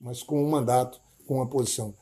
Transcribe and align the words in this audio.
mas 0.00 0.22
com 0.22 0.42
um 0.42 0.48
mandato, 0.48 0.98
com 1.26 1.34
uma 1.34 1.46
posição. 1.46 1.94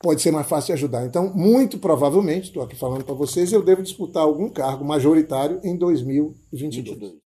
Pode 0.00 0.22
ser 0.22 0.30
mais 0.30 0.46
fácil 0.46 0.74
ajudar. 0.74 1.04
Então, 1.04 1.32
muito 1.34 1.78
provavelmente, 1.78 2.44
estou 2.44 2.62
aqui 2.62 2.76
falando 2.76 3.04
para 3.04 3.14
vocês, 3.14 3.52
eu 3.52 3.64
devo 3.64 3.82
disputar 3.82 4.22
algum 4.22 4.48
cargo 4.48 4.84
majoritário 4.84 5.60
em 5.64 5.76
2022. 5.76 6.34
22. 6.52 7.24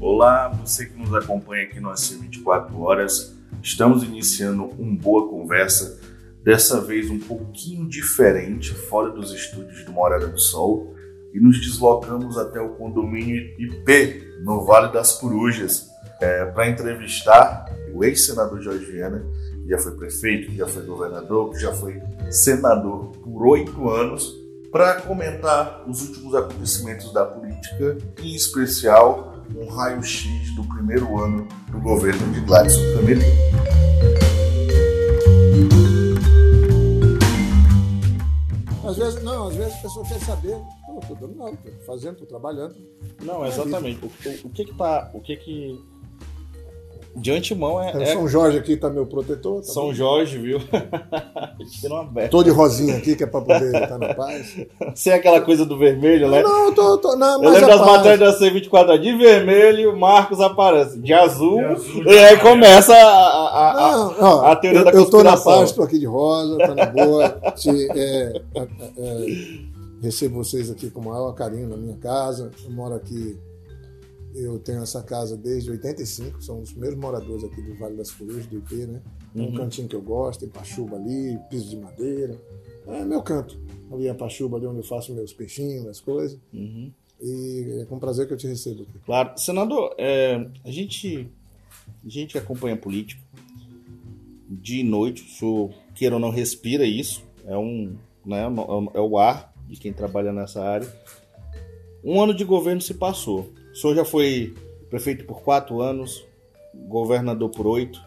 Olá, 0.00 0.48
você 0.48 0.86
que 0.86 0.98
nos 0.98 1.14
acompanha 1.14 1.64
aqui 1.64 1.78
no 1.78 1.90
AC 1.90 2.18
24 2.20 2.80
Horas. 2.80 3.34
Estamos 3.62 4.02
iniciando 4.02 4.64
um 4.78 4.94
Boa 4.96 5.28
Conversa, 5.28 6.00
dessa 6.42 6.80
vez 6.80 7.10
um 7.10 7.18
pouquinho 7.18 7.88
diferente, 7.88 8.74
fora 8.74 9.10
dos 9.10 9.32
estúdios 9.32 9.84
do 9.84 9.92
Morada 9.92 10.26
do 10.26 10.38
Sol, 10.38 10.93
e 11.34 11.40
nos 11.40 11.60
deslocamos 11.60 12.38
até 12.38 12.60
o 12.60 12.70
condomínio 12.76 13.42
IP, 13.58 14.40
no 14.44 14.64
Vale 14.64 14.92
das 14.92 15.14
Corujas, 15.18 15.90
é, 16.20 16.44
para 16.46 16.70
entrevistar 16.70 17.66
o 17.92 18.04
ex-senador 18.04 18.62
Jorge 18.62 18.84
Viana, 18.84 19.26
que 19.64 19.68
já 19.68 19.78
foi 19.78 19.92
prefeito, 19.96 20.50
que 20.52 20.56
já 20.56 20.66
foi 20.68 20.84
governador, 20.84 21.50
que 21.50 21.58
já 21.58 21.72
foi 21.72 22.00
senador 22.30 23.10
por 23.16 23.46
oito 23.48 23.90
anos, 23.90 24.32
para 24.70 25.00
comentar 25.00 25.84
os 25.88 26.08
últimos 26.08 26.34
acontecimentos 26.36 27.12
da 27.12 27.24
política, 27.24 27.98
em 28.22 28.34
especial 28.34 29.44
um 29.56 29.66
raio-x 29.68 30.54
do 30.54 30.64
primeiro 30.68 31.20
ano 31.20 31.48
do 31.70 31.80
governo 31.80 32.32
de 32.32 32.40
Gladys 32.40 32.76
Camelim. 32.94 33.24
Às 38.86 38.96
vezes, 38.96 39.22
não, 39.24 39.48
às 39.48 39.56
vezes 39.56 39.74
a 39.74 39.82
pessoa 39.82 40.06
quer 40.06 40.20
saber, 40.20 40.56
estou 40.98 41.16
dando 41.16 41.36
nada, 41.36 41.58
estou 41.64 41.84
fazendo, 41.86 42.12
estou 42.12 42.26
trabalhando. 42.26 42.74
Não, 43.22 43.46
exatamente. 43.46 44.04
O, 44.04 44.06
o, 44.06 44.46
o, 44.46 44.50
que 44.50 44.64
que 44.64 44.74
tá, 44.74 45.10
o 45.14 45.20
que 45.20 45.36
que 45.36 45.78
de 47.16 47.30
antemão 47.30 47.80
é. 47.80 48.02
é... 48.02 48.06
São 48.06 48.26
Jorge 48.26 48.58
aqui 48.58 48.76
tá 48.76 48.90
meu 48.90 49.06
protetor. 49.06 49.60
Tá 49.60 49.72
São 49.72 49.86
bom? 49.86 49.94
Jorge, 49.94 50.36
viu? 50.38 50.58
Tira 51.80 51.94
uma 51.94 52.28
Tô 52.28 52.42
de 52.42 52.50
rosinha 52.50 52.96
aqui, 52.96 53.14
que 53.14 53.22
é 53.22 53.26
pra 53.26 53.40
poder 53.40 53.72
estar 53.72 53.98
na 53.98 54.14
paz. 54.14 54.66
Sem 54.94 55.12
aquela 55.12 55.40
coisa 55.40 55.64
do 55.64 55.78
vermelho, 55.78 56.28
né? 56.28 56.42
Não, 56.42 56.74
tô. 56.74 56.98
tô 56.98 57.14
não, 57.16 57.42
Eu 57.42 57.50
lembro 57.50 57.68
das 57.68 57.80
matérias 57.80 58.18
da 58.18 58.38
C24 58.38 58.98
de 58.98 59.16
vermelho, 59.16 59.96
Marcos 59.96 60.40
aparece. 60.40 60.98
De 60.98 61.12
azul, 61.12 61.58
de 61.58 61.64
azul 61.64 62.04
e 62.04 62.18
aí 62.18 62.38
começa 62.38 62.92
a, 62.92 62.98
a, 62.98 63.88
a, 63.88 63.92
não, 63.92 64.14
ó, 64.20 64.46
a 64.46 64.56
teoria 64.56 64.80
eu, 64.80 64.84
da 64.84 64.92
conspiração. 64.92 65.20
Eu 65.20 65.24
tô 65.24 65.50
na 65.52 65.58
paz, 65.60 65.72
tô 65.72 65.82
aqui 65.82 65.98
de 65.98 66.06
rosa, 66.06 66.58
tá 66.58 66.74
na 66.74 66.86
boa. 66.86 67.28
Te, 67.54 67.70
é, 67.70 68.42
é, 68.56 68.68
é, 68.98 69.73
recebo 70.00 70.36
vocês 70.36 70.70
aqui 70.70 70.90
com 70.90 71.00
o 71.00 71.04
maior 71.04 71.32
carinho 71.32 71.68
na 71.68 71.76
minha 71.76 71.96
casa. 71.96 72.50
Eu 72.64 72.70
moro 72.70 72.94
aqui 72.94 73.38
eu 74.34 74.58
tenho 74.58 74.82
essa 74.82 75.02
casa 75.02 75.36
desde 75.36 75.70
85, 75.70 76.42
são 76.42 76.60
os 76.60 76.72
primeiros 76.72 76.98
moradores 76.98 77.44
aqui 77.44 77.62
do 77.62 77.76
Vale 77.76 77.96
das 77.96 78.10
Cruzes, 78.10 78.46
do 78.46 78.58
IP, 78.58 78.74
né? 78.86 79.00
É 79.34 79.40
um 79.40 79.44
uhum. 79.46 79.54
cantinho 79.54 79.88
que 79.88 79.94
eu 79.94 80.02
gosto, 80.02 80.40
tem 80.40 80.48
pachuba 80.48 80.96
ali, 80.96 81.38
piso 81.48 81.70
de 81.70 81.76
madeira. 81.76 82.36
É 82.86 83.04
meu 83.04 83.22
canto. 83.22 83.58
Ali 83.92 84.08
é 84.08 84.10
a 84.10 84.14
pachuba, 84.14 84.56
ali 84.56 84.66
onde 84.66 84.78
eu 84.78 84.84
faço 84.84 85.14
meus 85.14 85.32
peixinhos, 85.32 85.86
as 85.86 86.00
coisas. 86.00 86.38
Uhum. 86.52 86.90
E 87.20 87.78
é 87.80 87.84
com 87.84 87.98
prazer 87.98 88.26
que 88.26 88.32
eu 88.32 88.36
te 88.36 88.48
recebo 88.48 88.82
aqui. 88.82 88.98
Claro. 89.06 89.38
Senador, 89.38 89.94
é, 89.98 90.34
a, 90.64 90.70
gente, 90.70 91.30
a 92.04 92.08
gente 92.08 92.36
acompanha 92.36 92.76
política, 92.76 93.22
de 94.48 94.82
noite, 94.82 95.22
o 95.22 95.28
senhor, 95.28 95.74
queira 95.94 96.16
ou 96.16 96.20
não, 96.20 96.30
respira 96.30 96.84
isso. 96.84 97.24
É, 97.46 97.56
um, 97.56 97.96
né, 98.26 98.42
é 98.94 99.00
o 99.00 99.18
ar 99.18 99.53
de 99.66 99.76
quem 99.78 99.92
trabalha 99.92 100.32
nessa 100.32 100.62
área. 100.62 100.88
Um 102.02 102.20
ano 102.20 102.34
de 102.34 102.44
governo 102.44 102.80
se 102.80 102.94
passou. 102.94 103.50
O 103.72 103.76
senhor 103.76 103.94
já 103.94 104.04
foi 104.04 104.54
prefeito 104.90 105.24
por 105.24 105.42
quatro 105.42 105.80
anos, 105.80 106.24
governador 106.88 107.50
por 107.50 107.66
oito, 107.66 108.00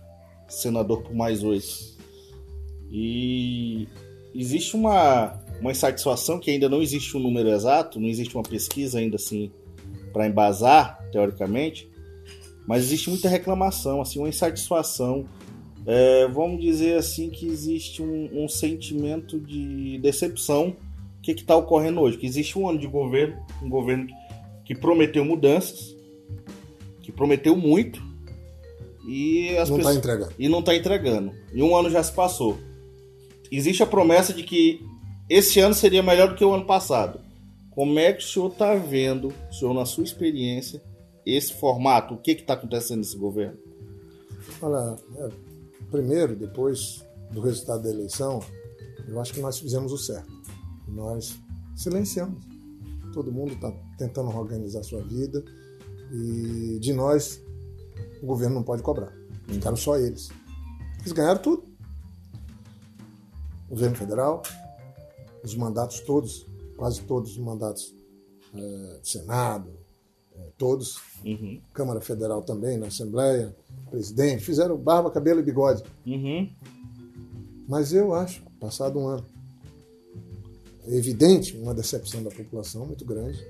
senador 0.47 1.01
por 1.01 1.13
mais 1.13 1.43
oito. 1.43 1.97
E 2.91 3.87
existe 4.33 4.75
uma, 4.75 5.33
uma 5.59 5.71
insatisfação 5.71 6.39
que 6.39 6.51
ainda 6.51 6.69
não 6.69 6.81
existe 6.81 7.17
um 7.17 7.19
número 7.19 7.49
exato, 7.49 7.99
não 7.99 8.07
existe 8.07 8.35
uma 8.35 8.43
pesquisa 8.43 8.99
ainda 8.99 9.15
assim 9.15 9.51
para 10.13 10.27
embasar, 10.27 11.05
teoricamente, 11.11 11.89
mas 12.67 12.83
existe 12.83 13.09
muita 13.09 13.29
reclamação, 13.29 14.01
assim, 14.01 14.19
uma 14.19 14.29
insatisfação. 14.29 15.25
É, 15.85 16.27
vamos 16.27 16.61
dizer 16.61 16.97
assim 16.97 17.29
que 17.29 17.47
existe 17.47 18.01
um, 18.01 18.43
um 18.43 18.47
sentimento 18.49 19.39
de 19.39 19.97
decepção. 19.99 20.75
O 21.31 21.35
que 21.35 21.41
está 21.41 21.55
ocorrendo 21.55 21.99
hoje? 21.99 22.17
Que 22.17 22.25
existe 22.25 22.57
um 22.57 22.69
ano 22.69 22.79
de 22.79 22.87
governo, 22.87 23.37
um 23.61 23.69
governo 23.69 24.07
que 24.63 24.73
prometeu 24.73 25.25
mudanças, 25.25 25.95
que 27.01 27.11
prometeu 27.11 27.55
muito 27.55 28.01
e 29.07 29.57
as 29.57 29.69
não 29.69 29.77
tá 29.77 29.83
pessoas... 29.83 29.95
tá 29.95 29.99
entregando. 29.99 30.33
e 30.37 30.49
não 30.49 30.59
está 30.59 30.75
entregando. 30.75 31.31
E 31.53 31.63
um 31.63 31.75
ano 31.75 31.89
já 31.89 32.03
se 32.03 32.11
passou. 32.11 32.57
Existe 33.51 33.81
a 33.81 33.85
promessa 33.85 34.33
de 34.33 34.43
que 34.43 34.85
esse 35.29 35.59
ano 35.59 35.73
seria 35.73 36.03
melhor 36.03 36.29
do 36.29 36.35
que 36.35 36.43
o 36.43 36.53
ano 36.53 36.65
passado. 36.65 37.19
Como 37.71 37.97
é 37.99 38.11
que 38.11 38.23
o 38.23 38.27
senhor 38.27 38.51
está 38.51 38.75
vendo, 38.75 39.33
o 39.49 39.53
senhor 39.53 39.73
na 39.73 39.85
sua 39.85 40.03
experiência, 40.03 40.81
esse 41.25 41.53
formato? 41.53 42.13
O 42.13 42.17
que 42.17 42.31
está 42.31 42.53
acontecendo 42.53 42.99
nesse 42.99 43.17
governo? 43.17 43.57
Olha, 44.61 44.97
é, 45.17 45.29
primeiro, 45.91 46.35
depois 46.35 47.05
do 47.31 47.39
resultado 47.39 47.83
da 47.83 47.89
eleição, 47.89 48.41
eu 49.07 49.19
acho 49.21 49.33
que 49.33 49.39
nós 49.39 49.59
fizemos 49.59 49.91
o 49.91 49.97
certo. 49.97 50.36
Nós 50.87 51.37
silenciamos 51.75 52.57
todo 53.17 53.31
mundo 53.31 53.53
está 53.53 53.71
tentando 53.97 54.29
organizar 54.29 54.83
sua 54.83 55.01
vida 55.01 55.43
e 56.11 56.77
de 56.79 56.93
nós 56.93 57.43
o 58.21 58.25
governo 58.27 58.55
não 58.55 58.63
pode 58.63 58.83
cobrar. 58.83 59.11
Ficaram 59.47 59.75
só 59.75 59.97
eles. 59.97 60.29
Eles 60.99 61.13
ganharam 61.13 61.41
tudo. 61.41 61.63
O 63.65 63.69
governo 63.71 63.95
federal, 63.95 64.43
os 65.43 65.55
mandatos 65.55 65.99
todos, 66.01 66.45
quase 66.77 67.01
todos 67.01 67.31
os 67.31 67.37
mandatos 67.39 67.95
é, 68.53 68.99
Senado, 69.01 69.71
é, 70.35 70.51
todos, 70.55 70.99
uhum. 71.25 71.59
Câmara 71.73 71.99
Federal 71.99 72.43
também, 72.43 72.77
na 72.77 72.87
Assembleia, 72.87 73.55
presidente, 73.89 74.43
fizeram 74.43 74.77
barba, 74.77 75.09
cabelo 75.09 75.39
e 75.39 75.43
bigode. 75.43 75.83
Uhum. 76.05 76.49
Mas 77.67 77.93
eu 77.93 78.13
acho, 78.13 78.43
passado 78.59 78.99
um 78.99 79.07
ano, 79.07 79.25
evidente 80.95 81.57
uma 81.57 81.73
decepção 81.73 82.23
da 82.23 82.29
população 82.29 82.85
muito 82.85 83.05
grande. 83.05 83.45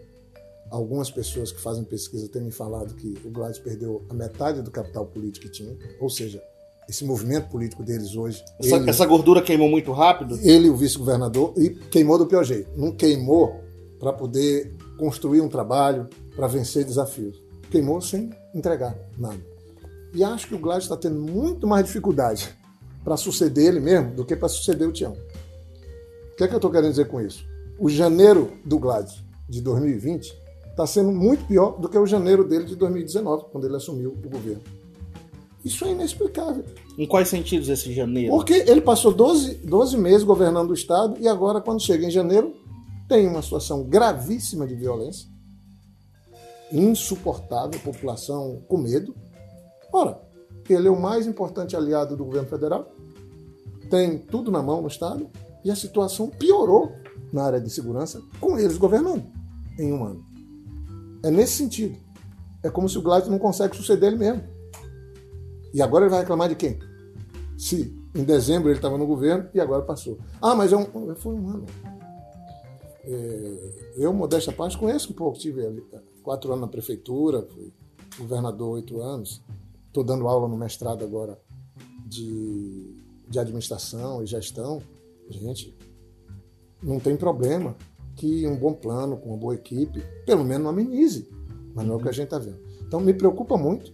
Algumas 0.69 1.09
pessoas 1.09 1.51
que 1.51 1.61
fazem 1.61 1.83
pesquisa 1.83 2.27
têm 2.27 2.41
me 2.41 2.51
falado 2.51 2.93
que 2.95 3.17
o 3.23 3.29
Gladys 3.29 3.59
perdeu 3.59 4.05
a 4.09 4.13
metade 4.13 4.61
do 4.61 4.71
capital 4.71 5.05
político 5.05 5.45
que 5.45 5.51
tinha, 5.51 5.77
ou 5.99 6.09
seja, 6.09 6.41
esse 6.89 7.05
movimento 7.05 7.49
político 7.49 7.83
deles 7.83 8.15
hoje. 8.15 8.43
Essa, 8.59 8.75
ele, 8.75 8.89
essa 8.89 9.05
gordura 9.05 9.41
queimou 9.41 9.69
muito 9.69 9.91
rápido? 9.91 10.39
Ele, 10.41 10.69
o 10.69 10.75
vice-governador, 10.75 11.53
e 11.57 11.69
queimou 11.69 12.17
do 12.17 12.25
pior 12.25 12.43
jeito. 12.43 12.69
Não 12.77 12.91
queimou 12.91 13.61
para 13.99 14.13
poder 14.13 14.73
construir 14.97 15.41
um 15.41 15.49
trabalho, 15.49 16.07
para 16.35 16.47
vencer 16.47 16.85
desafios. 16.85 17.41
Queimou 17.69 18.01
sem 18.01 18.29
entregar 18.53 18.97
nada. 19.17 19.39
E 20.13 20.23
acho 20.23 20.47
que 20.47 20.55
o 20.55 20.59
Gladys 20.59 20.85
está 20.85 20.95
tendo 20.95 21.19
muito 21.19 21.67
mais 21.67 21.85
dificuldade 21.85 22.49
para 23.03 23.17
suceder 23.17 23.67
ele 23.67 23.79
mesmo 23.79 24.15
do 24.15 24.25
que 24.25 24.35
para 24.35 24.47
suceder 24.47 24.87
o 24.87 24.91
Tião. 24.91 25.15
O 26.37 26.39
que 26.39 26.43
é 26.43 26.47
que 26.47 26.53
eu 26.53 26.57
estou 26.57 26.69
querendo 26.69 26.91
dizer 26.91 27.07
com 27.07 27.19
isso? 27.19 27.43
O 27.79 27.89
janeiro 27.89 28.51
do 28.63 28.77
Gladys 28.77 29.23
de 29.49 29.59
2020 29.59 30.37
está 30.69 30.85
sendo 30.85 31.11
muito 31.11 31.43
pior 31.47 31.79
do 31.79 31.89
que 31.89 31.97
o 31.97 32.05
janeiro 32.05 32.47
dele 32.47 32.65
de 32.65 32.75
2019, 32.75 33.45
quando 33.51 33.65
ele 33.65 33.75
assumiu 33.75 34.11
o 34.11 34.29
governo. 34.29 34.61
Isso 35.65 35.83
é 35.83 35.93
inexplicável. 35.93 36.63
Em 36.95 37.07
quais 37.07 37.27
sentidos 37.27 37.69
esse 37.69 37.91
janeiro? 37.91 38.29
Porque 38.29 38.53
ele 38.53 38.81
passou 38.81 39.11
12, 39.11 39.55
12 39.65 39.97
meses 39.97 40.21
governando 40.21 40.69
o 40.69 40.75
Estado 40.75 41.17
e 41.19 41.27
agora, 41.27 41.59
quando 41.59 41.81
chega 41.81 42.05
em 42.05 42.11
janeiro, 42.11 42.53
tem 43.09 43.27
uma 43.27 43.41
situação 43.41 43.83
gravíssima 43.83 44.67
de 44.67 44.75
violência, 44.75 45.27
insuportável, 46.71 47.79
população 47.79 48.61
com 48.67 48.77
medo. 48.77 49.15
Ora, 49.91 50.21
ele 50.69 50.87
é 50.87 50.91
o 50.91 51.01
mais 51.01 51.25
importante 51.25 51.75
aliado 51.75 52.15
do 52.15 52.23
governo 52.23 52.47
federal, 52.47 52.91
tem 53.89 54.19
tudo 54.19 54.51
na 54.51 54.61
mão 54.61 54.83
no 54.83 54.87
Estado, 54.87 55.27
e 55.67 55.71
a 55.71 55.75
situação 55.75 56.29
piorou 56.29 56.93
na 57.31 57.43
área 57.43 57.59
de 57.59 57.69
segurança 57.69 58.21
com 58.39 58.57
eles 58.57 58.77
governando 58.77 59.25
em 59.77 59.91
um 59.91 60.05
ano. 60.05 60.23
É 61.21 61.29
nesse 61.29 61.57
sentido. 61.57 61.97
É 62.63 62.69
como 62.69 62.87
se 62.87 62.97
o 62.97 63.01
Gladys 63.01 63.29
não 63.29 63.37
consegue 63.37 63.75
suceder 63.75 64.13
ele 64.13 64.17
mesmo. 64.17 64.43
E 65.73 65.81
agora 65.81 66.05
ele 66.05 66.09
vai 66.09 66.21
reclamar 66.21 66.47
de 66.47 66.55
quem? 66.55 66.79
Se 67.57 67.93
em 68.15 68.23
dezembro 68.23 68.69
ele 68.69 68.77
estava 68.77 68.97
no 68.97 69.05
governo 69.05 69.49
e 69.53 69.59
agora 69.59 69.81
passou. 69.83 70.17
Ah, 70.41 70.55
mas 70.55 70.71
é 70.71 70.77
um, 70.77 71.15
foi 71.17 71.35
um 71.35 71.49
ano. 71.49 71.65
É, 73.03 73.73
eu, 73.97 74.13
modesta 74.13 74.53
parte, 74.53 74.77
conheço 74.77 75.11
um 75.11 75.15
pouco. 75.15 75.37
Tive 75.37 75.83
quatro 76.23 76.49
anos 76.49 76.61
na 76.61 76.67
prefeitura, 76.69 77.41
fui 77.41 77.73
governador 78.17 78.75
oito 78.75 79.01
anos. 79.01 79.41
Estou 79.87 80.01
dando 80.01 80.29
aula 80.29 80.47
no 80.47 80.55
mestrado 80.55 81.03
agora 81.03 81.37
de, 82.05 82.95
de 83.27 83.37
administração 83.37 84.23
e 84.23 84.25
gestão. 84.25 84.81
Gente, 85.29 85.75
não 86.81 86.99
tem 86.99 87.15
problema 87.15 87.75
que 88.15 88.47
um 88.47 88.55
bom 88.55 88.73
plano, 88.73 89.17
com 89.17 89.29
uma 89.29 89.37
boa 89.37 89.55
equipe, 89.55 90.03
pelo 90.25 90.43
menos 90.43 90.63
não 90.63 90.69
amenize. 90.71 91.29
Mas 91.73 91.85
não 91.85 91.95
é 91.95 91.97
o 91.97 92.01
que 92.01 92.09
a 92.09 92.11
gente 92.11 92.25
está 92.25 92.39
vendo. 92.39 92.59
Então 92.81 92.99
me 92.99 93.13
preocupa 93.13 93.57
muito. 93.57 93.93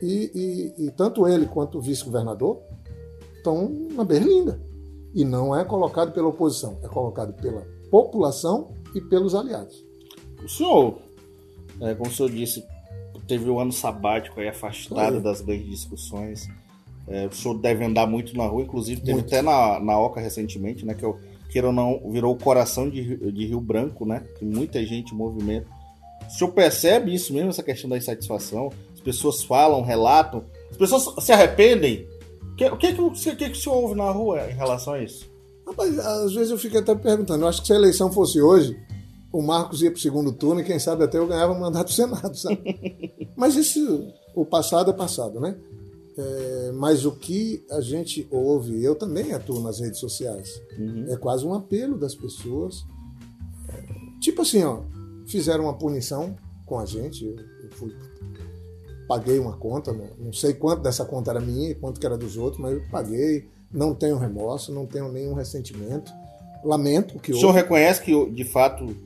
E, 0.00 0.74
e, 0.78 0.86
e 0.86 0.90
tanto 0.92 1.26
ele 1.26 1.46
quanto 1.46 1.78
o 1.78 1.80
vice-governador 1.80 2.60
estão 3.36 3.68
na 3.92 4.04
berlinda. 4.04 4.60
E 5.14 5.24
não 5.24 5.56
é 5.56 5.64
colocado 5.64 6.12
pela 6.12 6.28
oposição, 6.28 6.78
é 6.82 6.88
colocado 6.88 7.32
pela 7.40 7.66
população 7.90 8.68
e 8.94 9.00
pelos 9.00 9.34
aliados. 9.34 9.84
O 10.44 10.48
senhor, 10.48 10.98
é, 11.80 11.94
como 11.94 12.10
o 12.10 12.14
senhor 12.14 12.30
disse, 12.30 12.64
teve 13.26 13.48
o 13.48 13.54
um 13.54 13.60
ano 13.60 13.72
sabático 13.72 14.38
aí 14.38 14.48
afastado 14.48 15.20
das 15.20 15.40
grandes 15.40 15.68
discussões. 15.68 16.46
É, 17.08 17.26
o 17.26 17.32
senhor 17.32 17.58
deve 17.58 17.84
andar 17.84 18.06
muito 18.06 18.36
na 18.36 18.46
rua, 18.46 18.62
inclusive 18.62 19.00
teve 19.00 19.14
muito. 19.14 19.26
até 19.26 19.40
na, 19.40 19.80
na 19.80 19.98
Oca 19.98 20.20
recentemente, 20.20 20.84
né? 20.84 20.94
Que 20.94 21.04
eu 21.04 21.18
queira 21.48 21.68
ou 21.68 21.72
não, 21.72 22.10
virou 22.10 22.34
o 22.34 22.38
coração 22.38 22.88
de, 22.88 23.32
de 23.32 23.46
Rio 23.46 23.60
Branco, 23.60 24.04
né? 24.04 24.22
Tem 24.38 24.46
muita 24.46 24.84
gente 24.84 25.14
em 25.14 25.16
movimento. 25.16 25.66
O 26.26 26.30
senhor 26.30 26.52
percebe 26.52 27.14
isso 27.14 27.32
mesmo, 27.32 27.48
essa 27.48 27.62
questão 27.62 27.88
da 27.88 27.96
insatisfação? 27.96 28.70
As 28.92 29.00
pessoas 29.00 29.42
falam, 29.42 29.80
relatam, 29.82 30.44
as 30.70 30.76
pessoas 30.76 31.24
se 31.24 31.32
arrependem. 31.32 32.06
O 32.52 32.54
que, 32.54 32.66
o 32.66 32.76
que, 32.76 32.92
que, 32.92 33.00
o, 33.00 33.10
que, 33.12 33.34
que 33.36 33.50
o 33.50 33.56
senhor 33.56 33.76
ouve 33.76 33.94
na 33.94 34.10
rua 34.10 34.50
em 34.50 34.54
relação 34.54 34.94
a 34.94 35.02
isso? 35.02 35.30
Rapaz, 35.66 35.98
às 35.98 36.34
vezes 36.34 36.50
eu 36.50 36.58
fico 36.58 36.76
até 36.76 36.94
perguntando. 36.94 37.44
Eu 37.44 37.48
acho 37.48 37.60
que 37.62 37.66
se 37.66 37.72
a 37.72 37.76
eleição 37.76 38.12
fosse 38.12 38.40
hoje, 38.42 38.76
o 39.32 39.42
Marcos 39.42 39.82
ia 39.82 39.90
para 39.90 39.98
o 39.98 40.00
segundo 40.00 40.32
turno 40.32 40.60
e 40.60 40.64
quem 40.64 40.78
sabe 40.78 41.04
até 41.04 41.18
eu 41.18 41.26
ganhava 41.26 41.52
o 41.52 41.60
mandato 41.60 41.88
do 41.88 41.92
Senado, 41.92 42.36
sabe? 42.36 43.28
Mas 43.36 43.54
isso, 43.54 44.08
o 44.34 44.44
passado 44.44 44.90
é 44.90 44.94
passado, 44.94 45.40
né? 45.40 45.56
É, 46.18 46.72
mas 46.72 47.04
o 47.04 47.12
que 47.12 47.64
a 47.70 47.80
gente 47.80 48.26
ouve, 48.28 48.82
eu 48.82 48.96
também 48.96 49.32
atuo 49.32 49.60
nas 49.60 49.78
redes 49.78 50.00
sociais, 50.00 50.60
uhum. 50.76 51.06
é 51.08 51.16
quase 51.16 51.46
um 51.46 51.54
apelo 51.54 51.96
das 51.96 52.14
pessoas. 52.14 52.84
Tipo 54.20 54.42
assim, 54.42 54.64
ó, 54.64 54.82
fizeram 55.28 55.64
uma 55.64 55.78
punição 55.78 56.34
com 56.66 56.76
a 56.76 56.84
gente, 56.84 57.24
eu, 57.24 57.36
eu 57.36 57.70
fui, 57.70 57.94
paguei 59.06 59.38
uma 59.38 59.56
conta, 59.56 59.92
não, 59.92 60.08
não 60.18 60.32
sei 60.32 60.54
quanto 60.54 60.82
dessa 60.82 61.04
conta 61.04 61.30
era 61.30 61.40
minha 61.40 61.70
e 61.70 61.74
quanto 61.76 62.00
que 62.00 62.06
era 62.06 62.18
dos 62.18 62.36
outros, 62.36 62.60
mas 62.60 62.72
eu 62.74 62.82
paguei, 62.90 63.48
não 63.72 63.94
tenho 63.94 64.18
remorso, 64.18 64.72
não 64.72 64.86
tenho 64.86 65.12
nenhum 65.12 65.34
ressentimento. 65.34 66.10
Lamento 66.64 67.20
que. 67.20 67.32
O 67.32 67.38
senhor 67.38 67.52
reconhece 67.52 68.02
que, 68.02 68.30
de 68.32 68.44
fato, 68.44 68.96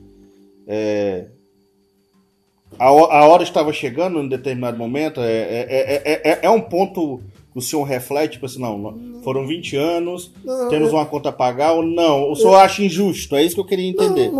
é, 0.65 1.27
a, 2.79 2.85
a 2.87 3.27
hora 3.27 3.43
estava 3.43 3.71
chegando 3.71 4.19
em 4.19 4.27
determinado 4.27 4.77
momento? 4.77 5.21
É, 5.21 5.31
é, 5.31 6.21
é, 6.23 6.39
é, 6.43 6.49
um 6.49 6.61
ponto 6.61 7.19
que 7.51 7.59
o 7.59 7.61
senhor 7.61 7.83
reflete, 7.83 8.33
tipo 8.33 8.45
assim, 8.45 8.59
não, 8.59 9.21
foram 9.23 9.45
20 9.45 9.75
anos, 9.77 10.31
temos 10.69 10.91
uma 10.91 11.05
conta 11.05 11.29
a 11.29 11.31
pagar 11.31 11.73
ou 11.73 11.83
não? 11.83 12.31
O 12.31 12.35
senhor 12.35 12.55
acha 12.55 12.83
injusto? 12.83 13.35
É 13.35 13.43
isso 13.43 13.55
que 13.55 13.61
eu 13.61 13.65
queria 13.65 13.89
entender. 13.89 14.31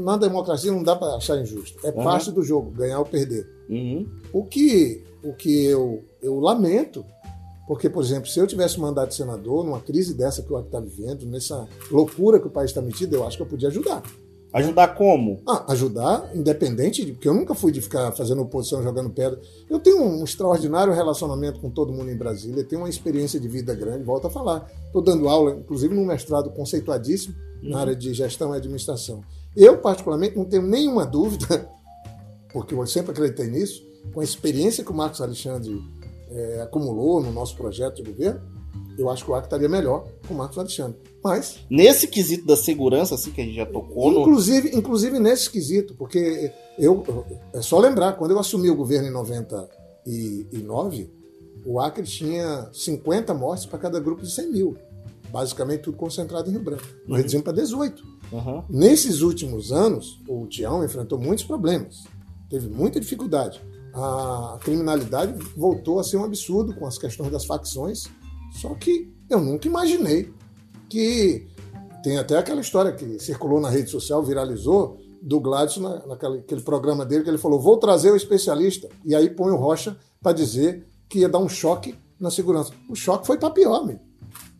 Na 0.00 0.16
democracia 0.16 0.72
não 0.72 0.82
dá 0.82 0.96
para 0.96 1.16
achar 1.16 1.40
injusto. 1.40 1.78
É 1.84 1.90
uhum. 1.90 2.02
parte 2.02 2.32
do 2.32 2.42
jogo, 2.42 2.70
ganhar 2.70 2.98
ou 2.98 3.04
perder. 3.04 3.46
Uhum. 3.68 4.06
O 4.32 4.44
que, 4.44 5.02
o 5.22 5.32
que 5.32 5.66
eu, 5.66 6.02
eu 6.20 6.40
lamento 6.40 7.04
porque, 7.66 7.88
por 7.88 8.02
exemplo, 8.02 8.28
se 8.28 8.38
eu 8.38 8.46
tivesse 8.46 8.78
mandado 8.78 9.08
de 9.08 9.14
senador, 9.14 9.64
numa 9.64 9.80
crise 9.80 10.14
dessa 10.14 10.42
que 10.42 10.52
o 10.52 10.58
está 10.58 10.80
vivendo, 10.80 11.24
nessa 11.26 11.66
loucura 11.90 12.40
que 12.40 12.46
o 12.46 12.50
país 12.50 12.70
está 12.70 12.82
metido, 12.82 13.14
eu 13.14 13.26
acho 13.26 13.36
que 13.36 13.42
eu 13.42 13.46
podia 13.46 13.68
ajudar. 13.68 14.02
Ajudar 14.52 14.88
como? 14.88 15.40
Ah, 15.48 15.72
ajudar, 15.72 16.30
independente, 16.34 17.04
de, 17.06 17.12
porque 17.12 17.26
eu 17.26 17.32
nunca 17.32 17.54
fui 17.54 17.72
de 17.72 17.80
ficar 17.80 18.12
fazendo 18.12 18.42
oposição, 18.42 18.82
jogando 18.82 19.08
pedra. 19.08 19.40
Eu 19.68 19.80
tenho 19.80 20.02
um 20.02 20.22
extraordinário 20.22 20.92
relacionamento 20.92 21.58
com 21.58 21.70
todo 21.70 21.90
mundo 21.90 22.10
em 22.10 22.16
Brasília, 22.16 22.62
tenho 22.62 22.82
uma 22.82 22.88
experiência 22.88 23.40
de 23.40 23.48
vida 23.48 23.74
grande, 23.74 24.04
volto 24.04 24.26
a 24.26 24.30
falar. 24.30 24.70
Estou 24.86 25.00
dando 25.00 25.26
aula, 25.26 25.52
inclusive, 25.52 25.94
num 25.94 26.04
mestrado 26.04 26.50
conceituadíssimo 26.50 27.34
uhum. 27.62 27.70
na 27.70 27.80
área 27.80 27.96
de 27.96 28.12
gestão 28.12 28.52
e 28.52 28.58
administração. 28.58 29.22
Eu, 29.56 29.78
particularmente, 29.78 30.36
não 30.36 30.44
tenho 30.44 30.62
nenhuma 30.62 31.06
dúvida, 31.06 31.66
porque 32.52 32.74
eu 32.74 32.86
sempre 32.86 33.12
acreditei 33.12 33.46
nisso, 33.46 33.82
com 34.12 34.20
a 34.20 34.24
experiência 34.24 34.84
que 34.84 34.90
o 34.90 34.94
Marcos 34.94 35.22
Alexandre 35.22 35.80
é, 36.30 36.60
acumulou 36.60 37.22
no 37.22 37.32
nosso 37.32 37.56
projeto 37.56 38.02
de 38.02 38.10
governo, 38.10 38.51
eu 38.98 39.10
acho 39.10 39.24
que 39.24 39.30
o 39.30 39.34
Acre 39.34 39.46
estaria 39.46 39.68
melhor 39.68 40.06
com 40.26 40.34
o 40.34 40.36
Marcos 40.36 40.58
Alexandre. 40.58 40.98
Mas. 41.22 41.60
Nesse 41.70 42.06
quesito 42.06 42.46
da 42.46 42.56
segurança, 42.56 43.14
assim, 43.14 43.30
que 43.30 43.40
a 43.40 43.44
gente 43.44 43.56
já 43.56 43.66
tocou. 43.66 44.20
Inclusive, 44.20 44.70
no... 44.70 44.78
inclusive 44.78 45.18
nesse 45.18 45.50
quesito, 45.50 45.94
porque 45.94 46.52
eu. 46.78 47.04
É 47.52 47.62
só 47.62 47.78
lembrar, 47.78 48.14
quando 48.14 48.32
eu 48.32 48.38
assumi 48.38 48.68
o 48.70 48.76
governo 48.76 49.08
em 49.08 49.12
99, 49.12 51.10
o 51.64 51.80
Acre 51.80 52.04
tinha 52.04 52.68
50 52.72 53.32
mortes 53.34 53.66
para 53.66 53.78
cada 53.78 54.00
grupo 54.00 54.22
de 54.22 54.32
100 54.32 54.50
mil. 54.50 54.76
Basicamente 55.30 55.82
tudo 55.82 55.96
concentrado 55.96 56.48
em 56.48 56.52
Rio 56.52 56.62
Branco. 56.62 56.82
Nós 56.82 57.08
uhum. 57.08 57.16
reduzimos 57.16 57.44
para 57.44 57.52
18. 57.54 58.02
Uhum. 58.32 58.64
Nesses 58.68 59.22
últimos 59.22 59.72
anos, 59.72 60.20
o 60.28 60.46
Tião 60.46 60.84
enfrentou 60.84 61.18
muitos 61.18 61.44
problemas. 61.44 62.04
Teve 62.50 62.68
muita 62.68 63.00
dificuldade. 63.00 63.60
A 63.94 64.58
criminalidade 64.62 65.34
voltou 65.56 65.98
a 65.98 66.04
ser 66.04 66.16
um 66.16 66.24
absurdo 66.24 66.74
com 66.74 66.86
as 66.86 66.98
questões 66.98 67.30
das 67.30 67.44
facções 67.44 68.04
só 68.52 68.74
que 68.74 69.12
eu 69.28 69.40
nunca 69.40 69.66
imaginei 69.66 70.32
que. 70.88 71.50
Tem 72.02 72.18
até 72.18 72.36
aquela 72.36 72.60
história 72.60 72.90
que 72.90 73.20
circulou 73.20 73.60
na 73.60 73.70
rede 73.70 73.88
social, 73.88 74.24
viralizou, 74.24 74.98
do 75.22 75.38
Gladys 75.38 75.76
na, 75.76 76.04
naquele 76.04 76.60
programa 76.60 77.06
dele, 77.06 77.22
que 77.22 77.30
ele 77.30 77.38
falou: 77.38 77.60
vou 77.60 77.76
trazer 77.76 78.10
o 78.10 78.16
especialista. 78.16 78.88
E 79.04 79.14
aí 79.14 79.30
põe 79.30 79.52
o 79.52 79.56
Rocha 79.56 79.96
para 80.20 80.32
dizer 80.32 80.84
que 81.08 81.20
ia 81.20 81.28
dar 81.28 81.38
um 81.38 81.48
choque 81.48 81.94
na 82.18 82.30
segurança. 82.30 82.72
O 82.90 82.96
choque 82.96 83.26
foi 83.26 83.38
para 83.38 83.50
pior, 83.50 83.86
meu. 83.86 84.00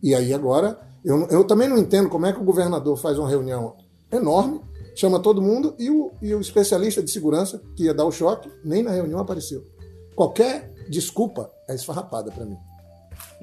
E 0.02 0.14
aí 0.14 0.32
agora, 0.32 0.78
eu, 1.04 1.26
eu 1.28 1.44
também 1.44 1.68
não 1.68 1.78
entendo 1.78 2.08
como 2.08 2.26
é 2.26 2.32
que 2.32 2.40
o 2.40 2.44
governador 2.44 2.96
faz 2.96 3.18
uma 3.18 3.28
reunião 3.28 3.76
enorme, 4.10 4.60
chama 4.94 5.18
todo 5.18 5.42
mundo 5.42 5.74
e 5.78 5.90
o, 5.90 6.12
e 6.20 6.34
o 6.34 6.40
especialista 6.40 7.02
de 7.02 7.10
segurança 7.10 7.60
que 7.74 7.84
ia 7.84 7.94
dar 7.94 8.04
o 8.04 8.12
choque 8.12 8.50
nem 8.64 8.82
na 8.82 8.90
reunião 8.90 9.18
apareceu. 9.18 9.64
Qualquer 10.14 10.70
desculpa 10.88 11.50
é 11.68 11.74
esfarrapada 11.74 12.30
para 12.30 12.44
mim. 12.44 12.56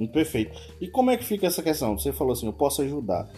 Perfeito. 0.07 0.57
E 0.79 0.87
como 0.87 1.11
é 1.11 1.17
que 1.17 1.23
fica 1.23 1.47
essa 1.47 1.61
questão? 1.61 1.97
Você 1.97 2.11
falou 2.11 2.33
assim, 2.33 2.45
eu 2.45 2.53
posso 2.53 2.81
ajudar. 2.81 3.29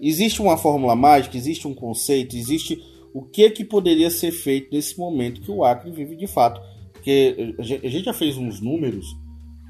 Existe 0.00 0.40
uma 0.40 0.56
fórmula 0.56 0.96
mágica? 0.96 1.36
Existe 1.36 1.68
um 1.68 1.74
conceito? 1.74 2.36
Existe 2.36 2.82
o 3.12 3.22
que 3.22 3.50
que 3.50 3.64
poderia 3.64 4.10
ser 4.10 4.30
feito 4.30 4.72
nesse 4.72 4.98
momento 4.98 5.40
que 5.40 5.50
o 5.50 5.64
Acre 5.64 5.90
vive 5.90 6.16
de 6.16 6.26
fato? 6.26 6.60
Porque 6.92 7.54
a 7.58 7.62
gente 7.62 8.04
já 8.04 8.12
fez 8.12 8.36
uns 8.36 8.60
números, 8.60 9.06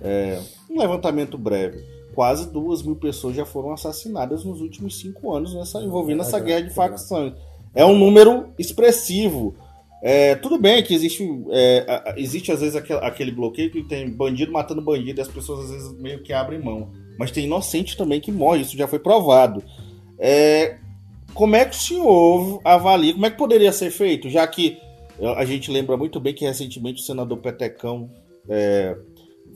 é, 0.00 0.40
um 0.68 0.78
levantamento 0.78 1.38
breve. 1.38 1.84
Quase 2.14 2.50
duas 2.50 2.82
mil 2.82 2.96
pessoas 2.96 3.36
já 3.36 3.46
foram 3.46 3.72
assassinadas 3.72 4.44
nos 4.44 4.60
últimos 4.60 4.98
cinco 4.98 5.32
anos 5.32 5.54
nessa, 5.54 5.80
envolvendo 5.80 6.22
essa 6.22 6.40
guerra 6.40 6.62
de 6.62 6.74
facções. 6.74 7.34
É 7.74 7.84
um 7.84 7.96
número 7.96 8.48
expressivo. 8.58 9.54
É, 10.02 10.34
tudo 10.34 10.58
bem 10.58 10.82
que 10.82 10.94
existe, 10.94 11.22
é, 11.50 12.14
existe 12.16 12.50
às 12.50 12.60
vezes 12.60 12.74
aquele, 12.74 12.98
aquele, 13.00 13.30
bloqueio 13.30 13.70
que 13.70 13.82
tem 13.82 14.08
bandido 14.10 14.50
matando 14.50 14.80
bandido 14.80 15.20
e 15.20 15.22
as 15.22 15.28
pessoas 15.28 15.66
às 15.66 15.70
vezes 15.70 15.98
meio 15.98 16.22
que 16.22 16.32
abrem 16.32 16.58
mão. 16.58 16.90
Mas 17.18 17.30
tem 17.30 17.44
inocente 17.44 17.96
também 17.96 18.20
que 18.20 18.32
morre, 18.32 18.62
isso 18.62 18.76
já 18.76 18.88
foi 18.88 18.98
provado. 18.98 19.62
É, 20.18 20.78
como 21.34 21.54
é 21.54 21.64
que 21.64 21.76
o 21.76 21.78
senhor 21.78 22.60
avalia, 22.64 23.12
como 23.12 23.26
é 23.26 23.30
que 23.30 23.36
poderia 23.36 23.72
ser 23.72 23.90
feito? 23.90 24.30
Já 24.30 24.46
que 24.46 24.78
a 25.36 25.44
gente 25.44 25.70
lembra 25.70 25.96
muito 25.96 26.18
bem 26.18 26.32
que 26.32 26.46
recentemente 26.46 27.02
o 27.02 27.04
senador 27.04 27.38
Petecão 27.38 28.10
é, 28.48 28.96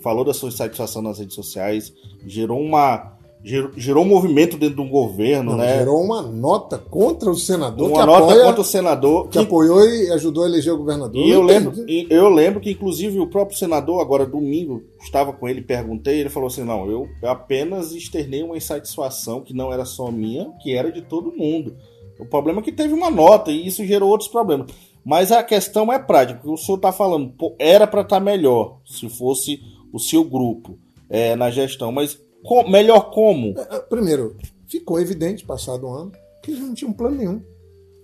falou 0.02 0.25
da 0.25 0.35
sua 0.35 0.50
insatisfação 0.50 1.00
nas 1.00 1.18
redes 1.18 1.35
sociais, 1.35 1.92
gerou 2.26 2.61
uma 2.61 3.13
gerou, 3.44 3.70
gerou 3.76 4.04
um 4.04 4.08
movimento 4.08 4.56
dentro 4.56 4.76
do 4.76 4.88
governo, 4.88 5.50
Não, 5.50 5.58
né? 5.58 5.78
Gerou 5.78 6.02
uma 6.02 6.22
nota 6.22 6.78
contra 6.78 7.30
o 7.30 7.36
senador. 7.36 7.90
Uma 7.90 8.06
nota 8.06 8.24
apoia, 8.24 8.44
contra 8.44 8.60
o 8.62 8.64
senador. 8.64 9.24
Que, 9.24 9.30
que, 9.32 9.38
apoiou 9.38 9.84
e 9.84 10.10
ajudou 10.12 10.44
a 10.44 10.46
eleger 10.48 10.72
o 10.72 10.78
governador. 10.78 11.22
E 11.22 11.30
eu, 11.30 11.42
lembro, 11.42 11.74
eu 11.88 12.28
lembro 12.30 12.60
que, 12.60 12.70
inclusive, 12.70 13.20
o 13.20 13.26
próprio 13.26 13.58
senador, 13.58 14.00
agora 14.00 14.24
domingo, 14.24 14.82
estava 15.02 15.32
com 15.32 15.46
ele, 15.46 15.60
perguntei, 15.60 16.18
ele 16.20 16.30
falou 16.30 16.46
assim: 16.46 16.64
não, 16.64 16.90
eu 16.90 17.06
apenas 17.22 17.92
externei 17.92 18.42
uma 18.42 18.56
insatisfação 18.56 19.42
que 19.42 19.52
não 19.52 19.70
era 19.70 19.84
só 19.84 20.10
minha, 20.10 20.50
que 20.62 20.74
era 20.74 20.90
de 20.90 21.02
todo 21.02 21.36
mundo. 21.36 21.76
O 22.18 22.24
problema 22.24 22.60
é 22.60 22.62
que 22.62 22.72
teve 22.72 22.94
uma 22.94 23.10
nota 23.10 23.50
e 23.50 23.66
isso 23.66 23.84
gerou 23.84 24.08
outros 24.08 24.30
problemas. 24.30 24.68
Mas 25.04 25.30
a 25.30 25.42
questão 25.42 25.92
é 25.92 25.98
prática, 25.98 26.40
o 26.50 26.56
senhor 26.56 26.76
está 26.76 26.90
falando, 26.90 27.28
pô, 27.28 27.54
era 27.58 27.86
para 27.86 28.00
estar 28.00 28.16
tá 28.16 28.24
melhor 28.24 28.78
se 28.86 29.06
fosse 29.10 29.60
o 29.92 29.98
seu 29.98 30.24
grupo 30.24 30.78
é, 31.10 31.36
na 31.36 31.50
gestão, 31.50 31.92
mas 31.92 32.18
com, 32.44 32.68
melhor 32.68 33.10
como? 33.10 33.58
É, 33.58 33.76
é, 33.76 33.78
primeiro, 33.80 34.36
ficou 34.66 35.00
evidente, 35.00 35.44
passado 35.44 35.86
um 35.86 35.92
ano, 35.92 36.12
que 36.42 36.50
eles 36.50 36.62
não 36.62 36.74
tinham 36.74 36.92
plano 36.92 37.16
nenhum 37.16 37.42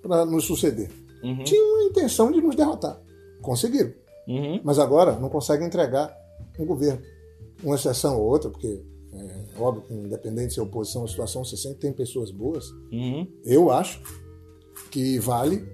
para 0.03 0.25
nos 0.25 0.45
suceder. 0.45 0.91
Uhum. 1.23 1.45
Tinham 1.45 1.81
a 1.81 1.85
intenção 1.85 2.33
de 2.33 2.41
nos 2.41 2.57
derrotar. 2.57 3.01
Conseguiram. 3.43 3.93
Uhum. 4.27 4.61
Mas 4.65 4.79
agora 4.79 5.19
não 5.19 5.29
conseguem 5.29 5.67
entregar 5.67 6.15
um 6.59 6.65
governo. 6.65 7.03
Uma 7.63 7.75
exceção 7.75 8.19
ou 8.19 8.27
outra, 8.27 8.49
porque 8.49 8.83
é 9.13 9.61
óbvio 9.61 9.83
que 9.83 9.93
independente 9.93 10.55
se 10.55 10.61
é 10.61 10.63
oposição 10.63 11.03
ou 11.03 11.09
situação, 11.09 11.45
você 11.45 11.57
sempre 11.57 11.79
tem 11.79 11.93
pessoas 11.93 12.31
boas. 12.31 12.71
Uhum. 12.91 13.27
Eu 13.45 13.71
acho 13.71 14.01
que 14.91 15.19
vale 15.19 15.67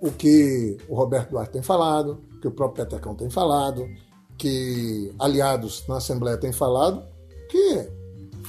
o 0.00 0.10
que 0.10 0.76
o 0.88 0.94
Roberto 0.94 1.30
Duarte 1.30 1.52
tem 1.52 1.62
falado, 1.62 2.22
que 2.40 2.46
o 2.46 2.50
próprio 2.50 2.84
Petecão 2.84 3.14
tem 3.14 3.30
falado, 3.30 3.88
que 4.36 5.12
aliados 5.18 5.84
na 5.88 5.96
Assembleia 5.96 6.36
têm 6.36 6.52
falado, 6.52 7.02
que 7.48 7.88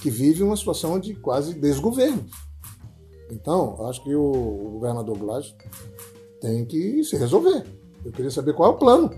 que 0.06 0.10
vive 0.12 0.44
uma 0.44 0.56
situação 0.56 1.00
de 1.00 1.16
quase 1.16 1.56
desgoverno. 1.56 2.24
Então, 3.32 3.88
acho 3.88 4.04
que 4.04 4.14
o, 4.14 4.70
governador 4.74 5.18
Blas 5.18 5.56
tem 6.40 6.64
que 6.64 7.04
se 7.04 7.18
resolver. 7.18 7.66
Eu 8.06 8.12
queria 8.12 8.30
saber 8.30 8.54
qual 8.54 8.72
é 8.72 8.76
o 8.76 8.78
plano. 8.78 9.10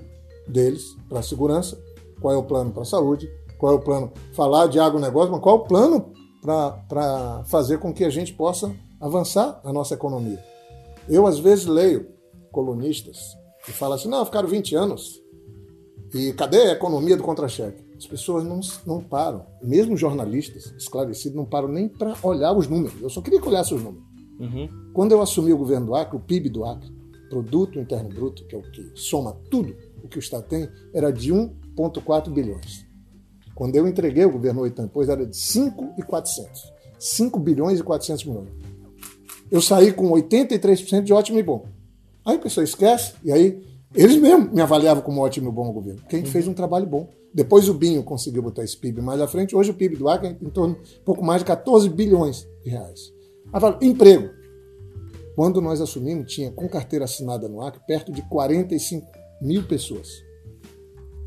deles 0.47 0.95
para 1.09 1.19
a 1.19 1.21
segurança, 1.21 1.77
qual 2.21 2.33
é 2.33 2.37
o 2.37 2.43
plano 2.43 2.71
para 2.71 2.83
a 2.83 2.85
saúde, 2.85 3.29
qual 3.57 3.73
é 3.73 3.75
o 3.75 3.81
plano. 3.81 4.13
Falar 4.31 4.67
de 4.67 4.79
agronegócio, 4.79 5.29
mas 5.29 5.41
qual 5.41 5.57
é 5.57 5.59
o 5.59 5.63
plano 5.65 6.13
para 6.41 7.43
fazer 7.47 7.79
com 7.79 7.93
que 7.93 8.05
a 8.05 8.09
gente 8.09 8.33
possa 8.33 8.73
avançar 9.01 9.59
a 9.65 9.73
nossa 9.73 9.93
economia. 9.93 10.41
Eu, 11.09 11.27
às 11.27 11.37
vezes, 11.37 11.65
leio 11.65 12.07
colunistas 12.49 13.35
que 13.65 13.73
falam 13.73 13.97
assim: 13.97 14.07
não, 14.07 14.23
ficaram 14.23 14.47
20 14.47 14.73
anos 14.73 15.21
e 16.13 16.31
cadê 16.31 16.61
a 16.61 16.71
economia 16.71 17.17
do 17.17 17.23
contra-cheque? 17.23 17.86
As 17.97 18.05
pessoas 18.05 18.43
não, 18.43 18.59
não 18.85 19.01
param, 19.01 19.45
mesmo 19.61 19.97
jornalistas 19.97 20.71
esclarecidos, 20.77 21.35
não 21.35 21.45
param 21.45 21.67
nem 21.67 21.89
para 21.89 22.15
olhar 22.21 22.53
os 22.53 22.67
números. 22.67 23.01
Eu 23.01 23.09
só 23.09 23.21
queria 23.21 23.41
que 23.41 23.47
olhasse 23.47 23.73
os 23.73 23.81
números. 23.81 24.05
Uhum. 24.39 24.91
Quando 24.93 25.13
eu 25.13 25.21
assumi 25.21 25.51
o 25.51 25.57
governo 25.57 25.87
do 25.87 25.95
Acre, 25.95 26.15
o 26.15 26.19
PIB 26.19 26.49
do 26.49 26.63
Acre, 26.63 26.95
Produto 27.29 27.79
Interno 27.79 28.09
Bruto, 28.09 28.45
que 28.45 28.55
é 28.55 28.57
o 28.57 28.61
que 28.61 28.91
soma 28.93 29.35
tudo 29.49 29.75
o 30.03 30.07
que 30.07 30.17
o 30.17 30.19
Estado 30.19 30.43
tem, 30.47 30.69
era 30.93 31.11
de 31.11 31.33
1,4 31.33 32.29
bilhões. 32.31 32.85
Quando 33.55 33.75
eu 33.75 33.87
entreguei 33.87 34.23
o 34.23 34.31
governo 34.31 34.61
oito 34.61 34.77
anos 34.79 34.91
depois, 34.91 35.09
era 35.09 35.25
de 35.25 35.35
5,400. 35.35 36.73
5 36.99 37.39
bilhões 37.39 37.79
e 37.79 37.83
400 37.83 38.25
milhões. 38.25 38.49
Eu 39.49 39.61
saí 39.61 39.91
com 39.91 40.11
83% 40.11 41.01
de 41.01 41.13
ótimo 41.13 41.39
e 41.39 41.43
bom. 41.43 41.65
Aí 42.23 42.35
a 42.35 42.39
pessoa 42.39 42.63
esquece, 42.63 43.13
e 43.23 43.31
aí 43.31 43.63
eles 43.95 44.17
mesmos 44.17 44.51
me 44.51 44.61
avaliavam 44.61 45.01
como 45.01 45.21
ótimo 45.21 45.49
e 45.49 45.51
bom 45.51 45.71
governo, 45.71 46.01
porque 46.01 46.15
a 46.15 46.19
gente 46.19 46.27
uhum. 46.27 46.33
fez 46.33 46.47
um 46.47 46.53
trabalho 46.53 46.85
bom. 46.85 47.09
Depois 47.33 47.69
o 47.69 47.73
Binho 47.73 48.03
conseguiu 48.03 48.41
botar 48.41 48.63
esse 48.63 48.77
PIB 48.77 49.01
mais 49.01 49.21
à 49.21 49.27
frente. 49.27 49.55
Hoje 49.55 49.71
o 49.71 49.73
PIB 49.73 49.97
do 49.97 50.09
Acre 50.09 50.29
é 50.29 50.31
em 50.41 50.49
torno 50.49 50.81
de 50.81 50.99
pouco 51.01 51.23
mais 51.23 51.41
de 51.41 51.45
14 51.45 51.89
bilhões 51.89 52.47
de 52.63 52.69
reais. 52.69 53.13
Agora, 53.51 53.77
emprego. 53.81 54.29
Quando 55.35 55.61
nós 55.61 55.79
assumimos, 55.79 56.33
tinha 56.33 56.51
com 56.51 56.67
carteira 56.67 57.05
assinada 57.05 57.47
no 57.47 57.61
Acre 57.61 57.79
perto 57.85 58.11
de 58.11 58.21
45 58.23 59.05
mil 59.41 59.63
pessoas. 59.63 60.23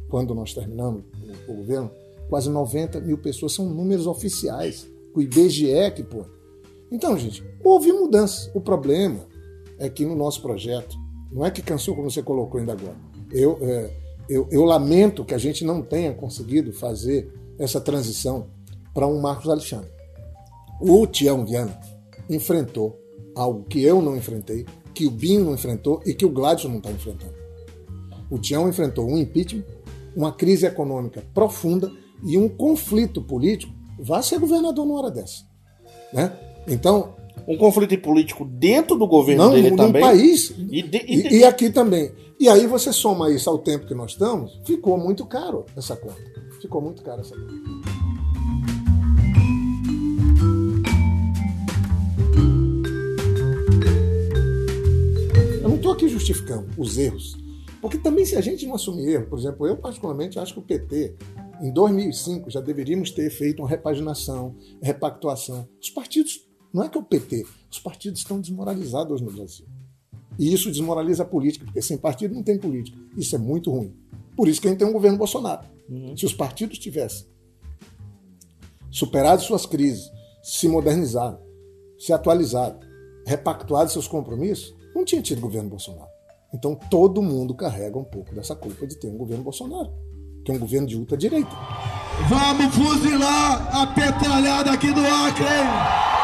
Quando 0.09 0.35
nós 0.35 0.53
terminamos 0.53 1.05
o 1.47 1.55
governo, 1.55 1.91
quase 2.29 2.51
90 2.51 3.01
mil 3.01 3.19
pessoas 3.19 3.53
são 3.53 3.67
números 3.67 4.07
oficiais. 4.07 4.89
O 5.15 5.23
IBGE 5.23 5.93
que 5.95 6.03
pô. 6.03 6.25
Então, 6.91 7.17
gente, 7.17 7.45
houve 7.63 7.93
mudança. 7.93 8.51
O 8.53 8.61
problema 8.61 9.27
é 9.79 9.89
que 9.89 10.05
no 10.05 10.17
nosso 10.17 10.43
projeto, 10.43 10.97
não 11.31 11.47
é 11.47 11.51
que 11.51 11.63
cansou 11.63 11.95
como 11.95 12.11
você 12.11 12.23
colocou 12.23 12.59
ainda 12.59 12.73
agora. 12.73 12.97
Eu, 13.31 13.59
é, 13.63 13.91
eu, 14.31 14.47
eu 14.53 14.65
lamento 14.65 15.25
que 15.25 15.35
a 15.35 15.39
gente 15.39 15.65
não 15.65 15.83
tenha 15.83 16.15
conseguido 16.15 16.73
fazer 16.73 17.33
essa 17.59 17.81
transição 17.81 18.47
para 18.95 19.05
um 19.05 19.21
Marcos 19.21 19.51
Alexandre. 19.51 19.91
O 20.81 21.05
Tião 21.05 21.45
Viana 21.45 21.79
enfrentou 22.29 22.97
algo 23.35 23.65
que 23.65 23.83
eu 23.83 24.01
não 24.01 24.17
enfrentei, 24.17 24.65
que 24.95 25.05
o 25.05 25.11
Binho 25.11 25.45
não 25.45 25.55
enfrentou 25.55 26.01
e 26.07 26.15
que 26.15 26.25
o 26.25 26.31
Gladson 26.31 26.69
não 26.69 26.79
está 26.79 26.93
enfrentando. 26.93 27.35
O 28.31 28.39
Tião 28.39 28.69
enfrentou 28.69 29.05
um 29.05 29.19
impeachment, 29.19 29.65
uma 30.15 30.31
crise 30.31 30.65
econômica 30.65 31.25
profunda 31.35 31.91
e 32.25 32.39
um 32.39 32.49
conflito 32.49 33.21
político. 33.21 33.75
Vá 33.99 34.23
ser 34.23 34.39
governador 34.39 34.87
numa 34.87 35.01
hora 35.01 35.11
dessa. 35.11 35.43
Né? 36.13 36.33
Então. 36.69 37.20
Um 37.47 37.57
conflito 37.57 37.97
político 37.99 38.45
dentro 38.45 38.97
do 38.97 39.07
governo 39.07 39.45
não, 39.45 39.53
dele 39.53 39.71
no, 39.71 39.77
também. 39.77 40.03
País. 40.03 40.51
E, 40.51 40.83
de, 40.83 40.99
e, 41.07 41.23
de... 41.23 41.35
e, 41.37 41.45
aqui 41.45 41.71
também. 41.71 42.13
E 42.39 42.49
aí 42.49 42.67
você 42.67 42.93
soma 42.93 43.31
isso 43.31 43.51
ao 43.51 43.59
tempo 43.59 43.87
que 43.87 43.95
nós 43.95 44.13
estamos, 44.13 44.61
ficou 44.65 44.97
muito 44.97 45.27
caro 45.27 45.67
essa 45.77 45.97
conta. 45.97 46.21
Ficou 46.61 46.81
muito 46.81 47.03
caro 47.03 47.21
essa 47.21 47.35
conta. 47.35 47.55
Eu 55.63 55.69
não 55.69 55.77
estou 55.77 55.93
aqui 55.93 56.09
justificando 56.09 56.69
os 56.79 56.97
erros. 56.97 57.37
Porque 57.81 57.97
também 57.97 58.27
se 58.27 58.37
a 58.37 58.41
gente 58.41 58.67
não 58.67 58.75
assumir 58.75 59.09
erro, 59.09 59.27
por 59.27 59.39
exemplo, 59.39 59.67
eu 59.67 59.77
particularmente 59.77 60.39
acho 60.39 60.53
que 60.53 60.61
o 60.61 60.63
PT, 60.63 61.17
em 61.63 61.73
2005, 61.73 62.51
já 62.51 62.61
deveríamos 62.61 63.11
ter 63.11 63.31
feito 63.31 63.61
uma 63.61 63.69
repaginação, 63.69 64.55
repactuação. 64.83 65.67
Os 65.81 65.89
partidos 65.89 66.47
não 66.73 66.85
é 66.85 66.89
que 66.89 66.97
é 66.97 67.01
o 67.01 67.05
PT, 67.05 67.47
os 67.71 67.79
partidos 67.79 68.21
estão 68.21 68.41
desmoralizados 68.41 69.13
hoje 69.13 69.25
no 69.25 69.33
Brasil. 69.33 69.67
E 70.39 70.53
isso 70.53 70.71
desmoraliza 70.71 71.23
a 71.23 71.27
política, 71.27 71.65
porque 71.65 71.83
sem 71.83 71.99
partido 71.99 72.35
não 72.35 72.43
tem 72.43 72.59
política. 72.59 72.97
Isso 73.17 73.35
é 73.35 73.39
muito 73.39 73.71
ruim. 73.71 73.95
Por 74.37 74.49
isso 74.49 74.61
que 74.61 74.69
a 74.69 74.71
gente 74.71 74.79
tem 74.79 74.89
um 74.89 74.93
governo 74.93 75.19
Bolsonaro. 75.19 75.67
Uhum. 75.89 76.17
Se 76.17 76.25
os 76.25 76.33
partidos 76.33 76.79
tivessem 76.79 77.27
superado 78.91 79.43
suas 79.43 79.67
crises, 79.67 80.11
se 80.43 80.69
modernizado, 80.69 81.39
se 81.99 82.13
atualizado, 82.13 82.87
repactuado 83.27 83.91
seus 83.91 84.09
compromissos, 84.09 84.75
não 84.95 85.05
tinha 85.05 85.21
tido 85.21 85.41
governo 85.41 85.69
Bolsonaro. 85.69 86.09
Então 86.53 86.75
todo 86.75 87.23
mundo 87.23 87.55
carrega 87.55 87.99
um 87.99 88.05
pouco 88.05 88.35
dessa 88.35 88.57
culpa 88.57 88.87
de 88.87 88.97
ter 88.97 89.09
um 89.09 89.19
governo 89.19 89.45
Bolsonaro, 89.45 89.93
que 90.45 90.51
é 90.51 90.55
um 90.55 90.59
governo 90.59 90.87
de 90.87 90.97
ultra-direita. 90.97 91.51
Vamos 92.29 92.75
fuzilar 92.75 93.77
a 93.77 93.87
petralhada 93.89 94.73
aqui 94.73 94.93
do 94.93 95.01
Acre! 95.01 96.20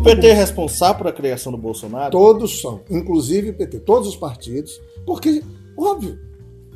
O 0.00 0.02
PT 0.02 0.28
é 0.28 0.32
responsável 0.32 0.96
por 0.96 1.08
a 1.08 1.12
criação 1.12 1.52
do 1.52 1.58
Bolsonaro? 1.58 2.10
Todos 2.10 2.62
são, 2.62 2.80
inclusive 2.90 3.50
o 3.50 3.54
PT, 3.54 3.80
todos 3.80 4.08
os 4.08 4.16
partidos, 4.16 4.80
porque, 5.04 5.42
óbvio, 5.76 6.18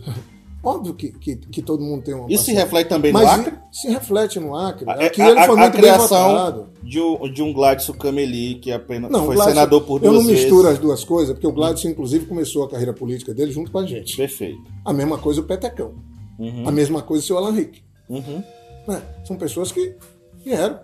óbvio 0.62 0.93
que, 0.93 1.11
que, 1.11 1.37
que 1.37 1.62
todo 1.62 1.83
mundo 1.83 2.04
tem 2.04 2.12
uma. 2.12 2.31
Isso 2.31 2.45
se 2.45 2.52
reflete 2.52 2.88
também 2.88 3.14
no 3.14 3.26
Acre? 3.26 3.54
Se 3.73 3.88
reflete 3.88 4.38
no 4.38 4.54
Acre. 4.54 4.85
Aqui 4.90 5.23
a, 5.23 5.31
ele 5.31 5.40
foi 5.47 5.57
muito 5.57 5.69
a 5.69 5.71
criação 5.71 6.69
de 6.83 7.00
um, 7.00 7.33
de 7.33 7.43
um 7.43 7.50
Gladson 7.54 7.95
Cameli, 7.95 8.57
que 8.57 8.71
apenas 8.71 9.11
não, 9.11 9.25
foi 9.25 9.37
Gladson, 9.37 9.54
senador 9.54 9.81
por 9.85 10.00
duas 10.00 10.12
vezes. 10.12 10.28
Eu 10.28 10.35
não 10.35 10.43
misturo 10.43 10.62
vezes. 10.64 10.76
as 10.76 10.78
duas 10.78 11.04
coisas, 11.04 11.33
porque 11.33 11.47
o 11.47 11.52
Gladson, 11.52 11.88
inclusive, 11.88 12.26
começou 12.26 12.64
a 12.64 12.69
carreira 12.69 12.93
política 12.93 13.33
dele 13.33 13.50
junto 13.50 13.73
com 13.73 13.78
a 13.78 13.87
gente. 13.87 14.19
Perfeito. 14.19 14.61
A 14.85 14.93
mesma 14.93 15.16
coisa 15.16 15.40
o 15.40 15.45
Petecão. 15.45 15.95
Uhum. 16.38 16.69
A 16.69 16.71
mesma 16.71 17.00
coisa 17.00 17.25
o 17.25 17.26
seu 17.26 17.38
Alan 17.38 17.52
Rick. 17.52 17.83
Uhum. 18.07 18.45
É, 18.90 19.25
são 19.25 19.35
pessoas 19.38 19.73
que 19.73 19.97
vieram. 20.45 20.78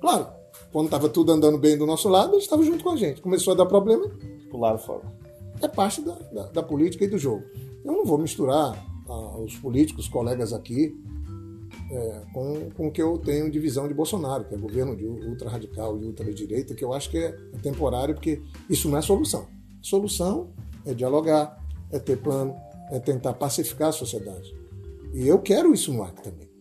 Claro, 0.00 0.28
quando 0.72 0.86
estava 0.86 1.08
tudo 1.08 1.30
andando 1.32 1.58
bem 1.58 1.76
do 1.76 1.86
nosso 1.86 2.08
lado, 2.08 2.32
eles 2.32 2.44
estavam 2.44 2.64
junto 2.64 2.82
com 2.82 2.90
a 2.90 2.96
gente. 2.96 3.20
Começou 3.20 3.52
a 3.52 3.56
dar 3.56 3.66
problema. 3.66 4.10
Pularam 4.50 4.78
fora. 4.78 5.02
É 5.60 5.68
parte 5.68 6.00
da, 6.00 6.14
da, 6.32 6.42
da 6.46 6.62
política 6.62 7.04
e 7.04 7.08
do 7.08 7.18
jogo. 7.18 7.44
Eu 7.84 7.92
não 7.92 8.04
vou 8.04 8.18
misturar 8.18 8.84
ah, 9.08 9.38
os 9.38 9.56
políticos, 9.56 10.08
colegas 10.08 10.52
aqui, 10.52 10.96
é, 11.90 12.22
com, 12.32 12.70
com 12.70 12.90
que 12.90 13.02
eu 13.02 13.18
tenho 13.18 13.50
de 13.50 13.58
visão 13.58 13.86
de 13.86 13.92
Bolsonaro, 13.92 14.44
que 14.44 14.54
é 14.54 14.58
governo 14.58 14.96
de 14.96 15.04
ultra-radical 15.04 15.98
e 15.98 16.06
ultra-direita, 16.06 16.74
que 16.74 16.84
eu 16.84 16.92
acho 16.92 17.10
que 17.10 17.18
é, 17.18 17.38
é 17.52 17.58
temporário, 17.58 18.14
porque 18.14 18.40
isso 18.68 18.88
não 18.88 18.96
é 18.96 19.02
solução. 19.02 19.46
Solução 19.82 20.50
é 20.86 20.94
dialogar, 20.94 21.62
é 21.90 21.98
ter 21.98 22.16
plano, 22.16 22.56
é 22.90 22.98
tentar 22.98 23.34
pacificar 23.34 23.90
a 23.90 23.92
sociedade. 23.92 24.54
E 25.12 25.28
eu 25.28 25.38
quero 25.38 25.74
isso 25.74 25.92
no 25.92 26.02
Acre 26.02 26.22
também. 26.22 26.51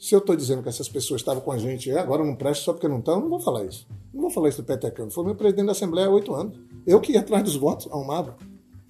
Se 0.00 0.14
eu 0.14 0.18
estou 0.18 0.34
dizendo 0.34 0.62
que 0.62 0.68
essas 0.70 0.88
pessoas 0.88 1.20
estavam 1.20 1.42
com 1.42 1.52
a 1.52 1.58
gente 1.58 1.90
agora 1.92 2.24
não 2.24 2.34
presta 2.34 2.64
só 2.64 2.72
porque 2.72 2.88
não 2.88 3.00
estão, 3.00 3.20
não 3.20 3.28
vou 3.28 3.38
falar 3.38 3.66
isso. 3.66 3.86
Não 4.14 4.22
vou 4.22 4.30
falar 4.30 4.48
isso 4.48 4.62
do 4.62 4.64
Petecano. 4.64 5.10
Foi 5.10 5.22
meu 5.22 5.34
presidente 5.34 5.66
da 5.66 5.72
Assembleia 5.72 6.08
há 6.08 6.10
oito 6.10 6.34
anos. 6.34 6.58
Eu 6.86 6.98
que 7.02 7.12
ia 7.12 7.20
atrás 7.20 7.44
dos 7.44 7.54
votos, 7.54 7.86
arrumava. 7.92 8.34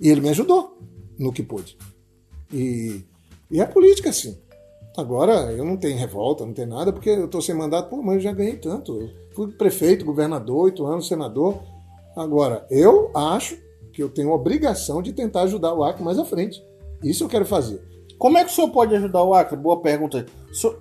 E 0.00 0.08
ele 0.08 0.20
me 0.20 0.28
ajudou 0.28 0.78
no 1.18 1.32
que 1.32 1.42
pôde. 1.42 1.76
E, 2.52 3.04
e 3.50 3.60
é 3.60 3.66
política, 3.66 4.10
assim. 4.10 4.38
Agora, 4.96 5.52
eu 5.52 5.64
não 5.64 5.76
tenho 5.76 5.98
revolta, 5.98 6.46
não 6.46 6.52
tenho 6.52 6.68
nada, 6.68 6.92
porque 6.92 7.10
eu 7.10 7.24
estou 7.24 7.42
sem 7.42 7.56
mandato, 7.56 7.90
pô, 7.90 8.00
mas 8.00 8.14
eu 8.16 8.20
já 8.20 8.32
ganhei 8.32 8.56
tanto. 8.56 9.00
Eu 9.00 9.10
fui 9.32 9.50
prefeito, 9.50 10.04
governador, 10.04 10.64
oito 10.66 10.86
anos, 10.86 11.08
senador. 11.08 11.60
Agora, 12.16 12.64
eu 12.70 13.10
acho 13.16 13.58
que 13.92 14.00
eu 14.00 14.08
tenho 14.08 14.30
obrigação 14.30 15.02
de 15.02 15.12
tentar 15.12 15.42
ajudar 15.42 15.74
o 15.74 15.82
Acre 15.82 16.04
mais 16.04 16.20
à 16.20 16.24
frente. 16.24 16.62
Isso 17.02 17.24
eu 17.24 17.28
quero 17.28 17.44
fazer. 17.44 17.89
Como 18.20 18.36
é 18.36 18.44
que 18.44 18.52
o 18.52 18.54
senhor 18.54 18.68
pode 18.68 18.94
ajudar 18.94 19.24
o 19.24 19.32
Acre? 19.32 19.56
Boa 19.56 19.80
pergunta. 19.80 20.26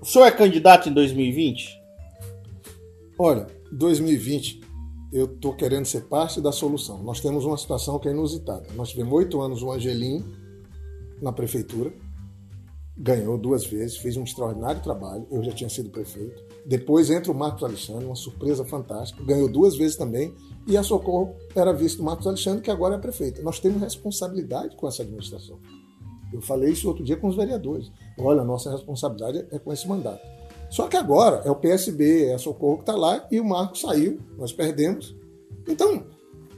O 0.01 0.05
senhor 0.05 0.25
é 0.25 0.31
candidato 0.31 0.89
em 0.89 0.93
2020? 0.93 1.81
Olha, 3.17 3.47
2020 3.71 4.59
eu 5.13 5.23
estou 5.23 5.55
querendo 5.55 5.85
ser 5.85 6.01
parte 6.01 6.41
da 6.41 6.51
solução. 6.51 7.01
Nós 7.01 7.21
temos 7.21 7.45
uma 7.45 7.55
situação 7.55 7.97
que 7.97 8.09
é 8.09 8.11
inusitada. 8.11 8.67
Nós 8.75 8.89
tivemos 8.89 9.13
oito 9.13 9.39
anos 9.39 9.63
o 9.63 9.71
Angelim 9.71 10.21
na 11.21 11.31
prefeitura, 11.31 11.93
ganhou 12.97 13.37
duas 13.37 13.65
vezes, 13.65 13.95
fez 13.95 14.17
um 14.17 14.25
extraordinário 14.25 14.83
trabalho. 14.83 15.25
Eu 15.31 15.41
já 15.41 15.53
tinha 15.53 15.69
sido 15.69 15.89
prefeito. 15.89 16.43
Depois 16.65 17.09
entra 17.09 17.31
o 17.31 17.35
Marcos 17.35 17.63
Alexandre, 17.63 18.05
uma 18.05 18.17
surpresa 18.17 18.65
fantástica, 18.65 19.23
ganhou 19.23 19.47
duas 19.47 19.77
vezes 19.77 19.95
também. 19.95 20.35
E 20.67 20.75
a 20.75 20.83
Socorro 20.83 21.33
era 21.55 21.71
visto 21.71 21.99
do 21.99 22.03
Marcos 22.03 22.27
Alexandre, 22.27 22.61
que 22.61 22.69
agora 22.69 22.95
é 22.95 22.97
prefeita. 22.99 23.41
Nós 23.41 23.61
temos 23.61 23.79
responsabilidade 23.79 24.75
com 24.75 24.89
essa 24.89 25.03
administração. 25.03 25.57
Eu 26.33 26.41
falei 26.41 26.71
isso 26.71 26.87
outro 26.87 27.03
dia 27.03 27.17
com 27.17 27.27
os 27.27 27.35
vereadores. 27.35 27.91
Olha, 28.17 28.41
a 28.41 28.45
nossa 28.45 28.71
responsabilidade 28.71 29.45
é 29.51 29.59
com 29.59 29.73
esse 29.73 29.87
mandato. 29.87 30.21
Só 30.69 30.87
que 30.87 30.95
agora 30.95 31.41
é 31.45 31.49
o 31.49 31.55
PSB, 31.55 32.25
é 32.25 32.35
a 32.35 32.37
Socorro 32.37 32.77
que 32.77 32.83
está 32.83 32.95
lá 32.95 33.25
e 33.31 33.39
o 33.39 33.45
Marco 33.45 33.77
saiu, 33.77 34.19
nós 34.37 34.53
perdemos. 34.53 35.15
Então, 35.67 36.05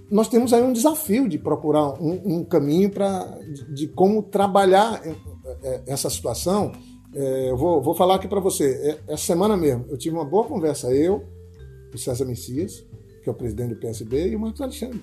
nós 0.09 0.27
temos 0.27 0.51
aí 0.51 0.61
um 0.61 0.73
desafio 0.73 1.29
de 1.29 1.39
procurar 1.39 1.93
um, 2.01 2.39
um 2.39 2.43
caminho 2.43 2.89
para 2.89 3.23
de, 3.39 3.73
de, 3.73 3.87
como 3.87 4.21
trabalhar 4.21 5.01
é, 5.05 5.15
é, 5.63 5.83
essa 5.87 6.09
situação. 6.09 6.73
É, 7.15 7.49
eu 7.49 7.55
vou, 7.55 7.81
vou 7.81 7.95
falar 7.95 8.15
aqui 8.15 8.27
para 8.27 8.41
você. 8.41 8.99
Essa 9.07 9.23
semana 9.23 9.55
mesmo, 9.55 9.85
eu 9.89 9.97
tive 9.97 10.13
uma 10.13 10.25
boa 10.25 10.43
conversa, 10.43 10.93
eu, 10.93 11.23
o 11.93 11.97
César 11.97 12.25
Messias, 12.25 12.85
que 13.23 13.29
é 13.29 13.31
o 13.31 13.35
presidente 13.35 13.75
do 13.75 13.79
PSB, 13.79 14.29
e 14.29 14.35
o 14.35 14.39
Marcos 14.39 14.59
Alexandre. 14.59 15.01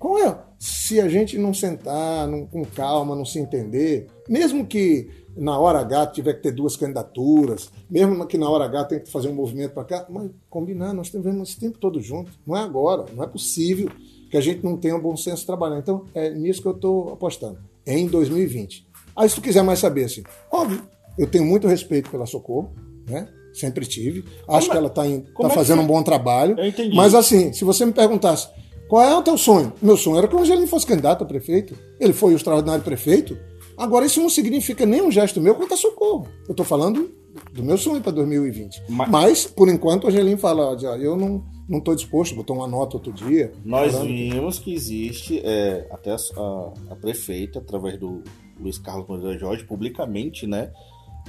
Qual 0.00 0.18
é? 0.18 0.34
Se 0.58 0.98
a 0.98 1.08
gente 1.10 1.36
não 1.36 1.52
sentar 1.52 2.26
não, 2.26 2.46
com 2.46 2.64
calma, 2.64 3.14
não 3.14 3.24
se 3.24 3.38
entender, 3.38 4.06
mesmo 4.26 4.66
que 4.66 5.10
na 5.36 5.58
hora 5.58 5.80
H 5.80 6.06
tiver 6.06 6.32
que 6.32 6.42
ter 6.42 6.52
duas 6.52 6.74
candidaturas, 6.74 7.70
mesmo 7.88 8.26
que 8.26 8.38
na 8.38 8.48
hora 8.48 8.64
H 8.64 8.84
tenha 8.84 9.00
que 9.02 9.10
fazer 9.10 9.28
um 9.28 9.34
movimento 9.34 9.74
para 9.74 9.84
cá, 9.84 10.06
mas 10.08 10.30
combinar, 10.48 10.94
nós 10.94 11.10
temos 11.10 11.50
esse 11.50 11.60
tempo 11.60 11.78
todo 11.78 12.00
junto. 12.00 12.32
Não 12.46 12.56
é 12.56 12.60
agora, 12.60 13.04
não 13.14 13.22
é 13.22 13.26
possível 13.26 13.90
que 14.30 14.38
a 14.38 14.40
gente 14.40 14.64
não 14.64 14.74
tenha 14.76 14.96
um 14.96 15.00
bom 15.00 15.14
senso 15.18 15.44
trabalhar. 15.44 15.78
Então, 15.78 16.06
é 16.14 16.30
nisso 16.30 16.62
que 16.62 16.68
eu 16.68 16.72
estou 16.72 17.12
apostando, 17.12 17.58
em 17.86 18.06
2020. 18.06 18.88
Aí, 19.14 19.28
se 19.28 19.34
tu 19.34 19.42
quiser 19.42 19.62
mais 19.62 19.80
saber, 19.80 20.04
assim, 20.04 20.22
óbvio, 20.50 20.82
eu 21.18 21.26
tenho 21.26 21.44
muito 21.44 21.68
respeito 21.68 22.10
pela 22.10 22.24
Socorro, 22.24 22.72
né? 23.06 23.28
Sempre 23.52 23.84
tive. 23.84 24.24
Acho 24.48 24.68
como 24.68 24.70
que 24.70 24.76
ela 24.76 24.86
está 24.86 25.02
tá, 25.02 25.48
tá 25.48 25.50
fazendo 25.50 25.82
é 25.82 25.84
um 25.84 25.86
bom 25.86 26.02
trabalho. 26.02 26.58
Eu 26.58 26.66
entendi. 26.66 26.96
Mas, 26.96 27.14
assim, 27.14 27.52
se 27.52 27.64
você 27.64 27.84
me 27.84 27.92
perguntasse 27.92 28.48
qual 28.90 29.04
é 29.04 29.16
o 29.16 29.22
teu 29.22 29.38
sonho, 29.38 29.72
meu 29.80 29.96
sonho 29.96 30.18
era 30.18 30.26
que 30.26 30.34
o 30.34 30.40
Angelino 30.40 30.66
fosse 30.66 30.84
candidato 30.84 31.22
a 31.22 31.26
prefeito. 31.26 31.78
Ele 32.00 32.12
foi 32.12 32.32
o 32.32 32.36
extraordinário 32.36 32.82
prefeito. 32.82 33.38
Agora, 33.78 34.04
isso 34.04 34.20
não 34.20 34.28
significa 34.28 34.84
nenhum 34.84 35.12
gesto 35.12 35.40
meu 35.40 35.54
contra 35.54 35.76
socorro. 35.76 36.26
Eu 36.48 36.50
estou 36.50 36.66
falando 36.66 37.08
do 37.52 37.62
meu 37.62 37.78
sonho 37.78 38.00
para 38.00 38.10
2020. 38.10 38.82
Mas, 38.88 39.08
Mas, 39.08 39.46
por 39.46 39.68
enquanto, 39.68 40.04
o 40.04 40.08
Angelim 40.08 40.36
fala, 40.36 40.76
eu 41.00 41.16
não 41.16 41.44
não 41.68 41.78
estou 41.78 41.94
disposto, 41.94 42.34
botou 42.34 42.56
uma 42.56 42.66
nota 42.66 42.96
outro 42.96 43.12
dia. 43.12 43.52
Nós 43.64 43.96
vimos 43.96 44.58
que, 44.58 44.64
que 44.64 44.74
existe, 44.74 45.40
é, 45.44 45.86
até 45.92 46.10
a, 46.10 46.72
a, 46.90 46.96
prefeita, 46.96 47.60
através 47.60 47.96
do 47.96 48.24
Luiz 48.58 48.76
Carlos 48.76 49.06
Moreira 49.06 49.38
Jorge, 49.38 49.62
publicamente, 49.62 50.48
né, 50.48 50.72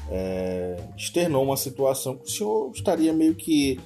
é, 0.10 0.78
externou 0.98 1.44
uma 1.44 1.56
situação 1.56 2.18
que 2.18 2.24
o 2.24 2.28
senhor 2.28 2.72
estaria 2.74 3.14
meio 3.14 3.36
que 3.36 3.80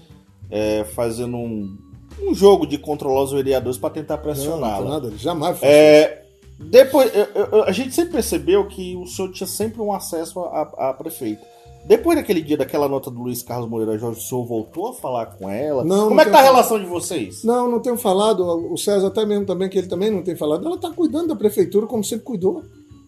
é, 0.50 0.86
fazendo 0.86 1.36
um, 1.36 1.78
um 2.22 2.34
jogo 2.34 2.66
de 2.66 2.78
controlar 2.78 3.24
os 3.24 3.32
vereadores 3.32 3.78
para 3.78 3.90
tentar 3.90 4.18
não 4.24 4.60
nada, 4.90 5.12
jamais. 5.18 5.58
É, 5.62 6.24
depois, 6.58 7.12
eu, 7.14 7.28
eu, 7.52 7.64
a 7.64 7.72
gente 7.72 7.94
sempre 7.94 8.14
percebeu 8.14 8.68
que 8.68 8.96
o 8.96 9.06
senhor 9.06 9.32
tinha 9.32 9.48
sempre 9.48 9.82
um 9.82 9.92
acesso 9.92 10.40
à 10.40 10.94
prefeita. 10.94 11.46
Depois 11.86 12.18
daquele 12.18 12.42
dia, 12.42 12.58
daquela 12.58 12.90
nota 12.90 13.12
do 13.12 13.22
Luiz 13.22 13.44
Carlos 13.44 13.70
Moreira 13.70 13.98
Jorge, 13.98 14.20
o 14.20 14.24
senhor 14.24 14.44
voltou 14.44 14.88
a 14.88 14.94
falar 14.94 15.28
com 15.28 15.48
ela? 15.48 15.84
Não, 15.84 16.06
Como 16.06 16.16
não 16.16 16.22
é 16.22 16.26
que 16.26 16.32
tá 16.32 16.40
a 16.40 16.44
relação 16.44 16.80
de 16.80 16.86
vocês? 16.86 17.44
Não, 17.44 17.70
não 17.70 17.80
tenho 17.80 17.96
falado. 17.96 18.44
O 18.72 18.76
César 18.76 19.08
até 19.08 19.24
mesmo 19.24 19.46
também, 19.46 19.70
que 19.70 19.78
ele 19.78 19.88
também 19.88 20.10
não 20.10 20.24
tem 20.24 20.36
falado. 20.36 20.66
Ela 20.66 20.78
está 20.78 20.90
cuidando 20.90 21.28
da 21.28 21.36
prefeitura 21.36 21.86
como 21.86 22.04
sempre 22.04 22.26
cuidou. 22.26 22.64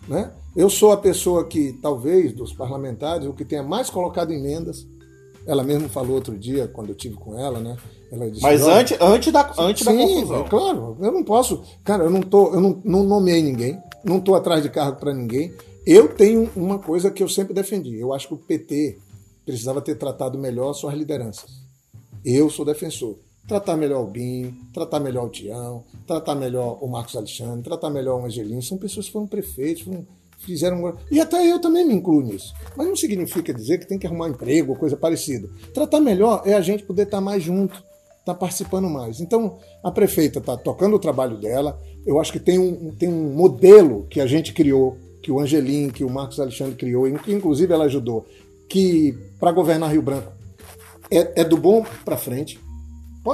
Né? 0.07 0.31
Eu 0.55 0.69
sou 0.69 0.91
a 0.91 0.97
pessoa 0.97 1.47
que, 1.47 1.73
talvez, 1.81 2.33
dos 2.33 2.53
parlamentares, 2.53 3.25
o 3.25 3.33
que 3.33 3.43
tenha 3.43 3.63
mais 3.63 3.89
colocado 3.89 4.31
emendas. 4.31 4.87
Ela 5.47 5.63
mesmo 5.63 5.87
falou 5.87 6.15
outro 6.15 6.37
dia, 6.37 6.67
quando 6.67 6.89
eu 6.89 6.95
tive 6.95 7.15
com 7.15 7.39
ela, 7.39 7.59
né? 7.59 7.77
Ela 8.11 8.29
disse, 8.29 8.43
Mas 8.43 8.61
antes, 8.61 8.97
antes 8.99 9.31
da, 9.31 9.53
antes 9.57 9.85
sim, 9.85 9.97
da 9.97 10.03
confusão. 10.03 10.45
É 10.45 10.49
claro, 10.49 10.97
eu 10.99 11.11
não 11.11 11.23
posso. 11.23 11.63
Cara, 11.83 12.03
eu 12.03 12.09
não 12.09 12.21
tô, 12.21 12.53
eu 12.53 12.59
não, 12.59 12.81
não 12.83 13.03
nomeei 13.03 13.41
ninguém, 13.41 13.81
não 14.03 14.17
estou 14.17 14.35
atrás 14.35 14.61
de 14.61 14.69
cargo 14.69 14.99
para 14.99 15.13
ninguém. 15.13 15.53
Eu 15.85 16.09
tenho 16.09 16.49
uma 16.53 16.79
coisa 16.79 17.09
que 17.09 17.23
eu 17.23 17.29
sempre 17.29 17.53
defendi. 17.53 17.97
Eu 17.97 18.13
acho 18.13 18.27
que 18.27 18.33
o 18.33 18.37
PT 18.37 18.97
precisava 19.45 19.81
ter 19.81 19.95
tratado 19.95 20.37
melhor 20.37 20.73
suas 20.73 20.93
lideranças. 20.93 21.49
Eu 22.25 22.49
sou 22.49 22.65
defensor. 22.65 23.15
Tratar 23.47 23.77
melhor 23.77 24.03
o 24.03 24.07
Binho, 24.07 24.53
tratar 24.73 24.99
melhor 24.99 25.27
o 25.27 25.29
Tião, 25.29 25.85
tratar 26.05 26.35
melhor 26.35 26.79
o 26.81 26.87
Marcos 26.87 27.15
Alexandre, 27.15 27.63
tratar 27.63 27.89
melhor 27.89 28.21
o 28.21 28.25
Angelino. 28.25 28.61
São 28.61 28.77
pessoas 28.77 29.05
que 29.05 29.13
foram 29.13 29.25
prefeitos, 29.25 29.83
foram, 29.83 30.05
fizeram. 30.37 30.97
E 31.11 31.19
até 31.19 31.45
eu 31.45 31.59
também 31.59 31.85
me 31.85 31.93
incluo 31.93 32.21
nisso. 32.21 32.53
Mas 32.75 32.87
não 32.87 32.95
significa 32.95 33.53
dizer 33.53 33.79
que 33.79 33.87
tem 33.87 33.97
que 33.97 34.07
arrumar 34.07 34.27
um 34.27 34.29
emprego 34.29 34.71
ou 34.71 34.77
coisa 34.77 34.95
parecida. 34.95 35.49
Tratar 35.73 35.99
melhor 35.99 36.43
é 36.45 36.53
a 36.53 36.61
gente 36.61 36.83
poder 36.83 37.03
estar 37.03 37.21
mais 37.21 37.43
junto, 37.43 37.83
estar 38.19 38.33
participando 38.35 38.89
mais. 38.89 39.19
Então, 39.19 39.57
a 39.83 39.91
prefeita 39.91 40.39
está 40.39 40.55
tocando 40.55 40.95
o 40.95 40.99
trabalho 40.99 41.37
dela. 41.37 41.79
Eu 42.05 42.19
acho 42.19 42.31
que 42.31 42.39
tem 42.39 42.59
um, 42.59 42.91
tem 42.91 43.09
um 43.09 43.33
modelo 43.33 44.05
que 44.09 44.21
a 44.21 44.27
gente 44.27 44.53
criou, 44.53 44.97
que 45.21 45.31
o 45.31 45.39
Angelim, 45.39 45.89
que 45.89 46.03
o 46.03 46.09
Marcos 46.09 46.39
Alexandre 46.39 46.75
criou, 46.75 47.07
e 47.07 47.17
que 47.19 47.33
inclusive 47.33 47.73
ela 47.73 47.85
ajudou, 47.85 48.25
que 48.69 49.17
para 49.39 49.51
governar 49.51 49.91
Rio 49.91 50.01
Branco 50.01 50.31
é, 51.11 51.41
é 51.41 51.43
do 51.43 51.57
bom 51.57 51.85
para 52.05 52.17
frente. 52.17 52.59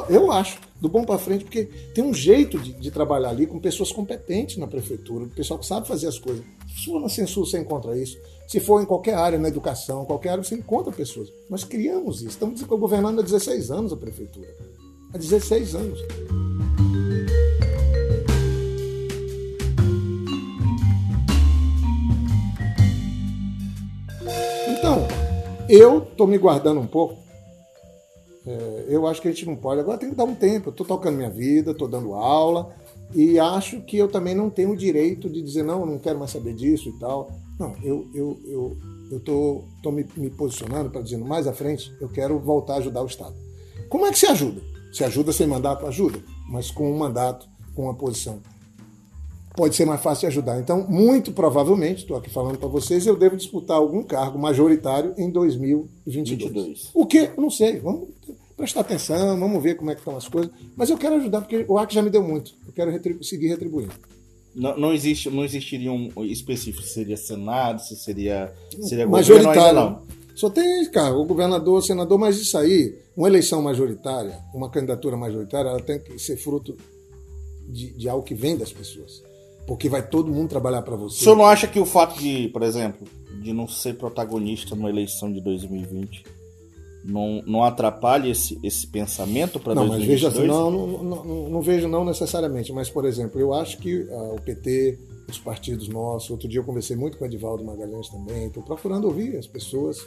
Eu 0.10 0.32
acho, 0.32 0.60
do 0.82 0.90
bom 0.90 1.04
para 1.04 1.20
frente, 1.20 1.44
porque 1.44 1.66
tem 1.94 2.04
um 2.04 2.14
jeito 2.14 2.58
de, 2.58 2.74
de, 2.74 2.92
trabalhar 2.92 3.30
ali 3.30 3.46
com 3.46 3.60
pessoas 3.60 3.92
competentes 3.92 4.58
na 4.58 4.66
prefeitura, 4.66 5.26
pessoal 5.36 5.60
que 5.60 5.66
sabe 5.66 5.88
fazer 5.88 6.08
as 6.08 6.18
coisas. 6.18 6.44
Se 6.68 6.86
for 6.86 7.00
na 7.00 7.10
censura, 7.10 7.46
você 7.46 7.60
encontra 7.60 7.98
isso. 7.98 8.18
Se 8.48 8.60
for 8.60 8.82
em 8.82 8.86
qualquer 8.86 9.14
área, 9.14 9.38
na 9.38 9.48
educação, 9.48 10.06
qualquer 10.06 10.30
área, 10.30 10.44
você 10.44 10.56
encontra 10.56 10.92
pessoas. 10.92 11.32
Nós 11.50 11.64
criamos 11.64 12.18
isso. 12.18 12.30
Estamos 12.30 12.62
governando 12.64 13.20
há 13.20 13.24
16 13.24 13.72
anos 13.72 13.94
a 13.94 13.98
prefeitura. 13.98 14.48
Há 15.14 15.18
16 15.18 15.76
anos. 15.76 16.00
Então, 24.68 25.08
eu 25.70 26.04
estou 26.04 26.28
me 26.28 26.38
guardando 26.38 26.82
um 26.82 26.88
pouco. 26.88 27.23
É, 28.46 28.86
eu 28.88 29.08
acho 29.08 29.22
que 29.22 29.28
a 29.28 29.32
gente 29.32 29.46
não 29.46 29.56
pode. 29.56 29.80
Agora 29.80 29.98
tem 29.98 30.10
que 30.10 30.16
dar 30.16 30.26
um 30.26 30.36
tempo. 30.36 30.70
Eu 30.70 30.72
estou 30.72 30.86
tocando 30.86 31.18
minha 31.18 31.30
vida, 31.30 31.72
estou 31.72 31.88
dando 31.88 32.14
aula. 32.14 32.76
E 33.14 33.40
acho 33.40 33.82
que 33.82 33.98
eu 33.98 34.08
também 34.08 34.34
não 34.34 34.50
tenho 34.50 34.72
o 34.72 34.78
direito 34.78 35.30
de 35.30 35.42
dizer, 35.42 35.64
não, 35.64 35.82
eu 35.82 35.86
não 35.86 36.00
quero 36.00 36.18
mais 36.18 36.32
saber 36.32 36.54
disso 36.54 36.90
e 36.90 37.00
tal. 37.00 37.32
Não, 37.60 37.76
eu 37.84 38.08
eu 38.14 38.40
eu 38.46 38.78
eu 39.12 39.20
tô, 39.20 39.64
tô 39.84 39.92
me, 39.92 40.06
me 40.18 40.30
posicionando 40.30 40.90
para 40.90 41.02
dizendo 41.02 41.26
mais 41.26 41.46
à 41.46 41.54
frente, 41.54 41.94
eu 42.02 42.10
quero 42.10 42.40
voltar 42.40 42.76
a 42.76 42.78
ajudar 42.78 43.04
o 43.04 43.06
Estado. 43.06 43.36
Como 43.88 44.06
é 44.08 44.12
que 44.12 44.18
se 44.18 44.26
ajuda? 44.26 44.62
Se 44.92 45.04
ajuda 45.04 45.32
sem 45.32 45.46
mandato, 45.46 45.86
ajuda, 45.86 46.20
mas 46.50 46.72
com 46.72 46.92
um 46.92 46.98
mandato, 46.98 47.48
com 47.76 47.84
uma 47.84 47.94
posição 47.94 48.42
pode 49.56 49.76
ser 49.76 49.86
mais 49.86 50.02
fácil 50.02 50.22
de 50.22 50.28
ajudar. 50.28 50.60
Então, 50.60 50.86
muito 50.88 51.32
provavelmente, 51.32 52.00
estou 52.00 52.18
aqui 52.18 52.30
falando 52.30 52.58
para 52.58 52.68
vocês, 52.68 53.06
eu 53.06 53.16
devo 53.16 53.38
disputar 53.38 53.78
algum 53.78 54.04
cargo 54.04 54.38
majoritário 54.38 55.14
em 55.18 55.30
2022. 55.30 56.54
22. 56.54 56.90
O 56.94 57.06
que? 57.06 57.30
Não 57.38 57.50
sei. 57.50 57.80
Vamos 57.80 58.10
prestar 58.58 58.82
atenção, 58.82 59.40
vamos 59.40 59.62
ver 59.62 59.76
como 59.76 59.92
é 59.92 59.96
que 59.96 60.02
estão 60.02 60.18
as 60.18 60.28
coisas. 60.28 60.52
Mas 60.76 60.90
eu 60.90 60.98
quero 60.98 61.16
ajudar, 61.16 61.42
porque 61.42 61.66
o 61.68 61.78
AC 61.78 61.94
já 61.94 62.02
me 62.02 62.10
deu 62.10 62.24
muito. 62.24 62.54
Eu 62.66 62.74
quero 62.74 62.92
retribu 62.92 63.24
seguir 63.24 63.48
retribuindo. 63.48 63.94
Não, 64.56 64.78
não, 64.78 64.94
existe, 64.94 65.30
não 65.30 65.44
existiria 65.44 65.92
um 65.92 66.12
específico, 66.26 66.84
se 66.84 66.94
seria 66.94 67.18
Senado, 67.18 67.82
se 67.82 67.96
seria, 67.96 68.54
seria 68.82 69.08
majoritário. 69.08 69.60
Governo, 69.60 69.82
não. 69.82 70.24
Só 70.36 70.50
tem, 70.50 70.86
cara, 70.92 71.16
o 71.16 71.26
governador, 71.26 71.78
o 71.78 71.82
senador, 71.82 72.18
mas 72.18 72.40
isso 72.40 72.58
aí, 72.58 72.96
uma 73.16 73.28
eleição 73.28 73.62
majoritária, 73.62 74.40
uma 74.54 74.70
candidatura 74.70 75.16
majoritária, 75.16 75.70
ela 75.70 75.82
tem 75.82 76.00
que 76.00 76.18
ser 76.20 76.38
fruto 76.38 76.76
de, 77.68 77.94
de 77.94 78.10
algo 78.10 78.24
que 78.24 78.34
vem 78.34 78.58
das 78.58 78.72
pessoas. 78.72 79.24
Porque 79.68 79.88
vai 79.88 80.06
todo 80.06 80.32
mundo 80.32 80.50
trabalhar 80.50 80.82
para 80.82 80.96
você. 80.96 81.22
O 81.22 81.24
senhor 81.24 81.36
não 81.36 81.46
acha 81.46 81.68
que 81.68 81.80
o 81.80 81.86
fato 81.86 82.20
de, 82.20 82.50
por 82.50 82.64
exemplo, 82.64 83.08
de 83.42 83.54
não 83.54 83.68
ser 83.68 83.96
protagonista 83.96 84.76
numa 84.76 84.90
eleição 84.90 85.32
de 85.32 85.40
2020 85.42 86.24
não, 87.04 87.42
não 87.46 87.64
atrapalha 87.64 88.30
esse, 88.30 88.58
esse 88.64 88.88
pensamento 88.88 89.60
para 89.60 89.74
2022? 89.74 90.24
Mas 90.24 90.34
veja, 90.34 90.48
não, 90.48 90.72
não, 90.72 91.04
não, 91.04 91.50
não, 91.50 91.62
vejo 91.62 91.88
não 91.88 92.06
necessariamente, 92.06 92.72
mas, 92.72 92.90
por 92.90 93.06
exemplo, 93.06 93.40
eu 93.40 93.54
acho 93.54 93.78
que 93.78 94.04
uh, 94.04 94.36
o 94.36 94.42
PT, 94.42 94.98
os 95.30 95.38
partidos 95.38 95.88
nossos, 95.90 96.30
outro 96.30 96.48
dia 96.48 96.60
eu 96.60 96.64
conversei 96.64 96.96
muito 96.96 97.18
com 97.18 97.26
o 97.26 97.28
Edivaldo 97.28 97.64
Magalhães 97.64 98.08
também, 98.10 98.48
estou 98.48 98.64
procurando 98.64 99.06
ouvir 99.06 99.36
as 99.38 99.48
pessoas, 99.48 100.06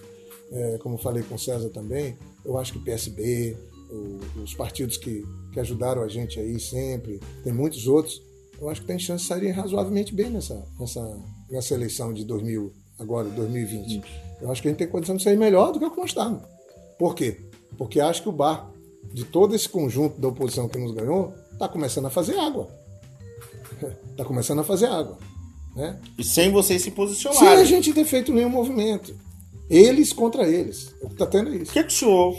é, 0.51 0.79
como 0.79 0.97
falei 0.97 1.23
com 1.23 1.35
o 1.35 1.39
César 1.39 1.69
também, 1.69 2.17
eu 2.45 2.57
acho 2.57 2.73
que 2.73 2.79
o 2.79 2.83
PSB, 2.83 3.57
os 4.43 4.55
partidos 4.55 4.97
que, 4.97 5.25
que 5.53 5.61
ajudaram 5.61 6.03
a 6.03 6.09
gente 6.09 6.39
aí 6.41 6.59
sempre, 6.59 7.21
tem 7.43 7.53
muitos 7.53 7.87
outros, 7.87 8.23
eu 8.61 8.69
acho 8.69 8.81
que 8.81 8.87
tem 8.87 8.99
chance 8.99 9.23
de 9.23 9.29
sair 9.29 9.51
razoavelmente 9.51 10.15
bem 10.15 10.31
nessa, 10.31 10.67
nessa, 10.79 11.19
nessa 11.51 11.75
eleição 11.75 12.13
de 12.13 12.25
2000, 12.25 12.73
agora, 12.99 13.29
2020. 13.29 14.03
Eu 14.41 14.51
acho 14.51 14.63
que 14.63 14.69
a 14.69 14.71
gente 14.71 14.79
tem 14.79 14.89
condição 14.89 15.17
de 15.17 15.23
sair 15.23 15.37
melhor 15.37 15.73
do 15.73 15.79
que 15.79 15.85
o 15.85 15.91
que 15.91 15.97
nós 15.97 16.11
estamos. 16.11 16.43
Por 16.99 17.15
quê? 17.15 17.41
Porque 17.77 18.01
acho 18.01 18.23
que 18.23 18.29
o 18.29 18.33
barco 18.33 18.75
de 19.13 19.25
todo 19.25 19.55
esse 19.55 19.69
conjunto 19.69 20.21
da 20.21 20.29
oposição 20.29 20.69
que 20.69 20.79
nos 20.79 20.93
ganhou 20.93 21.35
está 21.53 21.69
começando 21.69 22.07
a 22.07 22.11
fazer 22.11 22.39
água. 22.39 22.69
Está 24.11 24.25
começando 24.25 24.61
a 24.61 24.65
fazer 24.65 24.87
água. 24.87 25.19
Né? 25.75 25.99
E 26.19 26.25
sem 26.25 26.51
vocês 26.51 26.83
se 26.83 26.91
posicionarem. 26.91 27.49
Sem 27.49 27.59
a 27.59 27.65
gente 27.65 27.93
ter 27.93 28.05
feito 28.05 28.33
nenhum 28.33 28.49
movimento. 28.49 29.15
Eles 29.69 30.13
contra 30.13 30.49
eles. 30.49 30.95
O 31.03 31.09
que 31.09 31.15
está 31.15 31.27
tendo 31.27 31.51
é 31.51 31.57
isso. 31.57 31.71
O 31.71 31.73
que, 31.75 31.79
é 31.79 31.83
que 31.83 31.93
o 31.93 31.97
senhor, 31.97 32.37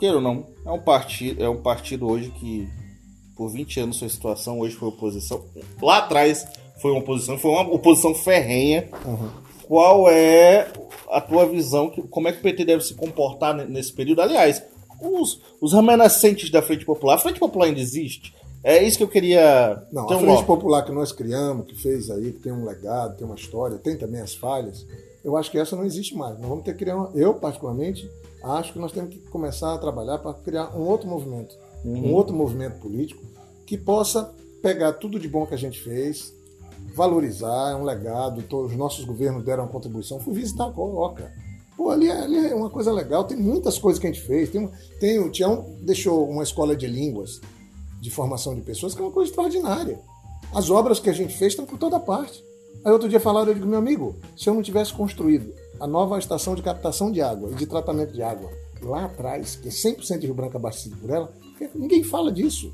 queira 0.00 0.16
ou 0.16 0.22
não, 0.22 0.46
é 0.66 0.70
um 0.70 0.80
partido, 0.80 1.42
é 1.42 1.48
um 1.48 1.62
partido 1.62 2.08
hoje 2.08 2.30
que 2.30 2.68
por 3.36 3.50
20 3.50 3.80
anos 3.80 3.96
sua 3.96 4.08
situação, 4.08 4.60
hoje 4.60 4.74
foi 4.74 4.88
oposição. 4.88 5.44
Lá 5.80 5.98
atrás 5.98 6.46
foi 6.80 6.90
uma 6.90 7.00
oposição, 7.00 7.38
foi 7.38 7.50
uma 7.50 7.62
oposição 7.72 8.14
ferrenha. 8.14 8.88
Uhum. 9.04 9.30
Qual 9.66 10.08
é 10.08 10.70
a 11.10 11.20
tua 11.20 11.46
visão? 11.46 11.90
Como 12.10 12.28
é 12.28 12.32
que 12.32 12.38
o 12.38 12.42
PT 12.42 12.64
deve 12.64 12.84
se 12.84 12.94
comportar 12.94 13.54
nesse 13.54 13.92
período? 13.92 14.22
Aliás, 14.22 14.62
os, 15.00 15.40
os 15.60 15.72
remanescentes 15.72 16.50
da 16.50 16.62
Frente 16.62 16.84
Popular, 16.84 17.14
a 17.14 17.18
Frente 17.18 17.38
Popular 17.38 17.66
ainda 17.66 17.80
existe? 17.80 18.34
É 18.64 18.82
isso 18.82 18.96
que 18.96 19.04
eu 19.04 19.08
queria. 19.08 19.82
Não, 19.90 20.04
a 20.08 20.18
Frente 20.18 20.44
Popular 20.44 20.84
que 20.84 20.92
nós 20.92 21.10
criamos, 21.10 21.66
que 21.66 21.74
fez 21.74 22.10
aí, 22.10 22.32
que 22.32 22.40
tem 22.40 22.52
um 22.52 22.64
legado, 22.64 23.16
tem 23.16 23.26
uma 23.26 23.34
história, 23.34 23.78
tem 23.78 23.96
também 23.96 24.20
as 24.20 24.34
falhas, 24.34 24.86
eu 25.24 25.36
acho 25.36 25.50
que 25.50 25.58
essa 25.58 25.74
não 25.76 25.84
existe 25.84 26.14
mais. 26.16 26.38
Nós 26.38 26.48
vamos 26.48 26.64
ter 26.64 26.72
que 26.72 26.80
criar 26.80 26.96
uma... 26.96 27.10
Eu, 27.14 27.34
particularmente, 27.34 28.08
acho 28.42 28.72
que 28.72 28.78
nós 28.78 28.92
temos 28.92 29.14
que 29.14 29.20
começar 29.30 29.74
a 29.74 29.78
trabalhar 29.78 30.18
para 30.18 30.34
criar 30.34 30.76
um 30.76 30.82
outro 30.82 31.08
movimento. 31.08 31.56
Um 31.84 32.12
outro 32.12 32.34
movimento 32.34 32.78
político 32.80 33.22
que 33.66 33.76
possa 33.76 34.32
pegar 34.62 34.92
tudo 34.94 35.18
de 35.18 35.28
bom 35.28 35.46
que 35.46 35.54
a 35.54 35.58
gente 35.58 35.80
fez, 35.80 36.32
valorizar, 36.94 37.72
é 37.72 37.74
um 37.74 37.84
legado, 37.84 38.42
todos 38.42 38.72
os 38.72 38.76
nossos 38.76 39.04
governos 39.04 39.44
deram 39.44 39.66
contribuição. 39.68 40.20
Fui 40.20 40.34
visitar 40.34 40.66
a 40.66 40.72
Coca. 40.72 41.32
Pô, 41.76 41.90
ali, 41.90 42.08
é, 42.08 42.20
ali 42.20 42.36
é 42.46 42.54
uma 42.54 42.70
coisa 42.70 42.92
legal, 42.92 43.24
tem 43.24 43.36
muitas 43.36 43.78
coisas 43.78 43.98
que 43.98 44.06
a 44.06 44.12
gente 44.12 44.24
fez. 44.24 44.50
Tem, 44.50 44.70
tem, 45.00 45.18
o 45.18 45.30
Tião 45.30 45.64
deixou 45.80 46.28
uma 46.28 46.42
escola 46.42 46.76
de 46.76 46.86
línguas, 46.86 47.40
de 48.00 48.10
formação 48.10 48.54
de 48.54 48.60
pessoas, 48.60 48.94
que 48.94 49.00
é 49.00 49.04
uma 49.04 49.12
coisa 49.12 49.30
extraordinária. 49.30 49.98
As 50.54 50.70
obras 50.70 51.00
que 51.00 51.08
a 51.08 51.14
gente 51.14 51.36
fez 51.36 51.52
estão 51.52 51.64
por 51.64 51.78
toda 51.78 51.98
parte. 51.98 52.44
Aí 52.84 52.92
outro 52.92 53.08
dia 53.08 53.20
falaram, 53.20 53.48
eu 53.48 53.54
digo, 53.54 53.66
meu 53.66 53.78
amigo, 53.78 54.16
se 54.36 54.48
eu 54.48 54.54
não 54.54 54.62
tivesse 54.62 54.92
construído 54.92 55.54
a 55.80 55.86
nova 55.86 56.18
estação 56.18 56.54
de 56.54 56.62
captação 56.62 57.10
de 57.10 57.20
água 57.20 57.50
e 57.50 57.54
de 57.54 57.66
tratamento 57.66 58.12
de 58.12 58.22
água 58.22 58.50
lá 58.82 59.04
atrás, 59.04 59.56
que 59.56 59.68
é 59.68 59.70
100% 59.70 60.18
de 60.18 60.26
Rio 60.26 60.34
Branco 60.34 60.56
abastecido 60.56 60.96
por 60.96 61.10
ela, 61.10 61.32
ninguém 61.74 62.02
fala 62.02 62.32
disso. 62.32 62.72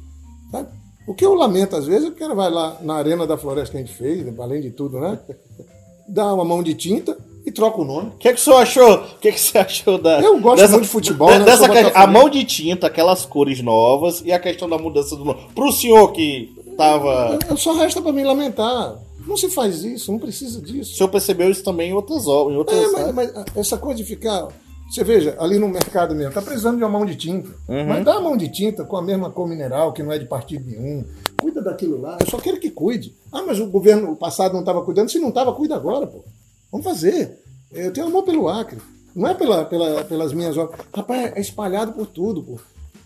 Sabe? 0.50 0.68
O 1.06 1.14
que 1.14 1.24
eu 1.24 1.34
lamento 1.34 1.74
às 1.74 1.86
vezes 1.86 2.04
é 2.04 2.10
que 2.10 2.16
o 2.16 2.18
cara 2.18 2.34
vai 2.34 2.50
lá 2.50 2.76
na 2.82 2.94
arena 2.94 3.26
da 3.26 3.38
floresta 3.38 3.72
que 3.72 3.78
a 3.78 3.80
gente 3.80 3.94
fez, 3.94 4.38
além 4.38 4.60
de 4.60 4.70
tudo, 4.70 5.00
né? 5.00 5.18
Dá 6.06 6.32
uma 6.34 6.44
mão 6.44 6.62
de 6.62 6.74
tinta 6.74 7.16
e 7.44 7.52
troca 7.52 7.80
o 7.80 7.84
nome. 7.84 8.10
O 8.10 8.18
que, 8.18 8.28
é 8.28 8.32
que 8.32 8.40
o 8.40 8.42
senhor 8.42 8.58
achou? 8.58 8.94
O 8.94 9.18
que, 9.18 9.28
é 9.28 9.32
que 9.32 9.40
você 9.40 9.58
achou 9.58 9.98
da. 9.98 10.20
Eu 10.20 10.38
gosto 10.40 10.60
dessa, 10.60 10.72
muito 10.72 10.84
de 10.84 10.90
futebol, 10.90 11.30
né? 11.30 11.44
Dessa 11.44 11.68
que, 11.68 11.78
a 11.94 12.06
mão 12.06 12.28
de 12.28 12.44
tinta, 12.44 12.86
aquelas 12.86 13.24
cores 13.24 13.62
novas 13.62 14.22
e 14.24 14.32
a 14.32 14.38
questão 14.38 14.68
da 14.68 14.78
mudança 14.78 15.16
do 15.16 15.24
nome. 15.24 15.40
Pro 15.54 15.72
senhor 15.72 16.12
que 16.12 16.54
tava. 16.76 17.38
Só 17.56 17.74
resta 17.74 18.00
para 18.00 18.12
me 18.12 18.24
lamentar. 18.24 18.98
Não 19.26 19.36
se 19.36 19.50
faz 19.50 19.84
isso, 19.84 20.10
não 20.10 20.18
precisa 20.18 20.60
disso. 20.60 20.92
O 20.92 20.96
senhor 20.96 21.08
percebeu 21.10 21.50
isso 21.50 21.62
também 21.62 21.90
em 21.90 21.92
outras 21.92 22.26
obras. 22.26 22.54
Em 22.54 22.58
outras... 22.58 22.78
É, 22.78 23.12
mas, 23.12 23.34
mas 23.34 23.44
essa 23.56 23.76
coisa 23.76 23.96
de 23.96 24.04
ficar 24.04 24.48
você 24.88 25.04
veja, 25.04 25.36
ali 25.38 25.58
no 25.58 25.68
mercado 25.68 26.14
mesmo, 26.14 26.32
tá 26.32 26.40
precisando 26.40 26.78
de 26.78 26.82
uma 26.82 26.90
mão 26.90 27.04
de 27.04 27.14
tinta. 27.14 27.50
Uhum. 27.68 27.86
Mas 27.86 28.04
dá 28.04 28.14
a 28.14 28.20
mão 28.20 28.36
de 28.36 28.48
tinta 28.48 28.84
com 28.84 28.96
a 28.96 29.02
mesma 29.02 29.30
cor 29.30 29.46
mineral, 29.46 29.92
que 29.92 30.02
não 30.02 30.12
é 30.12 30.18
de 30.18 30.24
partido 30.24 30.66
nenhum. 30.66 31.04
Cuida 31.38 31.60
daquilo 31.60 32.00
lá. 32.00 32.16
Eu 32.20 32.26
só 32.26 32.38
quero 32.38 32.58
que 32.58 32.70
cuide. 32.70 33.14
Ah, 33.30 33.42
mas 33.42 33.60
o 33.60 33.66
governo 33.66 34.16
passado 34.16 34.52
não 34.52 34.60
estava 34.60 34.82
cuidando. 34.82 35.10
Se 35.10 35.18
não 35.18 35.28
estava, 35.28 35.52
cuida 35.52 35.76
agora, 35.76 36.06
pô. 36.06 36.24
Vamos 36.72 36.86
fazer. 36.86 37.38
Eu 37.70 37.92
tenho 37.92 38.06
amor 38.06 38.22
pelo 38.22 38.48
Acre. 38.48 38.78
Não 39.14 39.28
é 39.28 39.34
pela, 39.34 39.64
pela, 39.66 40.04
pelas 40.04 40.32
minhas 40.32 40.56
obras. 40.56 40.80
Rapaz, 40.94 41.32
é 41.36 41.40
espalhado 41.40 41.92
por 41.92 42.06
tudo, 42.06 42.42
pô. 42.42 42.58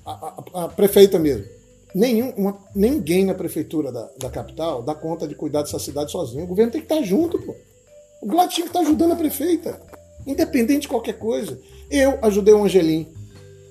A, 0.06 0.12
a, 0.54 0.64
a 0.64 0.68
prefeita 0.68 1.18
mesmo. 1.18 1.46
Nenhum, 1.94 2.30
uma, 2.36 2.58
ninguém 2.74 3.24
na 3.24 3.34
prefeitura 3.34 3.90
da, 3.90 4.08
da 4.18 4.30
capital 4.30 4.82
dá 4.82 4.94
conta 4.94 5.26
de 5.26 5.34
cuidar 5.34 5.62
dessa 5.62 5.78
cidade 5.78 6.12
sozinho. 6.12 6.44
O 6.44 6.46
governo 6.46 6.70
tem 6.72 6.80
que 6.80 6.92
estar 6.92 7.04
junto, 7.04 7.40
pô. 7.40 7.54
O 8.20 8.26
Gladys 8.26 8.54
tinha 8.54 8.66
que 8.66 8.70
estar 8.70 8.80
ajudando 8.80 9.12
a 9.12 9.16
prefeita. 9.16 9.80
Independente 10.26 10.82
de 10.82 10.88
qualquer 10.88 11.18
coisa. 11.18 11.58
Eu 11.92 12.18
ajudei 12.22 12.54
o 12.54 12.64
Angelim. 12.64 13.06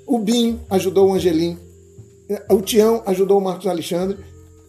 O 0.05 0.19
Binho 0.19 0.61
ajudou 0.69 1.09
o 1.09 1.13
Angelim. 1.13 1.57
O 2.49 2.61
Tião 2.61 3.01
ajudou 3.07 3.39
o 3.39 3.41
Marcos 3.41 3.65
Alexandre. 3.65 4.17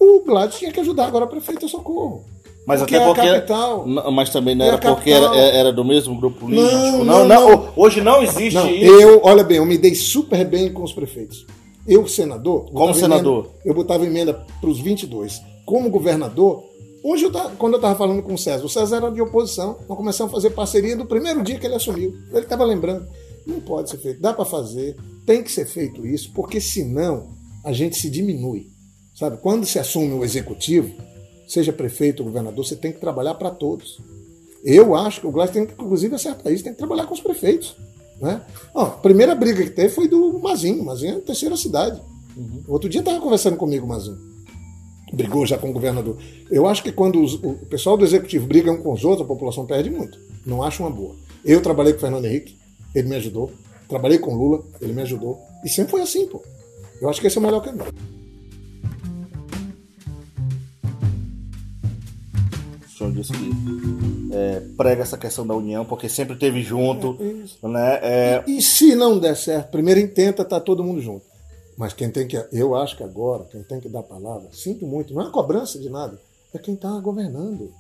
O 0.01 0.23
Gladys 0.25 0.59
tinha 0.59 0.73
que 0.73 0.81
ajudar 0.81 1.07
agora 1.07 1.27
a 1.27 1.29
prefeita 1.29 1.69
Socorro. 1.69 2.25
Mas 2.67 2.81
porque 2.81 2.97
até 2.97 3.07
porque. 3.07 3.21
É 3.21 3.35
capital, 3.35 3.87
mas 3.87 4.31
também 4.31 4.55
não 4.55 4.65
era 4.65 4.79
porque 4.79 5.11
era, 5.11 5.37
era, 5.37 5.73
do 5.73 5.85
mesmo 5.85 6.19
grupo 6.19 6.41
político. 6.41 6.71
Não, 6.71 7.05
não, 7.05 7.27
não, 7.27 7.49
não. 7.51 7.69
Hoje 7.77 8.01
não 8.01 8.23
existe 8.23 8.57
isso. 8.57 8.85
Eu, 8.85 9.21
olha 9.23 9.45
bem, 9.45 9.59
eu 9.59 9.67
me 9.67 9.77
dei 9.77 9.95
super 9.95 10.45
bem 10.47 10.73
com 10.73 10.83
os 10.83 10.93
prefeitos. 10.93 11.45
Eu, 11.87 12.07
senador. 12.07 12.71
Como 12.73 12.95
senador? 12.95 13.45
Emenda, 13.45 13.59
eu 13.65 13.75
botava 13.75 14.07
emenda 14.07 14.35
para 14.61 14.71
os 14.71 14.81
22. 14.81 15.41
Como 15.67 15.91
governador, 15.91 16.65
Hoje, 17.05 17.25
eu 17.25 17.33
tava, 17.33 17.51
quando 17.57 17.73
eu 17.73 17.79
estava 17.79 17.97
falando 17.97 18.23
com 18.23 18.35
o 18.35 18.39
César, 18.39 18.65
o 18.65 18.69
César 18.69 18.99
era 18.99 19.11
de 19.11 19.21
oposição, 19.21 19.77
nós 19.89 19.99
começamos 19.99 20.33
a 20.33 20.37
fazer 20.37 20.51
parceria 20.51 20.97
do 20.97 21.05
primeiro 21.05 21.43
dia 21.43 21.59
que 21.59 21.67
ele 21.67 21.75
assumiu. 21.75 22.15
Ele 22.31 22.43
estava 22.43 22.65
lembrando. 22.65 23.05
Não 23.47 23.61
pode 23.61 23.91
ser 23.91 23.99
feito, 23.99 24.21
dá 24.21 24.33
para 24.33 24.45
fazer, 24.45 24.97
tem 25.27 25.43
que 25.43 25.51
ser 25.51 25.67
feito 25.67 26.07
isso, 26.07 26.33
porque 26.33 26.61
senão 26.61 27.35
a 27.65 27.73
gente 27.73 27.97
se 27.97 28.09
diminui. 28.11 28.69
Sabe? 29.15 29.37
Quando 29.39 29.67
se 29.67 29.79
assume 29.79 30.13
o 30.15 30.25
executivo, 30.25 30.95
seja 31.47 31.73
prefeito 31.73 32.21
ou 32.21 32.27
governador, 32.27 32.65
você 32.65 32.77
tem 32.77 32.93
que 32.93 33.01
trabalhar 33.01 33.35
para 33.35 33.51
todos. 33.51 34.01
Eu 34.65 34.95
acho 34.95 35.21
que 35.21 35.27
o 35.27 35.31
Glass 35.31 35.51
tem 35.51 35.67
que, 35.67 35.73
inclusive, 35.73 36.15
acertar 36.15 36.53
isso, 36.53 36.65
tem 36.65 36.73
que 36.73 36.79
trabalhar 36.79 37.07
com 37.07 37.15
os 37.15 37.21
prefeitos. 37.21 37.77
Né? 38.21 38.41
Ó, 38.75 38.83
a 38.83 38.91
primeira 38.91 39.35
briga 39.35 39.63
que 39.63 39.71
teve 39.71 39.89
foi 39.89 40.09
do 40.09 40.39
Mazinho. 40.39 40.85
Mazinho 40.85 41.15
é 41.15 41.17
a 41.19 41.21
terceira 41.21 41.57
cidade. 41.57 42.01
Uhum. 42.37 42.63
Outro 42.69 42.89
dia 42.89 43.01
estava 43.01 43.21
conversando 43.21 43.57
comigo, 43.57 43.87
Mazinho 43.87 44.33
brigou 45.13 45.45
já 45.47 45.59
com 45.59 45.71
o 45.71 45.73
governador. 45.73 46.17
Eu 46.51 46.67
acho 46.67 46.83
que 46.83 46.91
quando 46.91 47.23
os, 47.23 47.35
o 47.35 47.67
pessoal 47.69 47.97
do 47.97 48.05
executivo 48.05 48.47
briga 48.47 48.73
um 48.73 48.79
com 48.79 48.93
os 48.93 49.05
outros, 49.05 49.25
a 49.25 49.29
população 49.29 49.67
perde 49.67 49.91
muito. 49.91 50.19
Não 50.47 50.63
acho 50.63 50.83
uma 50.83 50.91
boa. 50.91 51.15
Eu 51.45 51.61
trabalhei 51.61 51.93
com 51.93 51.99
o 51.99 52.01
Fernando 52.01 52.25
Henrique, 52.25 52.57
ele 52.95 53.09
me 53.09 53.17
ajudou. 53.17 53.51
Trabalhei 53.89 54.19
com 54.19 54.35
o 54.35 54.37
Lula, 54.37 54.65
ele 54.81 54.93
me 54.93 55.03
ajudou. 55.03 55.41
E 55.65 55.69
sempre 55.69 55.91
foi 55.93 56.03
assim, 56.03 56.27
pô. 56.27 56.43
Eu 57.01 57.09
acho 57.09 57.21
que 57.21 57.27
esse 57.27 57.37
é 57.37 57.41
o 57.41 57.45
melhor 57.45 57.61
caminho. 57.61 57.85
O 62.87 62.99
senhor 62.99 63.13
disse 63.13 63.33
que 63.33 63.51
é, 64.33 64.63
prega 64.77 65.03
essa 65.03 65.19
questão 65.19 65.47
da 65.47 65.55
união, 65.55 65.85
porque 65.85 66.09
sempre 66.09 66.37
teve 66.37 66.63
junto. 66.63 67.19
É, 67.21 67.69
né? 67.69 67.99
É... 68.03 68.45
E, 68.47 68.59
e, 68.59 68.63
se 68.63 68.95
não 68.95 69.19
der 69.19 69.37
certo, 69.37 69.71
primeiro 69.71 70.01
intenta 70.01 70.43
estar 70.43 70.61
tá 70.61 70.61
todo 70.61 70.85
mundo 70.85 71.01
junto. 71.01 71.25
Mas 71.77 71.93
quem 71.93 72.11
tem 72.11 72.27
que, 72.27 72.37
eu 72.53 72.75
acho 72.77 72.97
que 72.97 73.03
agora, 73.03 73.45
quem 73.51 73.63
tem 73.63 73.81
que 73.81 73.89
dar 73.89 74.01
a 74.01 74.05
palavra, 74.05 74.49
sinto 74.53 74.87
muito, 74.87 75.13
não 75.13 75.27
é 75.27 75.31
cobrança 75.31 75.79
de 75.79 75.89
nada, 75.89 76.19
é 76.55 76.59
quem 76.59 76.75
está 76.75 76.91
governando. 77.01 77.73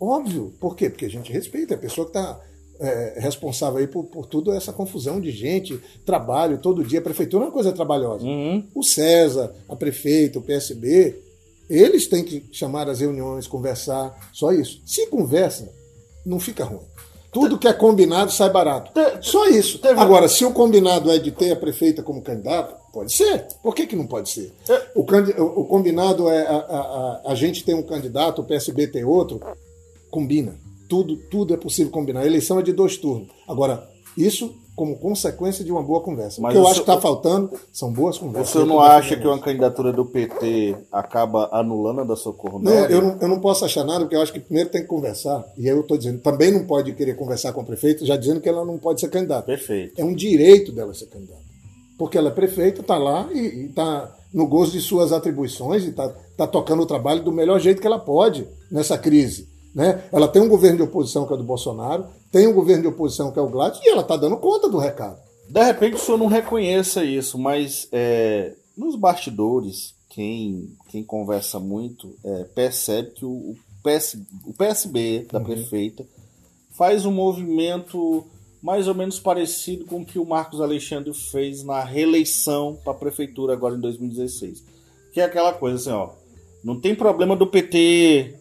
Óbvio. 0.00 0.54
Por 0.60 0.76
quê? 0.76 0.88
Porque 0.88 1.04
a 1.04 1.10
gente 1.10 1.32
respeita, 1.32 1.74
é 1.74 1.76
a 1.76 1.80
pessoa 1.80 2.06
que 2.06 2.16
está 2.16 2.40
é, 2.80 3.14
responsável 3.18 3.78
aí 3.78 3.86
por, 3.86 4.04
por 4.04 4.26
toda 4.26 4.54
essa 4.54 4.72
confusão 4.72 5.20
de 5.20 5.30
gente, 5.30 5.80
trabalho 6.04 6.58
todo 6.58 6.84
dia. 6.84 6.98
A 6.98 7.02
prefeitura 7.02 7.44
é 7.44 7.46
uma 7.46 7.52
coisa 7.52 7.72
trabalhosa. 7.72 8.24
Uhum. 8.24 8.66
O 8.74 8.82
César, 8.82 9.54
a 9.68 9.76
prefeita, 9.76 10.38
o 10.38 10.42
PSB, 10.42 11.16
eles 11.68 12.06
têm 12.06 12.24
que 12.24 12.44
chamar 12.52 12.88
as 12.88 13.00
reuniões, 13.00 13.46
conversar, 13.46 14.30
só 14.32 14.52
isso. 14.52 14.82
Se 14.84 15.06
conversa, 15.06 15.72
não 16.24 16.38
fica 16.38 16.64
ruim. 16.64 16.80
Tudo 17.34 17.58
que 17.58 17.66
é 17.66 17.72
combinado 17.72 18.30
sai 18.30 18.48
barato. 18.48 18.92
Só 19.20 19.48
isso. 19.48 19.80
Agora, 19.96 20.28
se 20.28 20.44
o 20.44 20.52
combinado 20.52 21.10
é 21.10 21.18
de 21.18 21.32
ter 21.32 21.50
a 21.50 21.56
prefeita 21.56 22.00
como 22.00 22.22
candidato, 22.22 22.76
pode 22.92 23.12
ser. 23.12 23.48
Por 23.60 23.74
que, 23.74 23.88
que 23.88 23.96
não 23.96 24.06
pode 24.06 24.30
ser? 24.30 24.52
É. 24.68 24.82
O, 24.94 25.00
o 25.00 25.64
combinado 25.64 26.28
é 26.30 26.46
a, 26.46 26.56
a, 26.56 27.22
a, 27.32 27.34
gente 27.34 27.64
tem 27.64 27.74
um 27.74 27.82
candidato, 27.82 28.40
o 28.40 28.44
PSB 28.44 28.86
tem 28.86 29.02
outro, 29.02 29.40
combina. 30.12 30.54
Tudo, 30.94 31.16
tudo 31.16 31.54
é 31.54 31.56
possível 31.56 31.90
combinar. 31.90 32.20
A 32.20 32.26
eleição 32.26 32.60
é 32.60 32.62
de 32.62 32.72
dois 32.72 32.96
turnos. 32.96 33.28
Agora, 33.48 33.88
isso 34.16 34.54
como 34.76 34.96
consequência 34.96 35.64
de 35.64 35.70
uma 35.70 35.82
boa 35.82 36.00
conversa. 36.00 36.40
Mas 36.40 36.50
o 36.50 36.52
que 36.52 36.58
eu 36.58 36.68
acho 36.68 36.84
que 36.84 36.90
está 36.90 37.00
faltando 37.00 37.50
são 37.72 37.92
boas 37.92 38.18
conversas. 38.18 38.50
Senhor 38.50 38.66
não 38.66 38.80
acha 38.80 39.16
que 39.16 39.26
uma 39.26 39.38
candidatura 39.38 39.92
do 39.92 40.04
PT 40.04 40.76
acaba 40.92 41.48
anulando 41.52 42.00
a 42.00 42.04
da 42.04 42.16
Socorro 42.16 42.58
Não, 42.58 42.72
eu 42.86 43.00
não, 43.00 43.18
eu 43.20 43.28
não 43.28 43.40
posso 43.40 43.64
achar 43.64 43.84
nada, 43.84 44.00
porque 44.00 44.16
eu 44.16 44.22
acho 44.22 44.32
que 44.32 44.40
primeiro 44.40 44.70
tem 44.70 44.82
que 44.82 44.88
conversar. 44.88 45.44
E 45.56 45.68
aí 45.68 45.76
eu 45.76 45.80
estou 45.80 45.96
dizendo, 45.96 46.20
também 46.20 46.52
não 46.52 46.64
pode 46.64 46.92
querer 46.94 47.14
conversar 47.14 47.52
com 47.52 47.60
o 47.60 47.66
prefeito, 47.66 48.04
já 48.04 48.16
dizendo 48.16 48.40
que 48.40 48.48
ela 48.48 48.64
não 48.64 48.78
pode 48.78 49.00
ser 49.00 49.08
candidata. 49.08 49.46
Perfeito. 49.46 50.00
É 50.00 50.04
um 50.04 50.14
direito 50.14 50.72
dela 50.72 50.92
ser 50.92 51.06
candidata. 51.06 51.42
Porque 51.96 52.18
ela 52.18 52.28
é 52.28 52.32
prefeita, 52.32 52.80
está 52.80 52.98
lá 52.98 53.28
e 53.32 53.66
está 53.66 54.12
no 54.32 54.48
gozo 54.48 54.72
de 54.72 54.80
suas 54.80 55.12
atribuições 55.12 55.84
e 55.84 55.90
está 55.90 56.08
tá 56.36 56.46
tocando 56.48 56.82
o 56.82 56.86
trabalho 56.86 57.22
do 57.22 57.30
melhor 57.30 57.60
jeito 57.60 57.80
que 57.80 57.86
ela 57.86 58.00
pode 58.00 58.48
nessa 58.70 58.98
crise. 58.98 59.53
Né? 59.74 60.04
Ela 60.12 60.28
tem 60.28 60.40
um 60.40 60.48
governo 60.48 60.76
de 60.76 60.82
oposição 60.84 61.26
que 61.26 61.34
é 61.34 61.36
do 61.36 61.42
Bolsonaro, 61.42 62.06
tem 62.30 62.46
um 62.46 62.54
governo 62.54 62.82
de 62.82 62.88
oposição 62.88 63.32
que 63.32 63.38
é 63.38 63.42
o 63.42 63.48
Gladys, 63.48 63.80
e 63.82 63.88
ela 63.88 64.02
está 64.02 64.16
dando 64.16 64.36
conta 64.36 64.68
do 64.68 64.78
recado. 64.78 65.18
De 65.48 65.62
repente 65.62 65.96
o 65.96 65.98
senhor 65.98 66.18
não 66.18 66.26
reconheça 66.26 67.04
isso, 67.04 67.38
mas 67.38 67.88
é, 67.92 68.54
nos 68.76 68.96
bastidores, 68.96 69.94
quem, 70.08 70.68
quem 70.90 71.02
conversa 71.02 71.58
muito 71.58 72.14
é, 72.24 72.44
percebe 72.44 73.10
que 73.10 73.24
o, 73.24 73.30
o, 73.30 73.56
PS, 73.82 74.16
o 74.46 74.54
PSB 74.54 75.26
da 75.30 75.38
uhum. 75.38 75.44
prefeita 75.44 76.06
faz 76.76 77.04
um 77.04 77.12
movimento 77.12 78.24
mais 78.62 78.88
ou 78.88 78.94
menos 78.94 79.20
parecido 79.20 79.84
com 79.84 80.00
o 80.00 80.06
que 80.06 80.18
o 80.18 80.24
Marcos 80.24 80.60
Alexandre 80.60 81.12
fez 81.12 81.62
na 81.62 81.84
reeleição 81.84 82.78
para 82.82 82.92
a 82.92 82.96
prefeitura 82.96 83.52
agora 83.52 83.76
em 83.76 83.80
2016. 83.80 84.64
Que 85.12 85.20
é 85.20 85.24
aquela 85.24 85.52
coisa 85.52 85.76
assim, 85.76 85.90
ó, 85.90 86.10
não 86.64 86.80
tem 86.80 86.94
problema 86.94 87.36
do 87.36 87.46
PT 87.46 88.34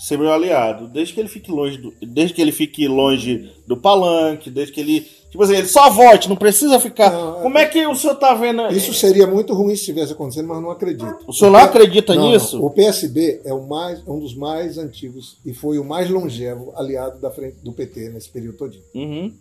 ser 0.00 0.16
meu 0.16 0.32
aliado, 0.32 0.88
desde 0.88 1.12
que 1.12 1.20
ele 1.20 1.28
fique 1.28 1.50
longe 1.50 1.76
do, 1.76 1.92
desde 2.00 2.34
que 2.34 2.40
ele 2.40 2.52
fique 2.52 2.88
longe 2.88 3.52
do 3.66 3.76
palanque, 3.76 4.48
desde 4.48 4.72
que 4.72 4.80
ele, 4.80 5.02
tipo 5.30 5.42
assim, 5.42 5.54
ele 5.54 5.66
só 5.66 5.90
vote, 5.90 6.26
não 6.26 6.36
precisa 6.36 6.80
ficar. 6.80 7.12
Não, 7.12 7.42
Como 7.42 7.58
é 7.58 7.66
que 7.66 7.86
o 7.86 7.94
senhor 7.94 8.14
tá 8.14 8.32
vendo? 8.32 8.66
Isso 8.68 8.94
seria 8.94 9.26
muito 9.26 9.52
ruim 9.52 9.74
se 9.74 9.82
estivesse 9.82 10.14
acontecendo, 10.14 10.48
mas 10.48 10.62
não 10.62 10.70
acredito. 10.70 11.18
O 11.26 11.34
senhor 11.34 11.50
não 11.50 11.60
acredita 11.60 12.14
não, 12.14 12.30
nisso? 12.30 12.56
Não. 12.56 12.64
O 12.64 12.70
PSB 12.70 13.42
é 13.44 13.52
o 13.52 13.68
mais, 13.68 14.02
um 14.08 14.18
dos 14.18 14.34
mais 14.34 14.78
antigos 14.78 15.36
e 15.44 15.52
foi 15.52 15.78
o 15.78 15.84
mais 15.84 16.08
longevo 16.08 16.72
aliado 16.76 17.20
da 17.20 17.30
frente 17.30 17.56
do 17.62 17.70
PT 17.70 18.08
nesse 18.08 18.30
período 18.30 18.56
todinho. 18.56 18.84
Uhum. 18.94 19.34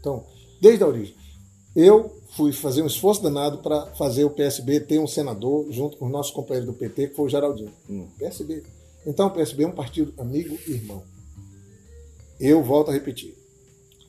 Então, 0.00 0.24
desde 0.60 0.82
a 0.82 0.88
origem. 0.88 1.14
Eu 1.76 2.12
fui 2.30 2.52
fazer 2.52 2.82
um 2.82 2.86
esforço 2.86 3.22
danado 3.22 3.58
para 3.58 3.86
fazer 3.94 4.24
o 4.24 4.30
PSB 4.30 4.80
ter 4.80 4.98
um 4.98 5.06
senador 5.06 5.66
junto 5.70 5.96
com 5.96 6.06
os 6.06 6.10
nossos 6.10 6.32
companheiros 6.32 6.66
do 6.66 6.76
PT, 6.76 7.08
que 7.08 7.14
foi 7.14 7.26
o 7.26 7.28
Geraldinho. 7.28 7.70
Hum. 7.88 8.06
PSB 8.18 8.62
então 9.06 9.26
o 9.26 9.30
PSB 9.30 9.64
é 9.64 9.68
um 9.68 9.72
partido 9.72 10.12
amigo 10.18 10.56
e 10.66 10.72
irmão. 10.72 11.02
Eu 12.40 12.62
volto 12.62 12.90
a 12.90 12.94
repetir. 12.94 13.34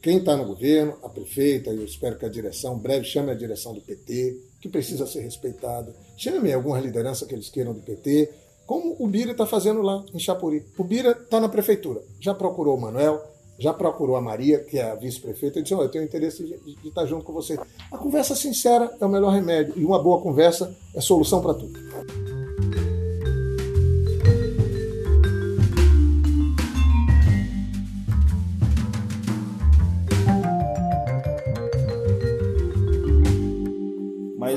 Quem 0.02 0.18
está 0.18 0.38
no 0.38 0.46
governo, 0.46 0.96
a 1.04 1.10
prefeita, 1.10 1.72
eu 1.72 1.84
espero 1.84 2.18
que 2.18 2.26
a 2.26 2.30
direção, 2.30 2.78
breve 2.78 3.06
chame 3.06 3.32
a 3.32 3.34
direção 3.34 3.74
do 3.74 3.82
PT, 3.82 4.38
que 4.62 4.70
precisa 4.70 5.08
ser 5.08 5.22
respeitada. 5.22 5.96
Chame 6.16 6.54
alguma 6.54 6.80
liderança 6.80 7.26
que 7.26 7.34
eles 7.34 7.50
queiram 7.50 7.74
do 7.74 7.82
PT. 7.82 8.32
como 8.68 8.96
o 9.00 9.08
Bira 9.08 9.32
está 9.32 9.46
fazendo 9.46 9.82
lá 9.82 10.04
em 10.14 10.20
Chapuri. 10.20 10.64
O 10.78 10.84
Bira 10.84 11.12
está 11.12 11.40
na 11.40 11.50
prefeitura, 11.50 12.02
já 12.20 12.34
procurou 12.34 12.78
o 12.78 12.82
Manuel, 12.82 13.20
já 13.58 13.74
procurou 13.74 14.16
a 14.16 14.22
Maria, 14.22 14.60
que 14.60 14.78
é 14.78 14.92
a 14.92 14.96
vice-prefeita, 14.96 15.60
e 15.60 15.64
disse: 15.64 15.74
oh, 15.76 15.82
Eu 15.82 15.90
tenho 15.90 16.04
interesse 16.04 16.44
de, 16.44 16.88
estar 16.88 17.06
junto 17.06 17.24
com 17.24 17.34
você. 17.34 17.58
A 17.92 17.98
conversa 17.98 18.36
sincera 18.36 18.96
é 19.00 19.06
o 19.06 19.10
melhor 19.10 19.34
remédio, 19.34 19.74
e 19.76 19.86
uma 19.86 20.02
boa 20.02 20.22
conversa 20.22 20.76
é 20.94 21.02
solução 21.02 21.42
para 21.42 21.54
tudo. 21.54 22.85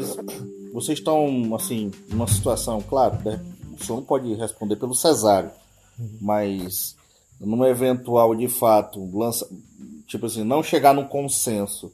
Mas 0.00 0.72
vocês 0.72 0.98
estão, 0.98 1.54
assim, 1.54 1.90
numa 2.08 2.26
situação, 2.26 2.80
claro, 2.80 3.18
né? 3.24 3.40
o 3.80 3.84
senhor 3.84 3.98
não 3.98 4.04
pode 4.04 4.34
responder 4.34 4.76
pelo 4.76 4.94
cesário, 4.94 5.50
mas 6.20 6.96
numa 7.40 7.68
eventual, 7.68 8.34
de 8.34 8.48
fato, 8.48 9.08
lança, 9.16 9.48
tipo 10.06 10.26
assim, 10.26 10.44
não 10.44 10.62
chegar 10.62 10.92
num 10.92 11.06
consenso. 11.06 11.92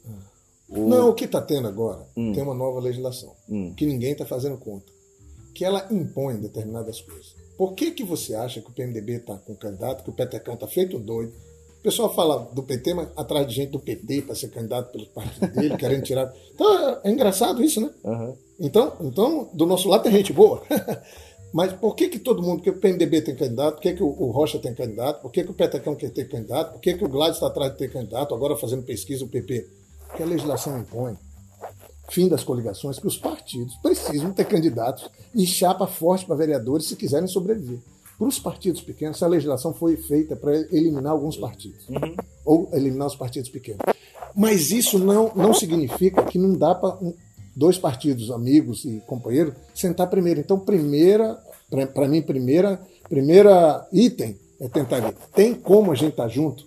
O... 0.67 0.89
Não, 0.89 1.09
o 1.09 1.13
que 1.13 1.25
está 1.25 1.41
tendo 1.41 1.67
agora 1.67 2.07
hum. 2.17 2.33
tem 2.33 2.41
uma 2.41 2.55
nova 2.55 2.79
legislação 2.79 3.33
hum. 3.47 3.73
que 3.75 3.85
ninguém 3.85 4.13
está 4.13 4.25
fazendo 4.25 4.57
conta, 4.57 4.91
que 5.53 5.63
ela 5.63 5.87
impõe 5.91 6.37
determinadas 6.37 6.99
coisas. 7.01 7.35
Por 7.57 7.73
que, 7.73 7.91
que 7.91 8.03
você 8.03 8.35
acha 8.35 8.59
que 8.59 8.69
o 8.69 8.73
PMDB 8.73 9.17
está 9.17 9.37
com 9.37 9.55
candidato, 9.55 10.03
que 10.03 10.09
o 10.09 10.13
Petecão 10.13 10.55
está 10.55 10.67
feito 10.67 10.99
doido? 10.99 11.33
O 11.85 11.87
pessoal 11.87 12.11
fala 12.15 12.49
do 12.51 12.63
PT, 12.63 12.95
mas 12.95 13.09
atrás 13.15 13.45
de 13.45 13.53
gente 13.53 13.69
do 13.69 13.79
PT 13.79 14.23
para 14.23 14.33
ser 14.33 14.47
candidato 14.47 14.91
pelo 14.91 15.05
partido 15.05 15.45
dele, 15.53 15.77
querendo 15.77 16.01
tirar. 16.01 16.33
Então 16.51 16.99
é 17.03 17.11
engraçado 17.11 17.63
isso, 17.63 17.79
né? 17.79 17.91
Uhum. 18.03 18.35
Então, 18.59 18.93
então, 19.01 19.49
do 19.53 19.67
nosso 19.67 19.87
lado 19.87 20.01
tem 20.01 20.11
gente 20.11 20.33
boa. 20.33 20.63
Mas 21.53 21.73
por 21.73 21.95
que, 21.95 22.09
que 22.09 22.17
todo 22.17 22.41
mundo, 22.41 22.55
porque 22.55 22.71
o 22.71 22.79
PMDB 22.79 23.21
tem 23.21 23.35
candidato, 23.35 23.75
por 23.75 23.81
que, 23.83 23.93
que 23.93 24.01
o, 24.01 24.07
o 24.07 24.31
Rocha 24.31 24.57
tem 24.57 24.73
candidato, 24.73 25.21
por 25.21 25.31
que, 25.31 25.43
que 25.43 25.51
o 25.51 25.53
Petecão 25.53 25.95
quer 25.95 26.09
ter 26.09 26.27
candidato, 26.27 26.71
por 26.71 26.81
que, 26.81 26.95
que 26.95 27.05
o 27.05 27.07
Gladys 27.07 27.35
está 27.35 27.45
atrás 27.45 27.71
de 27.73 27.77
ter 27.77 27.91
candidato, 27.91 28.33
agora 28.33 28.57
fazendo 28.57 28.81
pesquisa 28.81 29.23
o 29.23 29.27
PP? 29.27 29.67
Porque 30.07 30.23
a 30.23 30.25
legislação 30.25 30.79
impõe, 30.79 31.15
fim 32.09 32.27
das 32.27 32.43
coligações, 32.43 32.97
que 32.97 33.05
os 33.05 33.19
partidos 33.19 33.75
precisam 33.75 34.33
ter 34.33 34.45
candidatos 34.45 35.07
e 35.35 35.45
chapa 35.45 35.85
forte 35.85 36.25
para 36.25 36.35
vereadores 36.35 36.87
se 36.87 36.95
quiserem 36.95 37.27
sobreviver. 37.27 37.77
Para 38.17 38.27
os 38.27 38.39
partidos 38.39 38.81
pequenos, 38.81 39.17
essa 39.17 39.27
legislação 39.27 39.73
foi 39.73 39.97
feita 39.97 40.35
para 40.35 40.55
eliminar 40.71 41.11
alguns 41.11 41.35
partidos, 41.35 41.87
uhum. 41.89 42.15
ou 42.45 42.69
eliminar 42.73 43.07
os 43.07 43.15
partidos 43.15 43.49
pequenos. 43.49 43.81
Mas 44.35 44.71
isso 44.71 44.97
não, 44.97 45.31
não 45.35 45.53
significa 45.53 46.23
que 46.23 46.37
não 46.37 46.53
dá 46.53 46.73
para 46.73 46.97
dois 47.55 47.77
partidos 47.77 48.31
amigos 48.31 48.83
e 48.85 49.01
companheiros 49.07 49.53
sentar 49.73 50.09
primeiro. 50.09 50.39
Então, 50.39 50.59
primeira, 50.59 51.37
para 51.93 52.07
mim, 52.07 52.21
primeira, 52.21 52.81
primeira 53.09 53.87
item 53.91 54.37
é 54.59 54.67
tentar 54.67 54.99
ver. 54.99 55.15
Tem 55.33 55.53
como 55.53 55.91
a 55.91 55.95
gente 55.95 56.11
estar 56.11 56.23
tá 56.23 56.29
junto? 56.29 56.65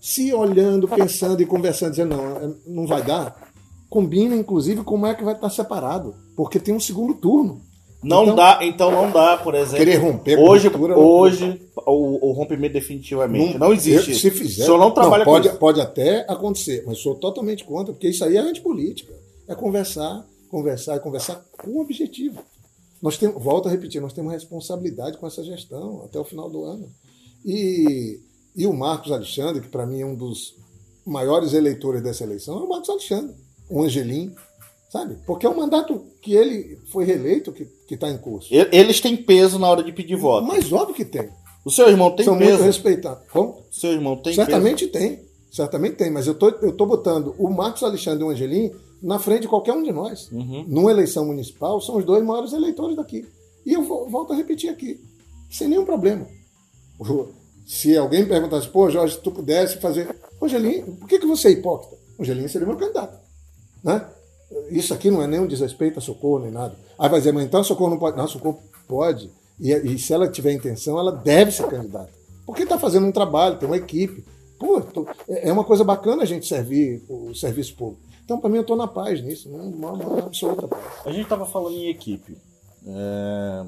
Se 0.00 0.32
olhando, 0.32 0.88
pensando 0.88 1.42
e 1.42 1.46
conversando, 1.46 1.90
dizendo 1.90 2.16
não, 2.16 2.36
é, 2.36 2.54
não 2.66 2.86
vai 2.86 3.02
dar, 3.02 3.52
combina 3.88 4.34
inclusive 4.34 4.82
como 4.82 5.06
é 5.06 5.14
que 5.14 5.24
vai 5.24 5.34
estar 5.34 5.48
tá 5.48 5.54
separado, 5.54 6.14
porque 6.36 6.60
tem 6.60 6.74
um 6.74 6.80
segundo 6.80 7.14
turno. 7.14 7.60
Não 8.04 8.24
então, 8.24 8.36
dá, 8.36 8.58
então 8.62 8.90
não 8.90 9.10
dá, 9.10 9.36
por 9.38 9.54
exemplo. 9.54 9.78
Querer 9.78 9.96
romper 9.96 10.38
hoje, 10.38 10.68
hoje 10.68 11.62
o, 11.86 12.28
o, 12.28 12.32
rompimento 12.32 12.74
definitivamente 12.74 13.54
não, 13.54 13.68
não 13.68 13.72
existe. 13.72 14.12
Eu, 14.12 14.18
se 14.18 14.30
fizer, 14.30 14.62
o 14.62 14.66
senhor 14.66 14.78
não 14.78 14.90
trabalha 14.90 15.24
não, 15.24 15.32
pode, 15.32 15.48
com 15.48 15.50
isso. 15.50 15.58
Pode 15.58 15.80
até 15.80 16.20
acontecer, 16.28 16.84
mas 16.86 16.98
sou 16.98 17.14
totalmente 17.14 17.64
contra, 17.64 17.92
porque 17.92 18.08
isso 18.08 18.24
aí 18.24 18.36
é 18.36 18.40
antipolítica. 18.40 19.14
É 19.48 19.54
conversar, 19.54 20.26
conversar 20.50 20.96
e 20.96 21.00
conversar 21.00 21.42
com 21.58 21.70
um 21.70 21.80
objetivo. 21.80 22.42
Nós 23.00 23.18
temos, 23.18 23.42
volto 23.42 23.68
a 23.68 23.70
repetir, 23.70 24.00
nós 24.00 24.12
temos 24.12 24.32
responsabilidade 24.32 25.18
com 25.18 25.26
essa 25.26 25.42
gestão 25.42 26.02
até 26.04 26.18
o 26.18 26.24
final 26.24 26.48
do 26.48 26.64
ano. 26.64 26.88
E, 27.44 28.20
e 28.56 28.66
o 28.66 28.72
Marcos 28.72 29.12
Alexandre, 29.12 29.60
que 29.60 29.68
para 29.68 29.86
mim 29.86 30.00
é 30.00 30.06
um 30.06 30.14
dos 30.14 30.54
maiores 31.06 31.52
eleitores 31.52 32.02
dessa 32.02 32.24
eleição, 32.24 32.58
é 32.58 32.62
o 32.62 32.68
Marcos 32.68 32.88
Alexandre, 32.88 33.34
o 33.68 33.82
Angelim, 33.82 34.34
sabe? 34.94 35.16
Porque 35.26 35.44
é 35.44 35.50
um 35.50 35.56
mandato 35.56 36.04
que 36.22 36.34
ele 36.34 36.78
foi 36.92 37.04
reeleito 37.04 37.50
que 37.52 37.66
está 37.90 38.08
em 38.08 38.16
curso. 38.16 38.48
Eles 38.70 39.00
têm 39.00 39.16
peso 39.16 39.58
na 39.58 39.68
hora 39.68 39.82
de 39.82 39.92
pedir 39.92 40.14
voto. 40.14 40.46
Mas 40.46 40.72
óbvio 40.72 40.94
que 40.94 41.04
tem. 41.04 41.28
O 41.64 41.70
seu 41.70 41.88
irmão 41.88 42.12
tem 42.14 42.24
São 42.24 42.38
peso? 42.38 42.52
muito 42.52 42.62
respeitados. 42.62 43.24
Como? 43.32 43.48
O 43.48 43.64
seu 43.72 43.90
irmão 43.90 44.16
tem 44.16 44.32
Certamente 44.34 44.86
peso? 44.86 44.92
tem. 44.92 45.24
Certamente 45.50 45.96
tem, 45.96 46.10
mas 46.12 46.28
eu 46.28 46.34
tô, 46.34 46.48
eu 46.48 46.72
tô 46.72 46.86
botando 46.86 47.34
o 47.38 47.48
Marcos 47.50 47.82
Alexandre 47.82 48.22
e 48.22 48.26
o 48.26 48.30
Angelim 48.30 48.70
na 49.02 49.18
frente 49.18 49.42
de 49.42 49.48
qualquer 49.48 49.72
um 49.72 49.82
de 49.82 49.90
nós. 49.90 50.30
Uhum. 50.30 50.64
Numa 50.68 50.92
eleição 50.92 51.26
municipal, 51.26 51.80
são 51.80 51.96
os 51.96 52.04
dois 52.04 52.24
maiores 52.24 52.52
eleitores 52.52 52.96
daqui. 52.96 53.26
E 53.66 53.72
eu 53.72 53.82
volto 53.82 54.32
a 54.32 54.36
repetir 54.36 54.70
aqui, 54.70 55.00
sem 55.50 55.66
nenhum 55.68 55.84
problema. 55.84 56.26
Se 57.66 57.96
alguém 57.96 58.26
perguntasse, 58.26 58.68
pô, 58.68 58.88
Jorge, 58.90 59.14
se 59.14 59.20
tu 59.20 59.32
pudesse 59.32 59.78
fazer. 59.78 60.14
Angelim, 60.40 60.82
por 60.82 61.08
que, 61.08 61.18
que 61.18 61.26
você 61.26 61.48
é 61.48 61.50
hipócrita? 61.52 61.96
Angelim 62.20 62.46
seria 62.46 62.66
meu 62.66 62.76
candidato. 62.76 63.18
Né? 63.82 64.04
Isso 64.70 64.94
aqui 64.94 65.10
não 65.10 65.22
é 65.22 65.26
nenhum 65.26 65.46
desrespeito 65.46 65.98
a 65.98 66.02
socorro 66.02 66.40
nem 66.40 66.50
nada. 66.50 66.76
Aí 66.98 67.08
vai 67.08 67.20
dizer, 67.20 67.32
mas 67.32 67.44
então 67.44 67.62
socorro 67.64 67.90
não 67.90 67.98
pode. 67.98 68.16
Não, 68.16 68.26
socorro 68.28 68.62
pode. 68.88 69.30
E, 69.58 69.72
e 69.72 69.98
se 69.98 70.12
ela 70.12 70.28
tiver 70.28 70.52
intenção, 70.52 70.98
ela 70.98 71.12
deve 71.12 71.50
ser 71.50 71.66
candidata. 71.66 72.10
Porque 72.46 72.62
está 72.62 72.78
fazendo 72.78 73.06
um 73.06 73.12
trabalho, 73.12 73.58
tem 73.58 73.68
uma 73.68 73.76
equipe. 73.76 74.24
Pô, 74.58 74.80
tô, 74.80 75.06
é, 75.28 75.48
é 75.48 75.52
uma 75.52 75.64
coisa 75.64 75.84
bacana 75.84 76.22
a 76.22 76.26
gente 76.26 76.46
servir 76.46 77.02
o 77.08 77.34
serviço 77.34 77.76
público. 77.76 78.02
Então, 78.24 78.38
para 78.40 78.48
mim, 78.48 78.56
eu 78.56 78.62
estou 78.62 78.76
na 78.76 78.86
paz 78.86 79.22
nisso, 79.22 79.50
uma, 79.50 79.92
uma 79.92 80.18
absoluta 80.20 80.66
paz. 80.66 80.82
A 81.04 81.10
gente 81.10 81.24
estava 81.24 81.44
falando 81.44 81.76
em 81.76 81.90
equipe. 81.90 82.36
É, 82.86 83.66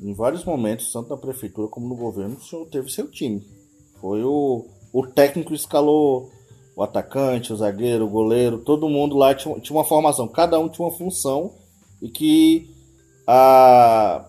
em 0.00 0.14
vários 0.14 0.44
momentos, 0.44 0.92
tanto 0.92 1.10
na 1.10 1.16
prefeitura 1.16 1.68
como 1.68 1.88
no 1.88 1.96
governo, 1.96 2.36
o 2.36 2.42
senhor 2.42 2.66
teve 2.66 2.90
seu 2.90 3.10
time. 3.10 3.44
Foi 4.00 4.22
o, 4.22 4.66
o 4.92 5.06
técnico 5.06 5.52
escalou 5.52 6.30
o 6.78 6.82
atacante, 6.84 7.52
o 7.52 7.56
zagueiro, 7.56 8.04
o 8.04 8.08
goleiro, 8.08 8.58
todo 8.58 8.88
mundo 8.88 9.16
lá 9.16 9.34
tinha, 9.34 9.58
tinha 9.58 9.76
uma 9.76 9.82
formação, 9.84 10.28
cada 10.28 10.60
um 10.60 10.68
tinha 10.68 10.86
uma 10.86 10.96
função 10.96 11.50
e 12.00 12.08
que 12.08 12.70
a, 13.26 14.24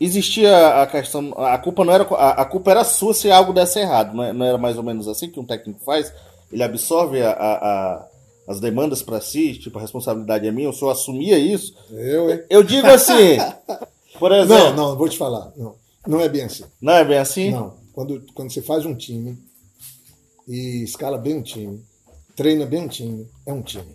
existia 0.00 0.82
a 0.82 0.88
questão, 0.88 1.32
a 1.36 1.56
culpa 1.56 1.84
não 1.84 1.92
era 1.92 2.02
a, 2.02 2.42
a 2.42 2.44
culpa 2.44 2.72
era 2.72 2.82
sua 2.82 3.14
se 3.14 3.30
algo 3.30 3.52
desse 3.52 3.78
errado, 3.78 4.12
não, 4.12 4.24
é, 4.24 4.32
não, 4.32 4.44
era 4.44 4.58
mais 4.58 4.76
ou 4.76 4.82
menos 4.82 5.06
assim 5.06 5.30
que 5.30 5.38
um 5.38 5.44
técnico 5.44 5.84
faz? 5.84 6.12
Ele 6.50 6.64
absorve 6.64 7.22
a, 7.22 7.30
a 7.30 8.08
as 8.48 8.58
demandas 8.58 9.00
para 9.00 9.20
si, 9.20 9.54
tipo, 9.54 9.78
a 9.78 9.80
responsabilidade 9.80 10.48
é 10.48 10.50
minha, 10.50 10.70
o 10.70 10.72
senhor 10.72 10.90
assumia 10.90 11.38
isso? 11.38 11.72
Eu, 11.92 12.28
hein? 12.28 12.42
Eu 12.50 12.64
digo 12.64 12.88
assim, 12.88 13.38
por 14.18 14.32
exemplo... 14.32 14.64
Não, 14.64 14.74
não, 14.74 14.96
vou 14.96 15.08
te 15.08 15.16
falar, 15.16 15.52
não, 15.56 15.76
não 16.06 16.20
é 16.20 16.28
bem 16.28 16.42
assim. 16.42 16.64
Não 16.82 16.92
é 16.92 17.04
bem 17.04 17.18
assim? 17.18 17.52
Não, 17.52 17.72
quando, 17.92 18.20
quando 18.34 18.52
você 18.52 18.60
faz 18.60 18.84
um 18.84 18.96
time 18.96 19.38
e 20.46 20.82
escala 20.82 21.18
bem 21.18 21.36
um 21.36 21.42
time, 21.42 21.82
treina 22.36 22.66
bem 22.66 22.82
um 22.82 22.88
time, 22.88 23.26
é 23.46 23.52
um 23.52 23.62
time. 23.62 23.94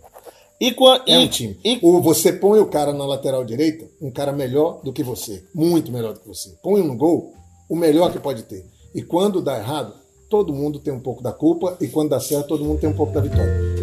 E, 0.62 0.76
é 1.08 1.18
um 1.18 1.28
time. 1.28 1.58
E... 1.64 1.80
O, 1.82 2.02
você 2.02 2.34
põe 2.34 2.60
o 2.60 2.66
cara 2.66 2.92
na 2.92 3.06
lateral 3.06 3.46
direita, 3.46 3.88
um 4.02 4.12
cara 4.12 4.34
melhor 4.34 4.82
do 4.84 4.92
que 4.92 5.04
você, 5.04 5.44
muito 5.54 5.92
melhor 5.92 6.14
do 6.14 6.20
que 6.20 6.28
você. 6.28 6.50
Põe 6.62 6.84
no 6.84 6.98
gol, 6.98 7.34
o 7.70 7.76
melhor 7.76 8.12
que 8.12 8.20
pode 8.20 8.44
ter. 8.44 8.66
E 8.94 9.02
quando 9.02 9.42
dá 9.42 9.58
errado, 9.58 9.94
todo 10.30 10.54
mundo 10.54 10.80
tem 10.80 10.94
um 10.94 11.00
pouco 11.00 11.24
da 11.24 11.32
culpa, 11.32 11.78
e 11.80 11.88
quando 11.88 12.10
dá 12.10 12.20
certo, 12.20 12.50
todo 12.50 12.66
mundo 12.66 12.80
tem 12.80 12.90
um 12.90 12.96
pouco 12.96 13.14
da 13.14 13.22
vitória. 13.22 13.80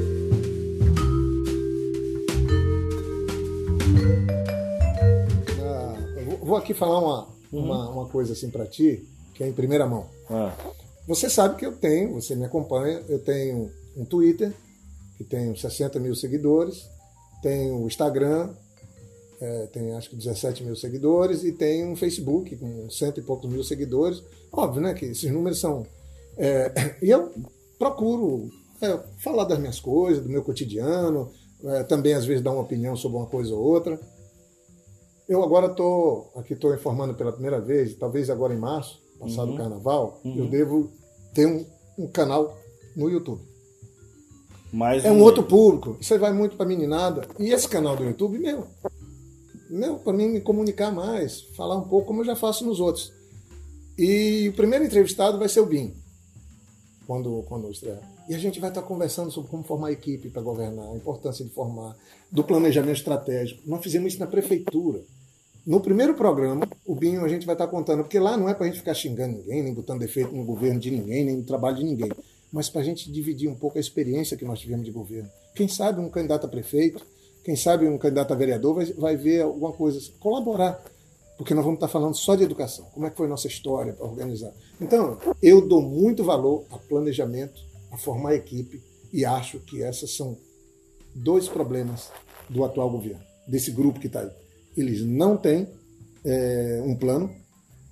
vou 6.46 6.56
aqui 6.56 6.72
falar 6.72 7.00
uma, 7.00 7.28
uhum. 7.52 7.64
uma, 7.64 7.90
uma, 7.90 8.06
coisa 8.06 8.32
assim 8.32 8.48
para 8.48 8.64
ti, 8.66 9.04
que 9.34 9.42
é 9.42 9.48
em 9.48 9.52
primeira 9.52 9.86
mão. 9.86 10.06
Ah. 10.30 10.52
Você 11.06 11.30
sabe 11.30 11.56
que 11.56 11.64
eu 11.64 11.72
tenho, 11.72 12.14
você 12.14 12.34
me 12.34 12.44
acompanha, 12.44 13.02
eu 13.08 13.20
tenho 13.20 13.70
um 13.96 14.04
Twitter, 14.04 14.52
que 15.16 15.24
tem 15.24 15.54
60 15.54 16.00
mil 16.00 16.14
seguidores, 16.14 16.88
tenho 17.42 17.82
o 17.82 17.86
Instagram, 17.86 18.52
é, 19.40 19.66
tem 19.66 19.92
acho 19.92 20.10
que 20.10 20.16
17 20.16 20.64
mil 20.64 20.74
seguidores, 20.74 21.44
e 21.44 21.52
tem 21.52 21.86
um 21.86 21.94
Facebook 21.94 22.56
com 22.56 22.90
cento 22.90 23.20
e 23.20 23.22
poucos 23.22 23.48
mil 23.48 23.62
seguidores. 23.62 24.22
Óbvio, 24.52 24.82
né, 24.82 24.94
que 24.94 25.04
esses 25.06 25.30
números 25.30 25.60
são. 25.60 25.86
É, 26.36 26.72
e 27.00 27.08
eu 27.08 27.32
procuro 27.78 28.50
é, 28.80 28.98
falar 29.18 29.44
das 29.44 29.58
minhas 29.58 29.78
coisas, 29.78 30.22
do 30.22 30.28
meu 30.28 30.42
cotidiano, 30.42 31.30
é, 31.64 31.84
também 31.84 32.14
às 32.14 32.24
vezes 32.24 32.42
dar 32.42 32.50
uma 32.50 32.62
opinião 32.62 32.96
sobre 32.96 33.18
uma 33.18 33.26
coisa 33.26 33.54
ou 33.54 33.62
outra. 33.62 33.98
Eu 35.28 35.42
agora 35.42 35.66
estou 35.66 36.32
aqui 36.36 36.54
estou 36.54 36.74
informando 36.74 37.14
pela 37.14 37.32
primeira 37.32 37.60
vez, 37.60 37.94
talvez 37.94 38.30
agora 38.30 38.54
em 38.54 38.58
março, 38.58 39.02
passado 39.18 39.48
uhum. 39.48 39.54
o 39.54 39.58
carnaval, 39.58 40.20
uhum. 40.24 40.36
eu 40.36 40.46
devo 40.48 40.90
ter 41.34 41.46
um, 41.46 41.64
um, 41.98 42.08
canal 42.08 42.56
no 42.96 43.10
YouTube. 43.10 43.42
Mais 44.72 45.04
é 45.04 45.10
um, 45.10 45.16
um 45.16 45.22
outro 45.22 45.42
público. 45.42 45.96
Você 46.00 46.18
vai 46.18 46.32
muito 46.32 46.56
para 46.56 46.66
meninada. 46.66 47.26
E 47.38 47.50
esse 47.52 47.68
canal 47.68 47.96
do 47.96 48.04
YouTube, 48.04 48.38
meu, 48.38 48.66
meu 49.70 49.98
para 49.98 50.12
mim 50.12 50.28
me 50.28 50.40
comunicar 50.40 50.92
mais, 50.92 51.42
falar 51.56 51.76
um 51.76 51.88
pouco 51.88 52.06
como 52.06 52.20
eu 52.20 52.26
já 52.26 52.36
faço 52.36 52.64
nos 52.64 52.80
outros. 52.80 53.12
E 53.98 54.48
o 54.48 54.52
primeiro 54.52 54.84
entrevistado 54.84 55.38
vai 55.38 55.48
ser 55.48 55.60
o 55.60 55.66
Bim, 55.66 55.94
quando, 57.06 57.42
quando 57.48 57.70
estrear. 57.70 58.00
E 58.28 58.34
a 58.34 58.38
gente 58.38 58.60
vai 58.60 58.68
estar 58.68 58.82
conversando 58.82 59.30
sobre 59.30 59.50
como 59.50 59.62
formar 59.62 59.92
equipe 59.92 60.28
para 60.28 60.42
governar, 60.42 60.90
a 60.90 60.96
importância 60.96 61.44
de 61.44 61.50
formar, 61.50 61.96
do 62.30 62.42
planejamento 62.44 62.96
estratégico. 62.96 63.62
Nós 63.64 63.82
fizemos 63.82 64.12
isso 64.12 64.20
na 64.20 64.26
prefeitura. 64.26 65.02
No 65.66 65.80
primeiro 65.80 66.14
programa, 66.14 66.64
o 66.86 66.94
Binho 66.94 67.24
a 67.24 67.28
gente 67.28 67.44
vai 67.44 67.56
estar 67.56 67.66
contando, 67.66 68.04
porque 68.04 68.20
lá 68.20 68.36
não 68.36 68.48
é 68.48 68.54
para 68.54 68.66
a 68.66 68.68
gente 68.68 68.78
ficar 68.78 68.94
xingando 68.94 69.38
ninguém, 69.38 69.64
nem 69.64 69.74
botando 69.74 69.98
defeito 69.98 70.32
no 70.32 70.44
governo 70.44 70.78
de 70.78 70.92
ninguém, 70.92 71.24
nem 71.24 71.38
no 71.38 71.42
trabalho 71.42 71.78
de 71.78 71.82
ninguém, 71.82 72.08
mas 72.52 72.70
para 72.70 72.82
a 72.82 72.84
gente 72.84 73.10
dividir 73.10 73.48
um 73.48 73.54
pouco 73.56 73.76
a 73.76 73.80
experiência 73.80 74.36
que 74.36 74.44
nós 74.44 74.60
tivemos 74.60 74.84
de 74.84 74.92
governo. 74.92 75.28
Quem 75.56 75.66
sabe 75.66 76.00
um 76.00 76.08
candidato 76.08 76.46
a 76.46 76.48
prefeito, 76.48 77.04
quem 77.44 77.56
sabe 77.56 77.88
um 77.88 77.98
candidato 77.98 78.32
a 78.32 78.36
vereador 78.36 78.76
vai, 78.76 78.84
vai 78.92 79.16
ver 79.16 79.42
alguma 79.42 79.72
coisa, 79.72 79.98
colaborar, 80.20 80.80
porque 81.36 81.52
nós 81.52 81.64
vamos 81.64 81.78
estar 81.78 81.88
falando 81.88 82.14
só 82.14 82.36
de 82.36 82.44
educação, 82.44 82.84
como 82.94 83.04
é 83.04 83.10
que 83.10 83.16
foi 83.16 83.26
nossa 83.26 83.48
história 83.48 83.92
para 83.92 84.06
organizar. 84.06 84.52
Então, 84.80 85.18
eu 85.42 85.66
dou 85.66 85.82
muito 85.82 86.22
valor 86.22 86.64
a 86.70 86.78
planejamento, 86.78 87.60
a 87.90 87.98
formar 87.98 88.36
equipe, 88.36 88.80
e 89.12 89.24
acho 89.24 89.58
que 89.58 89.80
esses 89.80 90.16
são 90.16 90.38
dois 91.12 91.48
problemas 91.48 92.12
do 92.48 92.64
atual 92.64 92.88
governo, 92.88 93.24
desse 93.48 93.72
grupo 93.72 93.98
que 93.98 94.06
está 94.06 94.20
aí 94.20 94.45
eles 94.76 95.02
não 95.02 95.36
têm 95.36 95.68
é, 96.24 96.82
um 96.84 96.94
plano 96.94 97.30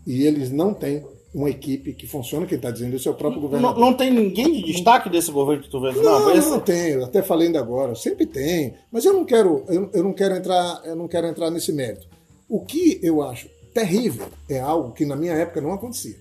e 0.06 0.24
eles 0.24 0.50
não 0.50 0.74
têm 0.74 1.04
uma 1.34 1.50
equipe 1.50 1.92
que 1.92 2.06
funciona, 2.06 2.46
quem 2.46 2.56
está 2.56 2.70
dizendo 2.70 2.94
isso 2.94 3.08
é 3.08 3.12
o 3.12 3.16
próprio 3.16 3.40
governo. 3.40 3.74
Não, 3.74 3.92
tem 3.92 4.12
ninguém 4.12 4.52
de 4.52 4.62
destaque 4.62 5.10
desse 5.10 5.32
governo 5.32 5.64
que 5.64 5.70
tu 5.70 5.80
vê? 5.80 5.90
Não, 5.92 6.20
não, 6.20 6.30
esse... 6.30 6.48
não 6.48 6.60
tem, 6.60 7.02
até 7.02 7.22
falei 7.22 7.48
ainda 7.48 7.58
agora, 7.58 7.94
sempre 7.96 8.24
tem, 8.24 8.74
mas 8.92 9.04
eu 9.04 9.12
não 9.12 9.24
quero, 9.24 9.64
eu, 9.68 9.90
eu, 9.92 10.04
não 10.04 10.12
quero 10.12 10.36
entrar, 10.36 10.82
eu 10.84 10.94
não 10.94 11.08
quero 11.08 11.26
entrar 11.26 11.50
nesse 11.50 11.72
mérito. 11.72 12.06
O 12.48 12.60
que 12.60 13.00
eu 13.02 13.20
acho 13.20 13.48
terrível 13.72 14.28
é 14.48 14.60
algo 14.60 14.92
que 14.92 15.04
na 15.04 15.16
minha 15.16 15.32
época 15.32 15.60
não 15.60 15.72
acontecia. 15.72 16.16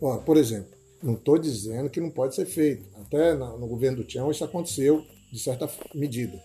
Ó, 0.00 0.18
por 0.18 0.36
exemplo, 0.36 0.70
não 1.02 1.14
estou 1.14 1.36
dizendo 1.36 1.90
que 1.90 2.00
não 2.00 2.10
pode 2.10 2.36
ser 2.36 2.46
feito. 2.46 2.84
Até 3.00 3.34
no 3.34 3.66
governo 3.66 3.98
do 3.98 4.04
Tião 4.04 4.30
isso 4.30 4.44
aconteceu 4.44 5.04
de 5.32 5.38
certa 5.38 5.68
medida. 5.92 6.40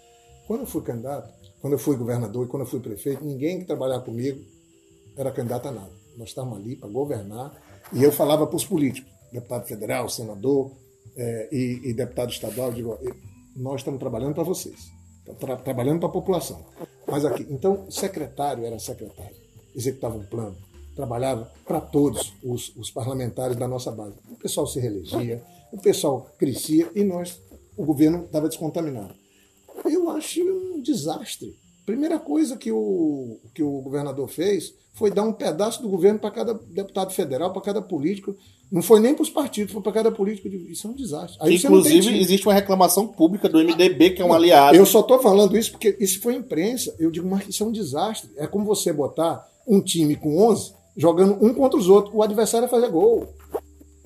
Quando 0.47 0.61
eu 0.61 0.65
fui 0.65 0.81
candidato, 0.81 1.31
quando 1.67 1.73
eu 1.73 1.79
fui 1.79 1.97
governador 1.97 2.45
e 2.45 2.49
quando 2.49 2.63
eu 2.63 2.65
fui 2.65 2.79
prefeito, 2.79 3.25
ninguém 3.25 3.59
que 3.59 3.65
trabalhava 3.65 4.01
comigo 4.01 4.39
era 5.17 5.29
candidato 5.33 5.67
a 5.67 5.71
nada. 5.71 5.91
Nós 6.15 6.29
estávamos 6.29 6.59
ali 6.59 6.77
para 6.77 6.87
governar 6.87 7.61
e 7.91 8.01
eu 8.01 8.09
falava 8.09 8.47
para 8.47 8.55
os 8.55 8.65
políticos, 8.65 9.11
deputado 9.33 9.67
federal, 9.67 10.07
senador 10.07 10.71
é, 11.17 11.49
e, 11.51 11.89
e, 11.89 11.93
deputado 11.93 12.31
estadual, 12.31 12.71
digo, 12.71 12.97
nós 13.53 13.81
estamos 13.81 13.99
trabalhando 13.99 14.33
para 14.33 14.43
vocês, 14.43 14.89
tra 15.39 15.57
trabalhando 15.57 15.99
para 15.99 16.07
a 16.07 16.11
população. 16.11 16.63
Mas 17.05 17.25
aqui, 17.25 17.45
então, 17.49 17.91
secretário 17.91 18.63
era 18.63 18.79
secretário, 18.79 19.35
executava 19.75 20.15
um 20.15 20.23
plano, 20.23 20.55
trabalhava 20.95 21.51
para 21.65 21.81
todos 21.81 22.33
os, 22.41 22.73
os 22.77 22.89
parlamentares 22.91 23.57
da 23.57 23.67
nossa 23.67 23.91
base. 23.91 24.15
O 24.31 24.37
pessoal 24.37 24.67
se 24.67 24.79
reelegia, 24.79 25.43
o 25.73 25.77
pessoal 25.77 26.29
crescia 26.37 26.89
e 26.95 27.03
nós, 27.03 27.41
o 27.75 27.83
governo 27.83 28.23
estava 28.23 28.47
descontaminado. 28.47 29.26
Eu 29.85 30.09
acho 30.11 30.41
um 30.41 30.81
desastre. 30.81 31.55
Primeira 31.85 32.19
coisa 32.19 32.57
que 32.57 32.71
o, 32.71 33.37
que 33.53 33.63
o 33.63 33.81
governador 33.81 34.27
fez 34.27 34.73
foi 34.93 35.11
dar 35.11 35.23
um 35.23 35.31
pedaço 35.31 35.81
do 35.81 35.87
governo 35.87 36.19
para 36.19 36.31
cada 36.31 36.53
deputado 36.53 37.13
federal, 37.13 37.53
para 37.53 37.61
cada 37.61 37.81
político. 37.81 38.35
Não 38.69 38.81
foi 38.81 38.99
nem 38.99 39.13
para 39.13 39.23
os 39.23 39.29
partidos, 39.29 39.71
foi 39.71 39.81
para 39.81 39.91
cada 39.93 40.11
político. 40.11 40.47
Isso 40.47 40.87
é 40.87 40.89
um 40.89 40.93
desastre. 40.93 41.37
Aí 41.39 41.55
Inclusive, 41.55 42.19
existe 42.19 42.45
uma 42.45 42.53
reclamação 42.53 43.07
pública 43.07 43.47
do 43.47 43.59
MDB, 43.59 44.09
que 44.09 44.21
é 44.21 44.25
um 44.25 44.33
aliado. 44.33 44.75
Eu 44.75 44.85
só 44.85 44.99
estou 44.99 45.19
falando 45.19 45.57
isso 45.57 45.71
porque 45.71 45.95
isso 45.99 46.19
foi 46.19 46.35
imprensa. 46.35 46.93
Eu 46.99 47.09
digo, 47.09 47.29
mas 47.29 47.47
isso 47.47 47.63
é 47.63 47.67
um 47.67 47.71
desastre. 47.71 48.29
É 48.35 48.45
como 48.45 48.65
você 48.65 48.91
botar 48.91 49.47
um 49.65 49.79
time 49.79 50.15
com 50.15 50.37
11 50.49 50.73
jogando 50.97 51.37
um 51.39 51.53
contra 51.53 51.79
os 51.79 51.87
outros. 51.87 52.13
O 52.13 52.23
adversário 52.23 52.67
vai 52.67 52.81
fazer 52.81 52.91
gol. 52.91 53.29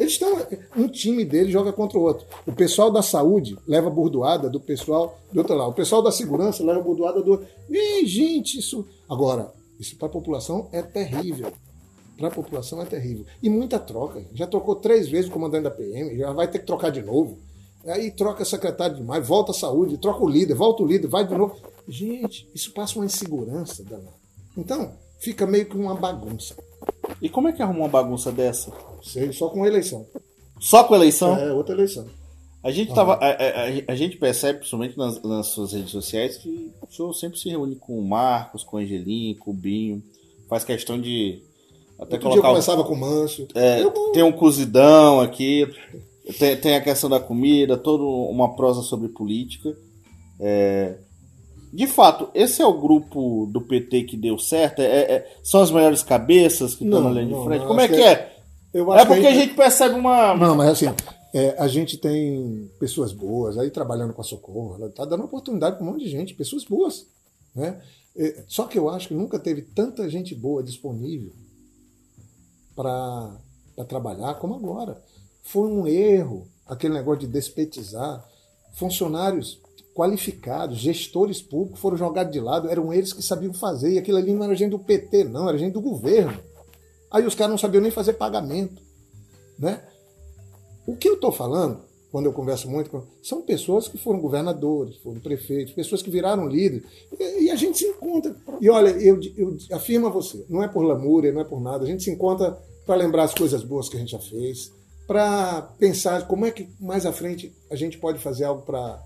Eles 0.02 0.14
estão. 0.14 0.36
Um 0.76 0.88
time 0.88 1.24
dele 1.24 1.52
joga 1.52 1.72
contra 1.72 2.00
o 2.00 2.02
outro. 2.02 2.26
O 2.48 2.52
pessoal 2.52 2.90
da 2.90 3.04
saúde 3.04 3.56
leva 3.68 3.88
burdoada 3.88 4.50
do 4.50 4.60
pessoal 4.60 5.20
do 5.32 5.38
outro 5.38 5.56
lado. 5.56 5.70
O 5.70 5.76
pessoal 5.76 6.02
da 6.02 6.12
segurança 6.12 6.64
leva 6.64 6.82
burdoada 6.82 7.22
do. 7.22 7.46
E, 7.70 8.04
gente, 8.08 8.58
isso. 8.58 8.84
Agora, 9.08 9.54
isso 9.80 9.96
para 9.96 10.08
a 10.08 10.12
população 10.12 10.68
é 10.72 10.82
terrível. 10.82 11.54
Para 12.18 12.30
a 12.30 12.32
população 12.32 12.82
é 12.82 12.86
terrível. 12.86 13.28
E 13.44 13.48
muita 13.48 13.78
troca. 13.78 14.26
Já 14.34 14.48
trocou 14.48 14.76
três 14.76 15.08
vezes 15.08 15.30
o 15.30 15.34
comandante 15.34 15.66
da 15.66 15.72
PM, 15.72 16.18
já 16.18 16.34
vai 16.34 16.50
ter 16.50 16.58
que 16.58 16.66
trocar 16.66 16.90
de 16.90 17.04
novo. 17.04 17.38
Aí 17.86 18.10
troca 18.10 18.44
secretário 18.44 18.96
demais, 18.96 19.28
volta 19.28 19.52
a 19.52 19.56
saúde, 19.56 20.00
troca 20.00 20.24
o 20.24 20.30
líder, 20.30 20.56
volta 20.56 20.82
o 20.82 20.88
líder, 20.88 21.08
vai 21.08 21.28
de 21.28 21.36
novo. 21.36 21.56
Gente, 21.88 22.50
isso 22.56 22.74
passa 22.74 22.98
uma 22.98 23.06
insegurança 23.06 23.84
danada. 23.84 24.16
Então, 24.58 24.94
fica 25.22 25.46
meio 25.46 25.66
que 25.66 25.78
uma 25.78 25.96
bagunça. 25.96 26.56
E 27.22 27.30
como 27.30 27.48
é 27.48 27.54
que 27.54 27.62
arruma 27.62 27.80
uma 27.80 27.88
bagunça 27.88 28.32
dessa? 28.32 28.72
Sei, 29.02 29.32
só 29.32 29.48
com 29.50 29.66
eleição. 29.66 30.06
Só 30.60 30.84
com 30.84 30.96
eleição? 30.96 31.38
É, 31.38 31.54
outra 31.54 31.76
eleição. 31.76 32.08
A 32.64 32.70
gente, 32.70 32.94
tava, 32.94 33.16
a, 33.16 33.30
a, 33.30 33.92
a, 33.92 33.96
gente 33.96 34.18
percebe, 34.18 34.60
principalmente 34.60 34.96
nas, 34.96 35.22
nas, 35.24 35.48
suas 35.48 35.74
redes 35.74 35.90
sociais, 35.90 36.38
que 36.38 36.72
o 36.82 36.94
senhor 36.94 37.14
sempre 37.14 37.40
se 37.40 37.50
reúne 37.50 37.76
com 37.76 37.98
o 37.98 38.08
Marcos, 38.08 38.64
com 38.64 38.78
o 38.78 38.80
Angelim, 38.80 39.36
com 39.40 39.50
o 39.50 39.54
Binho. 39.54 40.04
Faz 40.48 40.64
questão 40.64 41.00
de. 41.00 41.42
Até 42.00 42.16
Outro 42.16 42.30
colocar. 42.30 42.42
Dia 42.42 42.48
eu 42.48 42.52
começava 42.52 42.84
com 42.84 42.94
o 42.94 42.98
Manso. 42.98 43.48
É, 43.56 43.82
eu... 43.82 43.92
Tem 44.12 44.22
um 44.22 44.32
cozidão 44.32 45.20
aqui. 45.20 45.68
Tem, 46.38 46.56
tem, 46.56 46.76
a 46.76 46.82
questão 46.82 47.10
da 47.10 47.20
comida, 47.20 47.78
toda 47.78 48.04
uma 48.04 48.56
prosa 48.56 48.84
sobre 48.84 49.10
política. 49.10 49.76
É, 50.40 50.98
de 51.74 51.88
fato, 51.88 52.30
esse 52.34 52.62
é 52.62 52.66
o 52.66 52.80
grupo 52.80 53.48
do 53.52 53.62
PT 53.62 54.04
que 54.04 54.18
deu 54.18 54.38
certo? 54.38 54.82
É, 54.82 54.86
é 54.86 55.38
são 55.44 55.62
as 55.62 55.72
maiores 55.72 56.04
cabeças 56.04 56.76
que 56.76 56.84
estão 56.84 57.02
na 57.02 57.10
linha 57.10 57.36
de 57.36 57.44
frente? 57.46 57.66
Como 57.66 57.80
é 57.80 57.88
que 57.88 58.02
é? 58.02 58.12
é? 58.74 58.80
é 58.80 59.06
porque 59.06 59.28
a 59.28 59.34
gente 59.34 59.54
percebe 59.54 59.96
uma. 59.96 60.36
Não, 60.36 60.56
mas 60.56 60.70
assim, 60.70 60.88
é, 61.34 61.56
a 61.58 61.68
gente 61.68 61.98
tem 61.98 62.70
pessoas 62.78 63.14
boas 63.14 63.58
aí 63.58 63.70
trabalhando 63.70 64.14
com 64.14 64.22
a 64.22 64.26
Socorro, 64.26 64.76
ela 64.76 64.88
está 64.88 65.06
dando 65.06 65.24
oportunidade 65.24 65.78
para 65.78 65.86
um 65.86 65.92
monte 65.92 66.04
de 66.04 66.10
gente, 66.10 66.34
pessoas 66.34 66.66
boas. 66.66 67.08
Né? 67.56 67.82
É, 68.18 68.44
só 68.48 68.66
que 68.66 68.78
eu 68.78 68.90
acho 68.90 69.08
que 69.08 69.14
nunca 69.14 69.40
teve 69.40 69.62
tanta 69.62 70.10
gente 70.10 70.36
boa 70.36 70.62
disponível 70.62 71.32
para 72.76 73.38
trabalhar 73.88 74.36
como 74.36 74.56
agora. 74.56 75.02
Foi 75.42 75.68
um 75.68 75.88
erro 75.88 76.48
aquele 76.68 76.94
negócio 76.94 77.22
de 77.22 77.28
despetizar 77.28 78.26
funcionários 78.74 79.61
qualificados, 79.94 80.78
gestores 80.78 81.42
públicos 81.42 81.80
foram 81.80 81.98
jogados 81.98 82.32
de 82.32 82.40
lado, 82.40 82.70
eram 82.70 82.94
eles 82.94 83.14
que 83.14 83.22
sabiam 83.22 83.54
fazer, 83.54 83.94
e 83.94 83.98
aquilo 83.98 84.18
ali 84.18 84.34
não 84.34 84.44
era 84.44 84.56
gente 84.56 84.72
do 84.72 84.80
PT, 84.80 85.26
não, 85.26 85.50
era 85.50 85.58
gente 85.58 85.74
do 85.74 85.82
governo. 85.82 86.38
Aí 87.10 87.26
os 87.26 87.36
caras 87.36 87.52
não 87.52 87.58
sabiam 87.58 87.82
nem 87.82 87.92
fazer 87.92 88.14
pagamento. 88.14 88.82
Né? 89.60 89.82
O 90.88 90.96
que 90.96 91.10
eu 91.10 91.16
estou 91.16 91.32
falando, 91.32 91.82
quando 92.12 92.26
eu 92.26 92.34
converso 92.34 92.70
muito 92.70 92.90
com. 92.90 93.04
São 93.22 93.42
pessoas 93.42 93.88
que 93.88 93.98
foram 93.98 94.20
governadores, 94.20 94.98
foram 94.98 95.20
prefeitos, 95.20 95.74
pessoas 95.74 96.02
que 96.02 96.10
viraram 96.10 96.48
líderes. 96.48 96.86
E, 97.20 97.44
e 97.44 97.52
a 97.52 97.56
gente 97.56 97.78
se 97.78 97.86
encontra. 97.86 98.36
E 98.62 98.70
olha, 98.70 98.90
eu, 98.90 99.20
eu 99.38 99.58
afirmo 99.74 100.08
a 100.08 100.10
você, 100.10 100.46
não 100.50 100.64
é 100.64 100.68
por 100.68 100.84
lamúria, 100.84 101.34
não 101.34 101.42
é 101.42 101.46
por 101.46 101.62
nada, 101.62 101.84
a 101.84 101.88
gente 101.88 102.04
se 102.04 102.10
encontra 102.10 102.58
para 102.86 102.96
lembrar 102.96 103.24
as 103.24 103.34
coisas 103.34 103.64
boas 103.64 103.88
que 103.88 103.98
a 103.98 104.00
gente 104.00 104.12
já 104.12 104.20
fez, 104.20 104.72
para 105.06 105.62
pensar 105.78 106.28
como 106.28 106.46
é 106.46 106.52
que 106.52 106.70
mais 106.80 107.06
à 107.06 107.12
frente 107.12 107.54
a 107.70 107.76
gente 107.76 107.98
pode 107.98 108.20
fazer 108.20 108.46
algo 108.46 108.64
para 108.64 109.04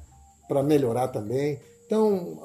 para 0.48 0.64
melhorar 0.64 1.08
também. 1.10 1.60
Então, 1.86 2.40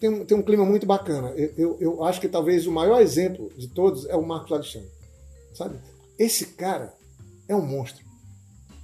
tem, 0.00 0.24
tem 0.24 0.36
um 0.36 0.42
clima 0.42 0.64
muito 0.64 0.86
bacana. 0.86 1.30
Eu, 1.30 1.52
eu, 1.56 1.76
eu, 1.80 2.04
acho 2.04 2.20
que 2.20 2.28
talvez 2.28 2.66
o 2.66 2.72
maior 2.72 3.00
exemplo 3.00 3.48
de 3.56 3.68
todos 3.68 4.06
é 4.06 4.16
o 4.16 4.26
Marcos 4.26 4.52
Alexandre. 4.52 4.90
Sabe? 5.54 5.78
Esse 6.18 6.46
cara 6.46 6.92
é 7.48 7.54
um 7.54 7.64
monstro. 7.64 8.04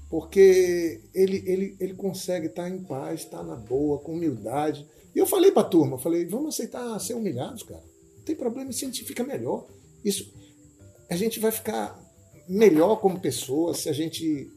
Porque 0.09 1.01
ele, 1.15 1.43
ele, 1.47 1.77
ele 1.79 1.95
consegue 1.95 2.47
estar 2.47 2.69
em 2.69 2.83
paz, 2.83 3.21
estar 3.21 3.43
na 3.43 3.57
boa, 3.57 3.99
com 3.99 4.13
humildade. 4.13 4.87
E 5.15 5.19
eu 5.19 5.27
falei 5.27 5.51
para 5.51 5.63
a 5.63 5.69
turma, 5.69 5.99
falei, 5.99 6.25
vamos 6.25 6.55
aceitar 6.55 6.99
ser 7.01 7.15
humilhados, 7.15 7.63
cara. 7.63 7.83
Não 8.17 8.25
tem 8.25 8.37
problema, 8.37 8.71
isso 8.71 8.85
a 8.85 8.89
gente 8.89 9.05
fica 9.05 9.25
melhor. 9.25 9.67
Isso, 10.05 10.33
a 11.09 11.17
gente 11.17 11.41
vai 11.41 11.51
ficar 11.51 11.99
melhor 12.49 12.97
como 12.97 13.21
pessoa 13.21 13.75
se 13.75 13.89
a 13.89 13.93
gente 13.93 14.51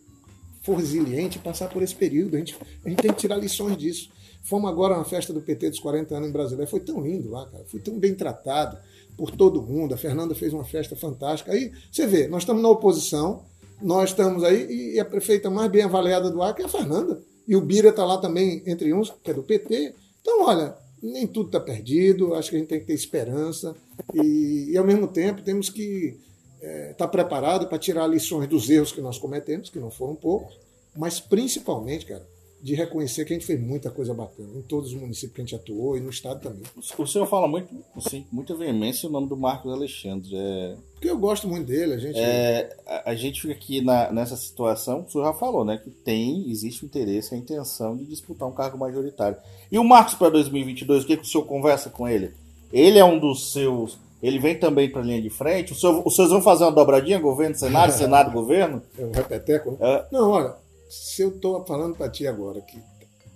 for 0.64 0.78
resiliente 0.78 1.38
passar 1.38 1.70
por 1.70 1.84
esse 1.84 1.94
período. 1.94 2.36
A 2.36 2.40
gente, 2.40 2.56
a 2.84 2.90
gente 2.90 3.02
tem 3.02 3.14
que 3.14 3.20
tirar 3.20 3.36
lições 3.36 3.78
disso. 3.78 4.10
Fomos 4.42 4.70
agora 4.70 4.98
na 4.98 5.04
festa 5.04 5.32
do 5.32 5.42
PT 5.42 5.70
dos 5.70 5.80
40 5.80 6.16
anos 6.16 6.30
em 6.30 6.32
Brasília. 6.32 6.66
Foi 6.66 6.80
tão 6.80 7.02
lindo 7.02 7.30
lá, 7.30 7.46
cara. 7.46 7.64
Fui 7.68 7.80
tão 7.80 8.00
bem 8.00 8.16
tratado 8.16 8.78
por 9.16 9.32
todo 9.32 9.62
mundo. 9.62 9.94
A 9.94 9.98
Fernanda 9.98 10.34
fez 10.34 10.54
uma 10.54 10.64
festa 10.64 10.96
fantástica. 10.96 11.52
Aí 11.52 11.72
você 11.92 12.08
vê, 12.08 12.28
nós 12.28 12.44
estamos 12.44 12.64
na 12.64 12.70
oposição, 12.70 13.44
nós 13.82 14.10
estamos 14.10 14.44
aí, 14.44 14.94
e 14.96 15.00
a 15.00 15.06
prefeita 15.06 15.50
mais 15.50 15.70
bem 15.70 15.84
avaliada 15.84 16.32
do 16.32 16.42
Acre 16.42 16.64
é 16.64 16.66
a 16.66 16.70
Fernanda. 16.70 17.22
E 17.48 17.56
o 17.56 17.62
Bira 17.62 17.90
está 17.90 18.06
lá 18.06 18.18
também, 18.18 18.64
entre 18.66 18.94
uns, 18.94 19.14
que 19.22 19.32
é 19.32 19.34
do 19.34 19.44
PT. 19.44 19.94
Então, 20.22 20.46
olha, 20.46 20.76
nem 21.02 21.28
tudo 21.28 21.48
está 21.48 21.60
perdido. 21.60 22.34
Acho 22.34 22.50
que 22.50 22.56
a 22.56 22.60
gente 22.60 22.70
tem 22.70 22.80
que 22.80 22.86
ter 22.86 22.94
esperança. 22.94 23.76
E, 24.14 24.72
e 24.72 24.78
ao 24.78 24.86
mesmo 24.86 25.08
tempo, 25.08 25.42
temos 25.42 25.70
que 25.70 26.18
está 26.64 26.68
é, 26.68 26.94
tá 26.94 27.08
preparado 27.08 27.68
para 27.68 27.78
tirar 27.78 28.08
lições 28.08 28.48
dos 28.48 28.70
erros 28.70 28.92
que 28.92 29.02
nós 29.02 29.18
cometemos, 29.18 29.70
que 29.70 29.80
não 29.80 29.92
foram 29.92 30.16
poucos, 30.16 30.58
mas 30.96 31.20
principalmente, 31.20 32.06
cara, 32.06 32.26
de 32.62 32.76
reconhecer 32.76 33.26
que 33.26 33.34
a 33.34 33.36
gente 33.36 33.46
fez 33.46 33.60
muita 33.60 33.92
coisa 33.92 34.14
bacana 34.14 34.48
em 34.56 34.62
todos 34.62 34.94
os 34.94 34.96
municípios 34.96 35.36
que 35.36 35.42
a 35.42 35.44
gente 35.44 35.56
atuou 35.56 35.98
e 35.98 36.00
no 36.00 36.10
estado 36.10 36.40
também. 36.40 36.64
O 36.98 37.06
senhor 37.06 37.28
fala 37.28 37.46
muito, 37.46 37.68
assim, 37.94 38.26
muita 38.32 38.56
veemência 38.56 39.10
o 39.10 39.12
nome 39.12 39.28
do 39.28 39.36
Marcos 39.36 39.70
Alexandre. 39.70 40.30
É... 40.34 40.76
Porque 40.94 41.10
eu 41.10 41.18
gosto 41.18 41.46
muito 41.46 41.68
dele, 41.68 41.96
a 41.96 41.98
gente. 41.98 42.18
É, 42.18 42.74
a, 42.88 43.10
a, 43.12 43.16
gente 43.16 43.42
fica 43.42 43.54
aqui 43.54 43.82
na, 43.82 44.14
nessa 44.14 44.38
situação, 44.38 45.02
o 45.02 45.12
senhor 45.12 45.26
já 45.26 45.34
falou, 45.34 45.66
né? 45.66 45.78
Que 45.78 45.90
tem, 45.90 46.50
existe 46.50 46.84
o 46.84 46.86
interesse, 46.86 47.36
a 47.36 47.38
intenção 47.38 47.98
de 47.98 48.06
disputar 48.06 48.48
um 48.48 48.54
cargo 48.54 48.78
majoritário. 48.78 49.38
E 49.70 49.78
o 49.78 49.84
Marcos 49.84 50.14
para 50.14 50.30
2022, 50.30 51.04
o 51.04 51.08
que, 51.08 51.18
que 51.18 51.24
o 51.24 51.26
senhor 51.26 51.44
conversa 51.44 51.90
com 51.90 52.08
ele? 52.08 52.32
Ele 52.72 52.98
é 52.98 53.04
um 53.04 53.20
dos 53.20 53.52
seus 53.52 54.00
ele 54.24 54.40
vem 54.40 54.58
também 54.58 54.90
para 54.90 55.02
a 55.02 55.04
linha 55.04 55.22
de 55.22 55.30
frente? 55.30 55.74
Os 55.74 55.82
senhores 55.82 56.32
vão 56.32 56.42
fazer 56.42 56.64
uma 56.64 56.72
dobradinha, 56.72 57.20
governo, 57.20 57.56
Senado, 57.56 57.92
Senado, 57.92 58.32
governo? 58.34 58.82
É 58.98 59.04
um 59.04 59.12
repeteco? 59.12 59.78
É. 59.82 60.06
Não, 60.10 60.30
olha, 60.30 60.56
se 60.90 61.22
eu 61.22 61.28
estou 61.28 61.66
falando 61.66 61.98
para 61.98 62.10
ti 62.10 62.26
agora 62.26 62.62
que, 62.62 62.80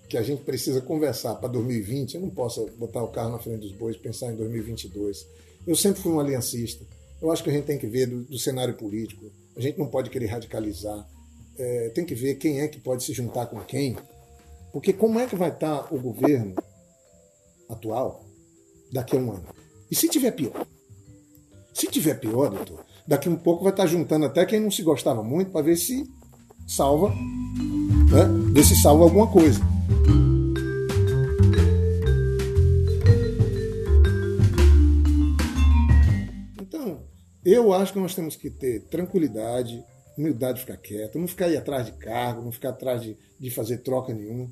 que 0.07 0.17
a 0.17 0.23
gente 0.23 0.43
precisa 0.43 0.79
conversar 0.79 1.35
para 1.35 1.49
2020, 1.49 2.15
eu 2.15 2.21
não 2.21 2.29
posso 2.29 2.65
botar 2.77 3.03
o 3.03 3.09
carro 3.09 3.31
na 3.31 3.37
frente 3.37 3.59
dos 3.59 3.73
bois 3.73 3.97
e 3.97 3.99
pensar 3.99 4.31
em 4.31 4.37
2022. 4.37 5.27
Eu 5.67 5.75
sempre 5.75 6.01
fui 6.01 6.09
um 6.09 6.21
aliancista. 6.21 6.85
Eu 7.21 7.31
acho 7.31 7.43
que 7.43 7.49
a 7.49 7.53
gente 7.53 7.65
tem 7.65 7.77
que 7.77 7.87
ver 7.87 8.07
do, 8.07 8.23
do 8.23 8.39
cenário 8.39 8.73
político. 8.75 9.29
A 9.57 9.59
gente 9.59 9.77
não 9.77 9.87
pode 9.87 10.09
querer 10.09 10.27
radicalizar. 10.27 11.05
É, 11.59 11.89
tem 11.89 12.05
que 12.05 12.15
ver 12.15 12.35
quem 12.35 12.61
é 12.61 12.67
que 12.69 12.79
pode 12.79 13.03
se 13.03 13.11
juntar 13.11 13.47
com 13.47 13.59
quem. 13.59 13.97
Porque 14.71 14.93
como 14.93 15.19
é 15.19 15.27
que 15.27 15.35
vai 15.35 15.49
estar 15.49 15.93
o 15.93 15.99
governo 15.99 16.55
atual 17.67 18.23
daqui 18.89 19.17
a 19.17 19.19
um 19.19 19.31
ano? 19.31 19.45
E 19.91 19.95
se 19.95 20.07
tiver 20.07 20.31
pior? 20.31 20.65
Se 21.77 21.85
tiver 21.85 22.15
pior, 22.15 22.49
doutor, 22.49 22.83
daqui 23.07 23.29
um 23.29 23.35
pouco 23.35 23.63
vai 23.63 23.71
estar 23.71 23.85
juntando 23.85 24.25
até 24.25 24.43
quem 24.47 24.59
não 24.59 24.71
se 24.71 24.81
gostava 24.81 25.21
muito 25.21 25.51
para 25.51 25.61
ver 25.61 25.75
se 25.75 26.11
salva, 26.67 27.09
né? 27.09 28.51
ver 28.51 28.63
se 28.63 28.75
salva 28.81 29.03
alguma 29.03 29.27
coisa. 29.27 29.59
Então, 36.59 37.03
eu 37.45 37.71
acho 37.71 37.93
que 37.93 37.99
nós 37.99 38.15
temos 38.15 38.35
que 38.35 38.49
ter 38.49 38.79
tranquilidade, 38.85 39.83
humildade 40.17 40.55
de 40.55 40.61
ficar 40.61 40.77
quieto, 40.77 41.19
não 41.19 41.27
ficar 41.27 41.45
aí 41.45 41.57
atrás 41.57 41.85
de 41.85 41.91
cargo, 41.91 42.41
não 42.41 42.51
ficar 42.51 42.69
atrás 42.69 43.03
de, 43.03 43.15
de 43.39 43.51
fazer 43.51 43.83
troca 43.83 44.15
nenhuma. 44.15 44.49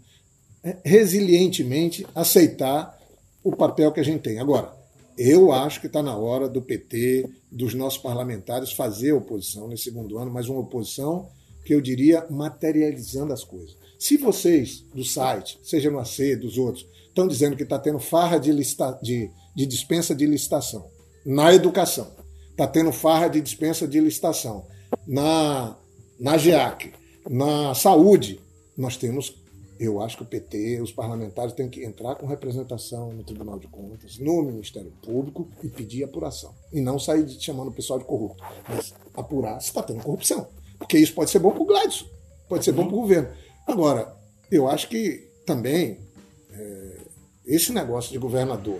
É, 0.64 0.78
resilientemente 0.86 2.06
aceitar 2.14 2.96
o 3.44 3.52
papel 3.56 3.92
que 3.92 4.00
a 4.00 4.04
gente 4.04 4.22
tem. 4.22 4.38
Agora, 4.38 4.85
eu 5.18 5.52
acho 5.52 5.80
que 5.80 5.88
está 5.88 6.04
na 6.04 6.16
hora 6.18 6.50
do 6.50 6.62
PT, 6.62 7.30
dos 7.52 7.74
nossos 7.74 8.00
parlamentares, 8.00 8.72
fazer 8.72 9.14
oposição 9.14 9.68
nesse 9.68 9.84
segundo 9.84 10.18
ano, 10.18 10.32
mas 10.32 10.50
uma 10.50 10.60
oposição 10.60 11.30
que 11.66 11.74
eu 11.74 11.82
diria 11.82 12.26
materializando 12.30 13.34
as 13.34 13.44
coisas. 13.44 13.76
Se 13.98 14.18
vocês 14.18 14.86
do 14.94 15.04
site, 15.04 15.58
seja 15.64 15.90
no 15.90 16.00
AC, 16.00 16.36
dos 16.40 16.58
outros, 16.58 16.86
estão 17.08 17.28
dizendo 17.28 17.56
que 17.56 17.64
está 17.64 17.80
tendo 17.80 17.98
farra 17.98 18.38
de, 18.38 18.52
lista, 18.52 19.00
de, 19.02 19.32
de 19.56 19.66
dispensa 19.66 20.14
de 20.14 20.26
licitação 20.26 20.86
na 21.26 21.54
educação, 21.54 22.12
está 22.52 22.68
tendo 22.68 22.92
farra 22.92 23.28
de 23.28 23.42
dispensa 23.42 23.88
de 23.88 24.00
licitação 24.00 24.68
na, 25.08 25.76
na 26.20 26.38
GEAC, 26.38 26.94
na 27.28 27.74
saúde, 27.74 28.40
nós 28.78 28.96
temos 28.96 29.36
eu 29.80 30.02
acho 30.02 30.18
que 30.18 30.24
o 30.24 30.26
PT, 30.26 30.82
os 30.82 30.92
parlamentares 30.92 31.54
têm 31.54 31.70
que 31.70 31.84
entrar 31.84 32.16
com 32.16 32.26
representação 32.26 33.12
no 33.12 33.24
Tribunal 33.24 33.60
de 33.60 33.68
Contas, 33.68 34.18
no 34.18 34.42
Ministério 34.42 34.92
Público 35.04 35.50
e 35.64 35.70
pedir 35.70 36.04
apuração. 36.04 36.54
E 36.72 36.80
não 36.80 36.98
sair 36.98 37.30
chamando 37.40 37.70
o 37.70 37.74
pessoal 37.74 38.00
de 38.00 38.06
corrupto, 38.06 38.44
mas 38.68 38.94
apurar 39.14 39.60
se 39.60 39.68
está 39.68 39.84
tendo 39.84 40.02
corrupção. 40.02 40.48
Porque 40.78 40.98
isso 40.98 41.14
pode 41.14 41.30
ser 41.30 41.40
bom 41.40 41.52
para 41.52 41.62
o 41.62 41.66
Gladson, 41.66 42.06
pode 42.48 42.64
ser 42.64 42.72
bom 42.72 42.86
para 42.86 42.96
o 42.96 43.02
governo. 43.02 43.30
Agora, 43.68 44.16
eu 44.52 44.70
acho 44.70 44.88
que 44.88 45.30
também 45.46 46.00
é, 46.52 46.98
esse 47.46 47.72
negócio 47.74 48.12
de 48.12 48.18
governador 48.18 48.80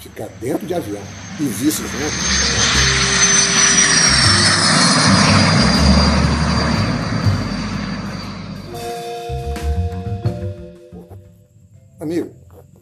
ficar 0.00 0.28
dentro 0.40 0.66
de 0.66 0.74
avião 0.74 1.02
e 1.40 1.44
vice-versa 1.44 2.81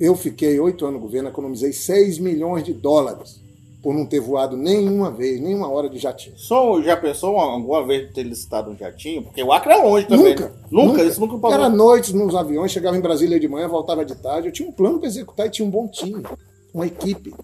eu 0.00 0.16
fiquei 0.16 0.58
oito 0.58 0.86
anos 0.86 0.98
no 0.98 1.06
governo, 1.06 1.28
economizei 1.28 1.72
6 1.72 2.18
milhões 2.18 2.64
de 2.64 2.72
dólares 2.72 3.38
por 3.82 3.94
não 3.94 4.06
ter 4.06 4.20
voado 4.20 4.56
nenhuma 4.56 5.10
vez, 5.10 5.40
nenhuma 5.40 5.68
hora 5.68 5.88
de 5.88 5.98
jatinho. 5.98 6.38
Só 6.38 6.80
já 6.82 6.96
pensou 6.96 7.38
alguma 7.38 7.86
vez 7.86 8.12
ter 8.12 8.22
licitado 8.22 8.70
um 8.70 8.76
jatinho? 8.76 9.22
Porque 9.22 9.42
o 9.42 9.52
Acre 9.52 9.72
é 9.72 9.76
longe 9.76 10.06
também. 10.06 10.34
Nunca. 10.34 10.52
Nunca, 10.70 10.86
nunca. 10.86 11.04
isso 11.04 11.20
nunca 11.20 11.38
passou. 11.38 11.58
Era 11.58 11.68
noite 11.68 12.14
nos 12.14 12.34
aviões, 12.34 12.72
chegava 12.72 12.96
em 12.96 13.00
Brasília 13.00 13.38
de 13.38 13.48
manhã, 13.48 13.68
voltava 13.68 14.04
de 14.04 14.14
tarde. 14.14 14.48
Eu 14.48 14.52
tinha 14.52 14.68
um 14.68 14.72
plano 14.72 14.98
para 14.98 15.08
executar 15.08 15.46
e 15.46 15.50
tinha 15.50 15.66
um 15.66 15.70
bom 15.70 15.86
time, 15.88 16.22
uma 16.72 16.86
equipe. 16.86 17.34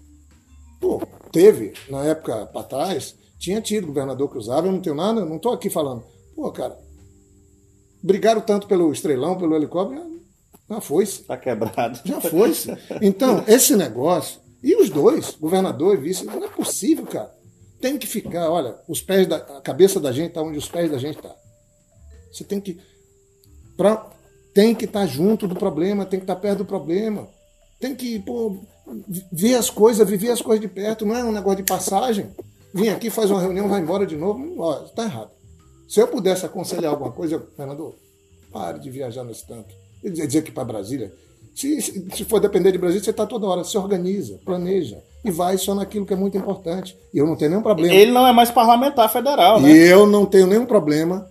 Pô, 0.79 1.01
teve, 1.31 1.73
na 1.89 2.03
época 2.05 2.45
para 2.47 2.63
trás, 2.63 3.15
tinha 3.39 3.61
tido 3.61 3.87
governador 3.87 4.29
que 4.29 4.37
usava, 4.37 4.67
eu 4.67 4.71
não 4.71 4.79
tenho 4.79 4.95
nada, 4.95 5.25
não 5.25 5.37
estou 5.37 5.53
aqui 5.53 5.69
falando. 5.69 6.03
Pô, 6.35 6.51
cara, 6.51 6.77
brigaram 8.01 8.41
tanto 8.41 8.67
pelo 8.67 8.91
estrelão, 8.91 9.37
pelo 9.37 9.55
helicóptero, 9.55 10.16
já 10.69 10.81
foi. 10.81 11.03
Está 11.03 11.37
quebrado. 11.37 11.99
Já 12.03 12.19
foi. 12.19 12.51
Então, 13.01 13.43
esse 13.47 13.75
negócio. 13.75 14.41
E 14.61 14.75
os 14.75 14.89
dois, 14.89 15.35
governador 15.39 15.95
e 15.95 15.97
vice, 15.97 16.25
não 16.25 16.43
é 16.43 16.49
possível, 16.49 17.05
cara. 17.05 17.31
Tem 17.79 17.97
que 17.97 18.07
ficar, 18.07 18.49
olha, 18.49 18.75
os 18.87 19.01
pés 19.01 19.27
da. 19.27 19.37
A 19.37 19.61
cabeça 19.61 19.99
da 19.99 20.11
gente 20.11 20.29
está 20.29 20.41
onde 20.41 20.57
os 20.57 20.67
pés 20.67 20.91
da 20.91 20.97
gente 20.97 21.19
tá. 21.19 21.33
Você 22.31 22.43
tem 22.43 22.59
que. 22.59 22.79
Pra, 23.77 24.09
tem 24.53 24.73
que 24.73 24.85
estar 24.85 25.01
tá 25.01 25.05
junto 25.05 25.47
do 25.47 25.55
problema, 25.55 26.05
tem 26.05 26.19
que 26.19 26.23
estar 26.23 26.35
tá 26.35 26.41
perto 26.41 26.59
do 26.59 26.65
problema. 26.65 27.29
Tem 27.79 27.95
que 27.95 28.19
pô, 28.19 28.57
ver 29.31 29.55
as 29.55 29.69
coisas, 29.69 30.09
viver 30.09 30.31
as 30.31 30.41
coisas 30.41 30.59
de 30.59 30.67
perto, 30.67 31.05
não 31.05 31.15
é 31.15 31.23
um 31.23 31.31
negócio 31.31 31.63
de 31.63 31.71
passagem. 31.71 32.31
Vim 32.73 32.89
aqui, 32.89 33.09
faz 33.09 33.29
uma 33.29 33.39
reunião, 33.39 33.69
vai 33.69 33.79
embora 33.79 34.05
de 34.05 34.17
novo. 34.17 34.55
Ó, 34.57 34.83
está 34.83 35.03
errado. 35.03 35.29
Se 35.87 36.01
eu 36.01 36.07
pudesse 36.07 36.45
aconselhar 36.45 36.91
alguma 36.91 37.11
coisa, 37.11 37.35
eu, 37.35 37.47
Fernando, 37.55 37.95
pare 38.51 38.79
de 38.79 38.89
viajar 38.89 39.23
nesse 39.23 39.45
tanto 39.45 39.86
dizer 40.03 40.43
que 40.43 40.51
para 40.51 40.63
Brasília. 40.63 41.13
Se, 41.55 41.81
se, 41.81 42.23
for 42.23 42.39
depender 42.39 42.71
de 42.71 42.77
Brasília, 42.77 43.03
você 43.03 43.09
está 43.09 43.25
toda 43.25 43.47
hora, 43.47 43.63
se 43.63 43.75
organiza, 43.77 44.39
planeja 44.45 45.01
e 45.25 45.31
vai 45.31 45.57
só 45.57 45.73
naquilo 45.73 46.05
que 46.05 46.13
é 46.13 46.15
muito 46.15 46.37
importante. 46.37 46.95
E 47.11 47.17
eu 47.17 47.25
não 47.25 47.35
tenho 47.35 47.49
nenhum 47.49 47.63
problema. 47.63 47.93
Ele 47.93 48.11
não 48.11 48.27
é 48.27 48.31
mais 48.31 48.51
parlamentar 48.51 49.11
federal, 49.11 49.59
né? 49.59 49.71
E 49.71 49.87
eu 49.87 50.05
não 50.05 50.25
tenho 50.25 50.45
nenhum 50.45 50.67
problema, 50.67 51.27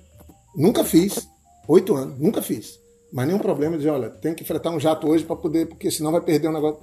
nunca 0.57 0.83
fiz, 0.83 1.29
oito 1.69 1.95
anos, 1.95 2.19
nunca 2.19 2.43
fiz. 2.43 2.77
Mas 3.13 3.29
nenhum 3.29 3.39
problema 3.39 3.77
de, 3.77 3.85
dizer, 3.85 3.91
olha, 3.91 4.11
tem 4.11 4.35
que 4.35 4.43
fretar 4.43 4.73
um 4.73 4.81
jato 4.81 5.09
hoje 5.09 5.25
para 5.25 5.37
poder, 5.37 5.69
porque 5.69 5.93
senão 5.93 6.11
vai 6.11 6.21
perder 6.21 6.49
o 6.49 6.51
um 6.51 6.55
negócio. 6.55 6.81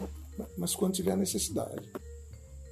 Mas 0.57 0.73
quando 0.73 0.93
tiver 0.93 1.17
necessidade. 1.17 1.81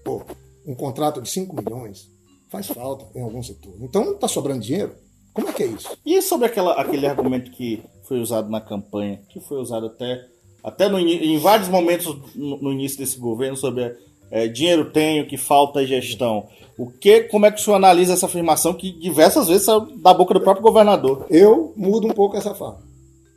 Pô, 0.06 0.24
um 0.66 0.74
contrato 0.74 1.22
de 1.22 1.30
5 1.30 1.56
milhões 1.56 2.08
faz 2.50 2.68
falta 2.68 3.06
em 3.14 3.22
algum 3.22 3.44
setor. 3.44 3.74
Então 3.82 4.06
não 4.06 4.14
está 4.14 4.28
sobrando 4.28 4.62
dinheiro. 4.62 4.94
Como 5.34 5.50
é 5.50 5.54
que 5.54 5.64
é 5.64 5.68
isso? 5.68 5.90
E 6.06 6.22
sobre 6.22 6.48
aquela, 6.48 6.74
aquele 6.74 7.06
argumento 7.06 7.52
que 7.52 7.82
foi 8.12 8.20
usado 8.20 8.50
na 8.50 8.60
campanha, 8.60 9.22
que 9.30 9.40
foi 9.40 9.62
usado 9.62 9.86
até, 9.86 10.28
até 10.62 10.90
no, 10.90 11.00
em 11.00 11.38
vários 11.38 11.70
momentos 11.70 12.14
no, 12.36 12.58
no 12.58 12.74
início 12.74 12.98
desse 12.98 13.18
governo 13.18 13.56
sobre 13.56 13.96
é, 14.30 14.50
dinheiro 14.50 14.92
tenho, 14.92 15.26
que 15.26 15.38
falta 15.38 15.88
gestão. 15.88 16.50
O 16.78 16.92
que, 16.92 17.22
como 17.22 17.46
é 17.46 17.52
que 17.52 17.62
o 17.62 17.64
senhor 17.64 17.78
analisa 17.78 18.12
essa 18.12 18.26
afirmação 18.26 18.74
que 18.74 18.92
diversas 18.92 19.48
vezes 19.48 19.64
saiu 19.64 19.98
da 19.98 20.14
boca 20.14 20.34
do 20.34 20.42
próprio 20.42 20.62
governador? 20.62 21.26
Eu 21.30 21.74
mudo 21.78 22.06
um 22.06 22.14
pouco 22.14 22.36
essa 22.36 22.54
fala. 22.54 22.82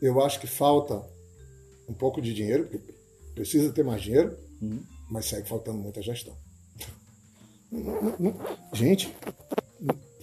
Eu 0.02 0.20
acho 0.20 0.40
que 0.40 0.48
falta 0.48 1.00
um 1.88 1.94
pouco 1.94 2.20
de 2.20 2.34
dinheiro, 2.34 2.64
porque 2.64 2.92
precisa 3.32 3.72
ter 3.72 3.84
mais 3.84 4.02
dinheiro, 4.02 4.36
uhum. 4.60 4.82
mas 5.08 5.26
segue 5.26 5.48
faltando 5.48 5.78
muita 5.78 6.02
gestão. 6.02 6.34
Gente, 8.72 9.14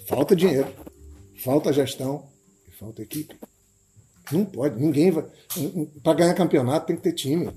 falta 0.10 0.36
dinheiro, 0.36 0.68
falta 1.42 1.72
gestão 1.72 2.26
e 2.68 2.72
falta 2.72 3.02
equipe. 3.02 3.34
Não 4.32 4.46
pode, 4.46 4.80
ninguém 4.80 5.12
vai. 5.12 5.26
Para 6.04 6.14
ganhar 6.14 6.34
campeonato 6.34 6.88
tem 6.88 6.96
que 6.96 7.02
ter 7.02 7.14
time. 7.14 7.50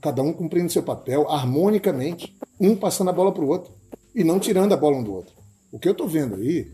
Cada 0.00 0.22
um 0.22 0.32
cumprindo 0.32 0.70
seu 0.70 0.82
papel 0.82 1.28
harmonicamente, 1.28 2.36
um 2.60 2.76
passando 2.76 3.10
a 3.10 3.12
bola 3.12 3.32
para 3.32 3.44
o 3.44 3.48
outro 3.48 3.72
e 4.14 4.22
não 4.22 4.38
tirando 4.38 4.72
a 4.72 4.76
bola 4.76 4.96
um 4.96 5.02
do 5.02 5.12
outro. 5.12 5.34
O 5.72 5.78
que 5.78 5.88
eu 5.88 5.92
estou 5.92 6.08
vendo 6.08 6.36
aí 6.36 6.70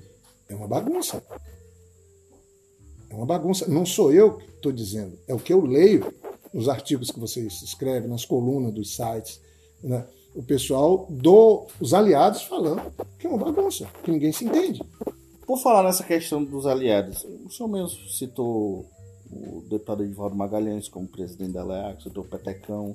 é 0.48 0.54
uma 0.54 0.68
bagunça. 0.68 1.22
É 3.08 3.14
uma 3.14 3.26
bagunça. 3.26 3.66
Não 3.68 3.86
sou 3.86 4.12
eu 4.12 4.36
que 4.36 4.50
estou 4.50 4.72
dizendo, 4.72 5.18
é 5.26 5.34
o 5.34 5.38
que 5.38 5.52
eu 5.52 5.64
leio 5.64 6.12
nos 6.52 6.68
artigos 6.68 7.10
que 7.10 7.18
vocês 7.18 7.62
escrevem, 7.62 8.08
nas 8.08 8.24
colunas 8.24 8.72
dos 8.72 8.94
sites. 8.94 9.40
Né? 9.82 10.04
O 10.34 10.42
pessoal 10.42 11.06
dos 11.10 11.92
aliados 11.94 12.42
falando 12.42 12.92
que 13.18 13.26
é 13.26 13.30
uma 13.30 13.38
bagunça, 13.38 13.88
que 14.02 14.10
ninguém 14.10 14.32
se 14.32 14.44
entende. 14.44 14.82
Por 15.46 15.58
falar 15.58 15.82
nessa 15.82 16.04
questão 16.04 16.42
dos 16.42 16.66
aliados, 16.66 17.24
o 17.44 17.50
senhor 17.50 17.68
mesmo 17.68 18.08
citou 18.08 18.86
o 19.34 19.64
deputado 19.68 20.04
Edivaldo 20.04 20.36
Magalhães 20.36 20.88
como 20.88 21.08
presidente 21.08 21.52
da 21.52 21.64
LEAC, 21.64 22.06
o 22.06 22.10
doutor 22.10 22.38
Petecão. 22.38 22.94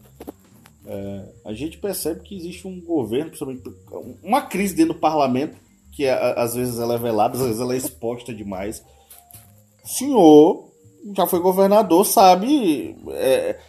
É, 0.86 1.26
a 1.46 1.54
gente 1.54 1.78
percebe 1.78 2.22
que 2.22 2.36
existe 2.36 2.68
um 2.68 2.80
governo, 2.80 3.32
uma 4.24 4.42
crise 4.42 4.76
dentro 4.76 4.94
do 4.94 5.00
parlamento, 5.00 5.58
que 5.92 6.06
é, 6.06 6.14
às 6.40 6.56
vezes 6.56 6.80
ela 6.80 6.96
é 6.96 6.98
velada, 6.98 7.38
às 7.38 7.44
vezes 7.44 7.60
ela 7.62 7.74
é 7.74 7.78
exposta 7.78 8.34
demais. 8.34 8.84
O 9.84 9.88
senhor 9.88 10.70
já 11.16 11.28
foi 11.28 11.40
governador, 11.40 12.06
sabe 12.06 12.96
é, 13.10 13.60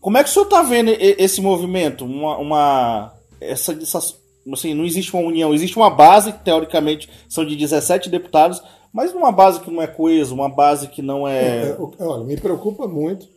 como 0.00 0.16
é 0.16 0.24
que 0.24 0.30
o 0.30 0.32
senhor 0.32 0.44
está 0.44 0.62
vendo 0.62 0.90
esse 0.90 1.40
movimento? 1.40 2.04
Uma, 2.04 2.38
uma 2.38 3.14
essa, 3.40 3.72
essa, 3.72 3.98
assim, 4.52 4.74
não 4.74 4.84
existe 4.84 5.14
uma 5.14 5.26
união, 5.26 5.52
existe 5.52 5.76
uma 5.76 5.90
base, 5.90 6.32
teoricamente 6.32 7.08
são 7.28 7.44
de 7.44 7.56
17 7.56 8.08
deputados, 8.08 8.62
mas 8.92 9.12
numa 9.12 9.32
base 9.32 9.60
que 9.60 9.70
não 9.70 9.82
é 9.82 9.86
coesa, 9.86 10.34
uma 10.34 10.48
base 10.48 10.88
que 10.88 11.02
não 11.02 11.26
é. 11.26 11.70
é, 11.70 11.76
é 11.98 12.04
olha, 12.04 12.24
me 12.24 12.36
preocupa 12.36 12.86
muito 12.86 13.28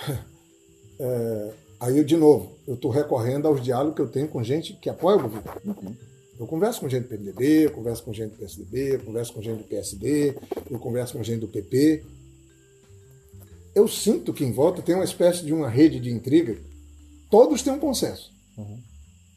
é, 1.00 1.52
Aí, 1.80 1.96
eu, 1.96 2.04
de 2.04 2.16
novo, 2.16 2.58
eu 2.66 2.74
estou 2.74 2.90
recorrendo 2.90 3.46
aos 3.46 3.62
diálogos 3.62 3.94
que 3.94 4.02
eu 4.02 4.08
tenho 4.08 4.28
com 4.28 4.42
gente 4.42 4.72
que 4.74 4.90
apoia 4.90 5.16
o 5.16 5.22
governo. 5.22 5.50
Uhum. 5.64 5.94
Eu 6.38 6.46
converso 6.46 6.80
com 6.80 6.88
gente 6.88 7.04
do 7.04 7.08
PMDB, 7.08 7.66
eu 7.66 7.70
converso 7.70 8.02
com 8.02 8.12
gente 8.12 8.32
do 8.32 8.38
PSDB, 8.38 8.94
eu 8.94 9.00
converso 9.00 9.32
com 9.32 9.42
gente 9.42 9.58
do 9.58 9.64
PSD, 9.64 10.34
eu 10.70 10.78
converso 10.78 11.12
com 11.12 11.22
gente 11.22 11.40
do 11.40 11.48
PP. 11.48 12.04
Eu 13.74 13.86
sinto 13.86 14.32
que 14.32 14.44
em 14.44 14.52
volta 14.52 14.82
tem 14.82 14.94
uma 14.94 15.04
espécie 15.04 15.44
de 15.44 15.52
uma 15.52 15.68
rede 15.68 16.00
de 16.00 16.10
intriga. 16.10 16.56
Todos 17.30 17.62
têm 17.62 17.72
um 17.72 17.78
consenso. 17.78 18.32
Uhum. 18.56 18.80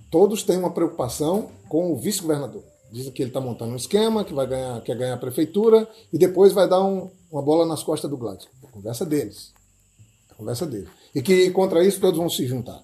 Todos 0.09 0.41
têm 0.41 0.57
uma 0.57 0.71
preocupação 0.71 1.51
com 1.69 1.91
o 1.91 1.97
vice-governador. 1.97 2.63
Dizem 2.91 3.11
que 3.11 3.21
ele 3.21 3.29
está 3.29 3.39
montando 3.39 3.71
um 3.71 3.77
esquema, 3.77 4.25
que 4.25 4.33
vai 4.33 4.45
ganhar, 4.45 4.81
quer 4.81 4.97
ganhar 4.97 5.13
a 5.13 5.17
prefeitura 5.17 5.87
e 6.11 6.17
depois 6.17 6.51
vai 6.51 6.67
dar 6.67 6.83
um, 6.83 7.09
uma 7.31 7.41
bola 7.41 7.65
nas 7.65 7.81
costas 7.81 8.09
do 8.09 8.17
Gladys. 8.17 8.47
A 8.63 8.67
conversa 8.67 9.05
deles. 9.05 9.53
A 10.29 10.35
conversa 10.35 10.65
deles. 10.65 10.89
E 11.15 11.21
que 11.21 11.49
contra 11.51 11.83
isso 11.85 12.01
todos 12.01 12.17
vão 12.17 12.29
se 12.29 12.45
juntar. 12.45 12.83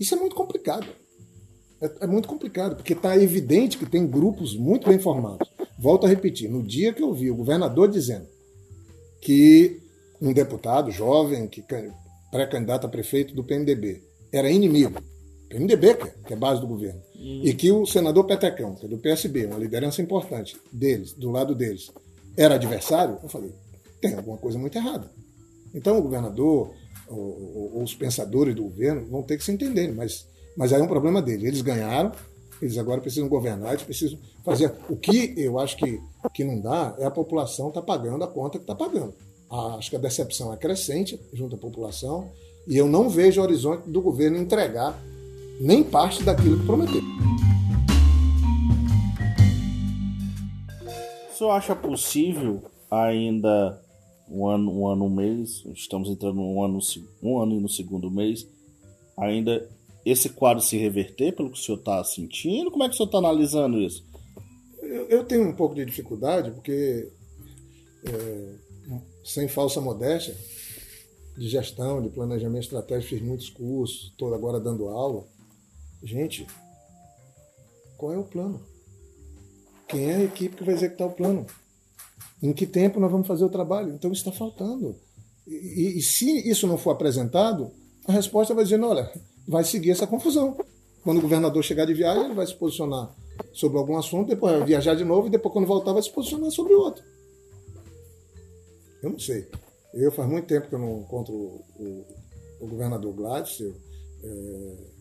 Isso 0.00 0.14
é 0.14 0.18
muito 0.18 0.34
complicado. 0.34 0.86
É, 1.80 2.04
é 2.04 2.06
muito 2.06 2.26
complicado, 2.26 2.76
porque 2.76 2.94
está 2.94 3.16
evidente 3.16 3.76
que 3.76 3.84
tem 3.84 4.06
grupos 4.06 4.56
muito 4.56 4.88
bem 4.88 4.98
formados. 4.98 5.46
Volto 5.78 6.06
a 6.06 6.08
repetir, 6.08 6.48
no 6.48 6.62
dia 6.62 6.92
que 6.92 7.02
eu 7.02 7.12
vi 7.12 7.30
o 7.30 7.36
governador 7.36 7.90
dizendo 7.90 8.26
que 9.20 9.80
um 10.20 10.32
deputado 10.32 10.90
jovem, 10.90 11.48
que 11.48 11.62
pré-candidato 12.30 12.86
a 12.86 12.88
prefeito 12.88 13.34
do 13.34 13.44
PMDB, 13.44 14.02
era 14.32 14.50
inimigo, 14.50 15.02
PMDB, 15.52 15.96
que 16.26 16.32
é 16.32 16.36
base 16.36 16.60
do 16.60 16.66
governo, 16.66 17.00
hum. 17.14 17.42
e 17.44 17.52
que 17.52 17.70
o 17.70 17.84
senador 17.84 18.24
Petecão, 18.24 18.74
que 18.74 18.86
é 18.86 18.88
do 18.88 18.96
PSB, 18.96 19.46
uma 19.46 19.58
liderança 19.58 20.00
importante 20.00 20.56
deles, 20.72 21.12
do 21.12 21.30
lado 21.30 21.54
deles, 21.54 21.92
era 22.36 22.54
adversário, 22.54 23.18
eu 23.22 23.28
falei, 23.28 23.52
tem 24.00 24.14
alguma 24.14 24.38
coisa 24.38 24.58
muito 24.58 24.76
errada. 24.76 25.10
Então 25.74 25.98
o 25.98 26.02
governador, 26.02 26.72
ou, 27.08 27.72
ou, 27.74 27.82
os 27.82 27.94
pensadores 27.94 28.54
do 28.54 28.62
governo 28.62 29.06
vão 29.06 29.22
ter 29.22 29.36
que 29.36 29.44
se 29.44 29.52
entender, 29.52 29.92
mas, 29.92 30.26
mas 30.56 30.72
aí 30.72 30.80
é 30.80 30.84
um 30.84 30.88
problema 30.88 31.20
deles. 31.20 31.44
Eles 31.44 31.60
ganharam, 31.60 32.12
eles 32.60 32.78
agora 32.78 33.00
precisam 33.00 33.28
governar, 33.28 33.72
eles 33.72 33.82
precisam 33.82 34.18
fazer. 34.44 34.72
O 34.88 34.96
que 34.96 35.34
eu 35.36 35.58
acho 35.58 35.76
que, 35.76 36.00
que 36.32 36.44
não 36.44 36.60
dá 36.60 36.94
é 36.98 37.04
a 37.04 37.10
população 37.10 37.68
estar 37.68 37.80
tá 37.80 37.86
pagando 37.86 38.24
a 38.24 38.28
conta 38.28 38.58
que 38.58 38.64
está 38.64 38.74
pagando. 38.74 39.14
A, 39.50 39.76
acho 39.76 39.90
que 39.90 39.96
a 39.96 40.00
decepção 40.00 40.52
é 40.52 40.56
crescente 40.56 41.20
junto 41.32 41.56
à 41.56 41.58
população 41.58 42.30
e 42.66 42.76
eu 42.76 42.86
não 42.86 43.08
vejo 43.08 43.40
o 43.40 43.44
horizonte 43.44 43.88
do 43.88 44.00
governo 44.00 44.38
entregar 44.38 44.98
nem 45.62 45.84
parte 45.84 46.24
daquilo 46.24 46.58
que 46.58 46.66
prometeu. 46.66 47.00
O 51.30 51.38
senhor 51.38 51.50
acha 51.52 51.76
possível 51.76 52.64
ainda 52.90 53.80
um 54.28 54.48
ano, 54.48 54.72
um 54.72 54.88
ano, 54.88 55.04
um 55.04 55.10
mês, 55.10 55.62
estamos 55.72 56.08
entrando 56.08 56.40
um 56.40 56.64
ano, 56.64 56.80
um 57.22 57.40
ano 57.40 57.54
e 57.54 57.60
no 57.60 57.68
segundo 57.68 58.10
mês, 58.10 58.44
ainda 59.16 59.68
esse 60.04 60.30
quadro 60.30 60.60
se 60.60 60.76
reverter 60.76 61.32
pelo 61.32 61.50
que 61.50 61.58
o 61.58 61.62
senhor 61.62 61.78
está 61.78 62.02
sentindo? 62.02 62.68
Como 62.68 62.82
é 62.82 62.88
que 62.88 62.94
o 62.94 62.96
senhor 62.96 63.06
está 63.06 63.18
analisando 63.18 63.80
isso? 63.80 64.04
Eu, 64.82 65.06
eu, 65.08 65.24
tenho 65.24 65.48
um 65.48 65.54
pouco 65.54 65.76
de 65.76 65.84
dificuldade, 65.84 66.50
porque, 66.50 67.08
é, 68.04 68.54
sem 69.24 69.46
falsa 69.46 69.80
modéstia, 69.80 70.36
de 71.38 71.48
gestão, 71.48 72.02
de 72.02 72.08
planejamento 72.08 72.64
estratégico, 72.64 73.10
fiz 73.10 73.22
muitos 73.22 73.48
cursos, 73.48 74.10
estou 74.10 74.34
agora 74.34 74.58
dando 74.58 74.88
aula. 74.88 75.24
Gente, 76.02 76.46
qual 77.96 78.12
é 78.12 78.18
o 78.18 78.24
plano? 78.24 78.60
Quem 79.86 80.10
é 80.10 80.16
a 80.16 80.24
equipe 80.24 80.56
que 80.56 80.64
vai 80.64 80.74
executar 80.74 81.06
o 81.06 81.12
plano? 81.12 81.46
Em 82.42 82.52
que 82.52 82.66
tempo 82.66 82.98
nós 82.98 83.10
vamos 83.10 83.26
fazer 83.26 83.44
o 83.44 83.48
trabalho? 83.48 83.94
Então 83.94 84.10
está 84.10 84.32
faltando. 84.32 84.96
E, 85.46 85.98
e, 85.98 86.02
se 86.02 86.48
isso 86.48 86.66
não 86.66 86.76
for 86.76 86.90
apresentado, 86.90 87.70
a 88.06 88.12
resposta 88.12 88.54
vai 88.54 88.64
dizendo, 88.64 88.86
olha, 88.86 89.12
vai 89.46 89.64
seguir 89.64 89.90
essa 89.90 90.06
confusão. 90.06 90.56
Quando 91.04 91.18
o 91.18 91.22
governador 91.22 91.62
chegar 91.62 91.84
de 91.84 91.94
viagem, 91.94 92.24
ele 92.24 92.34
vai 92.34 92.46
se 92.46 92.54
posicionar 92.54 93.14
sobre 93.52 93.78
algum 93.78 93.96
assunto, 93.96 94.28
depois 94.28 94.56
vai 94.58 94.64
viajar 94.66 94.94
de 94.94 95.04
novo 95.04 95.26
e 95.26 95.30
depois 95.30 95.52
quando 95.52 95.66
voltar 95.66 95.92
vai 95.92 96.02
se 96.02 96.10
posicionar 96.10 96.50
sobre 96.50 96.74
outro. 96.74 97.04
Eu 99.02 99.10
não 99.10 99.18
sei. 99.18 99.48
Eu 99.92 100.10
faz 100.12 100.28
muito 100.28 100.46
tempo 100.46 100.68
que 100.68 100.74
eu 100.74 100.78
não 100.78 101.00
encontro 101.00 101.34
o, 101.34 102.06
o 102.60 102.66
governador 102.66 103.12
Gladys. 103.12 103.60
Eu, 103.60 103.74
é... 104.24 104.91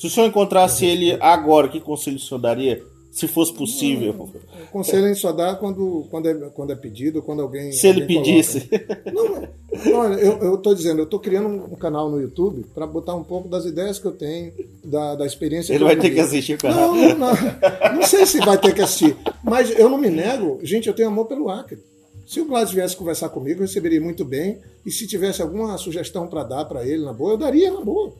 Se 0.00 0.06
o 0.06 0.10
senhor 0.10 0.26
encontrasse 0.26 0.86
ele 0.86 1.18
agora, 1.20 1.68
que 1.68 1.78
conselho 1.78 2.16
o 2.16 2.20
senhor 2.20 2.40
daria? 2.40 2.82
se 3.12 3.26
fosse 3.26 3.52
possível. 3.52 4.30
O 4.68 4.70
conselho 4.70 5.04
a 5.04 5.08
gente 5.08 5.18
só 5.18 5.32
dá 5.32 5.56
quando, 5.56 6.06
quando, 6.10 6.28
é, 6.28 6.34
quando 6.50 6.72
é 6.72 6.76
pedido, 6.76 7.20
quando 7.20 7.42
alguém. 7.42 7.72
Se 7.72 7.88
alguém 7.88 8.04
ele 8.04 8.14
pedisse. 8.14 8.70
Não, 9.12 9.98
olha, 9.98 10.14
eu 10.14 10.54
estou 10.54 10.74
dizendo, 10.74 11.00
eu 11.00 11.04
estou 11.04 11.18
criando 11.18 11.48
um 11.48 11.74
canal 11.74 12.08
no 12.08 12.20
YouTube 12.20 12.64
para 12.72 12.86
botar 12.86 13.16
um 13.16 13.24
pouco 13.24 13.48
das 13.48 13.64
ideias 13.64 13.98
que 13.98 14.06
eu 14.06 14.12
tenho, 14.12 14.52
da, 14.84 15.16
da 15.16 15.26
experiência 15.26 15.74
Ele 15.74 15.82
vai 15.82 15.96
ter 15.96 16.10
que 16.10 16.20
assistir 16.20 16.54
o 16.54 16.58
canal. 16.58 16.94
Não, 16.94 16.94
não, 16.94 17.34
não, 17.34 17.94
não 17.96 18.02
sei 18.04 18.24
se 18.24 18.38
vai 18.38 18.56
ter 18.56 18.72
que 18.72 18.80
assistir, 18.80 19.16
mas 19.42 19.76
eu 19.76 19.88
não 19.88 19.98
me 19.98 20.08
nego, 20.08 20.60
gente, 20.62 20.86
eu 20.86 20.94
tenho 20.94 21.08
amor 21.08 21.26
pelo 21.26 21.50
Acre. 21.50 21.78
Se 22.24 22.40
o 22.40 22.44
Gladys 22.44 22.72
viesse 22.72 22.94
conversar 22.94 23.28
comigo, 23.30 23.58
eu 23.58 23.66
receberia 23.66 24.00
muito 24.00 24.24
bem. 24.24 24.60
E 24.86 24.90
se 24.92 25.04
tivesse 25.04 25.42
alguma 25.42 25.76
sugestão 25.78 26.28
para 26.28 26.44
dar 26.44 26.64
para 26.64 26.86
ele 26.86 27.04
na 27.04 27.12
boa, 27.12 27.32
eu 27.32 27.36
daria 27.36 27.72
na 27.72 27.80
boa. 27.80 28.12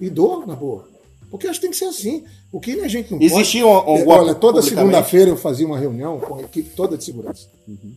E 0.00 0.08
dou 0.08 0.46
na 0.46 0.56
boa. 0.56 0.88
Porque 1.30 1.46
acho 1.46 1.60
que 1.60 1.66
tem 1.66 1.70
que 1.70 1.76
ser 1.76 1.86
assim. 1.86 2.24
O 2.50 2.60
que 2.60 2.80
a 2.80 2.88
gente 2.88 3.12
não 3.12 3.20
Existia 3.20 3.62
pode... 3.62 3.90
um, 3.90 4.04
um 4.04 4.08
Olha, 4.08 4.34
toda 4.34 4.62
segunda-feira 4.62 5.30
eu 5.30 5.36
fazia 5.36 5.66
uma 5.66 5.78
reunião 5.78 6.18
com 6.20 6.36
a 6.36 6.40
equipe 6.42 6.70
toda 6.74 6.96
de 6.96 7.04
segurança. 7.04 7.48
Uhum. 7.66 7.94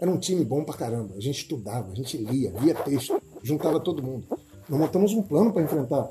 Era 0.00 0.10
um 0.10 0.18
time 0.18 0.44
bom 0.44 0.62
pra 0.64 0.74
caramba. 0.74 1.14
A 1.16 1.20
gente 1.20 1.38
estudava, 1.38 1.90
a 1.90 1.94
gente 1.94 2.16
lia, 2.16 2.52
lia 2.60 2.74
texto, 2.74 3.20
juntava 3.42 3.80
todo 3.80 4.02
mundo. 4.02 4.26
Nós 4.68 4.78
montamos 4.78 5.12
um 5.12 5.22
plano 5.22 5.52
para 5.52 5.62
enfrentar 5.62 6.08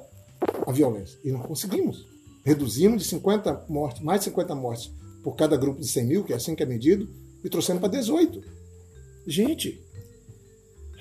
a 0.65 0.71
violência. 0.71 1.17
E 1.23 1.31
nós 1.31 1.45
conseguimos. 1.45 2.05
Reduzimos 2.43 3.03
de 3.03 3.07
50 3.07 3.65
mortes, 3.69 4.01
mais 4.01 4.21
de 4.21 4.25
50 4.25 4.55
mortes 4.55 4.91
por 5.23 5.35
cada 5.35 5.55
grupo 5.55 5.79
de 5.79 5.87
100 5.87 6.05
mil, 6.05 6.23
que 6.23 6.33
é 6.33 6.35
assim 6.35 6.55
que 6.55 6.63
é 6.63 6.65
medido, 6.65 7.07
e 7.43 7.49
trouxemos 7.49 7.79
para 7.79 7.89
18. 7.89 8.43
Gente, 9.25 9.81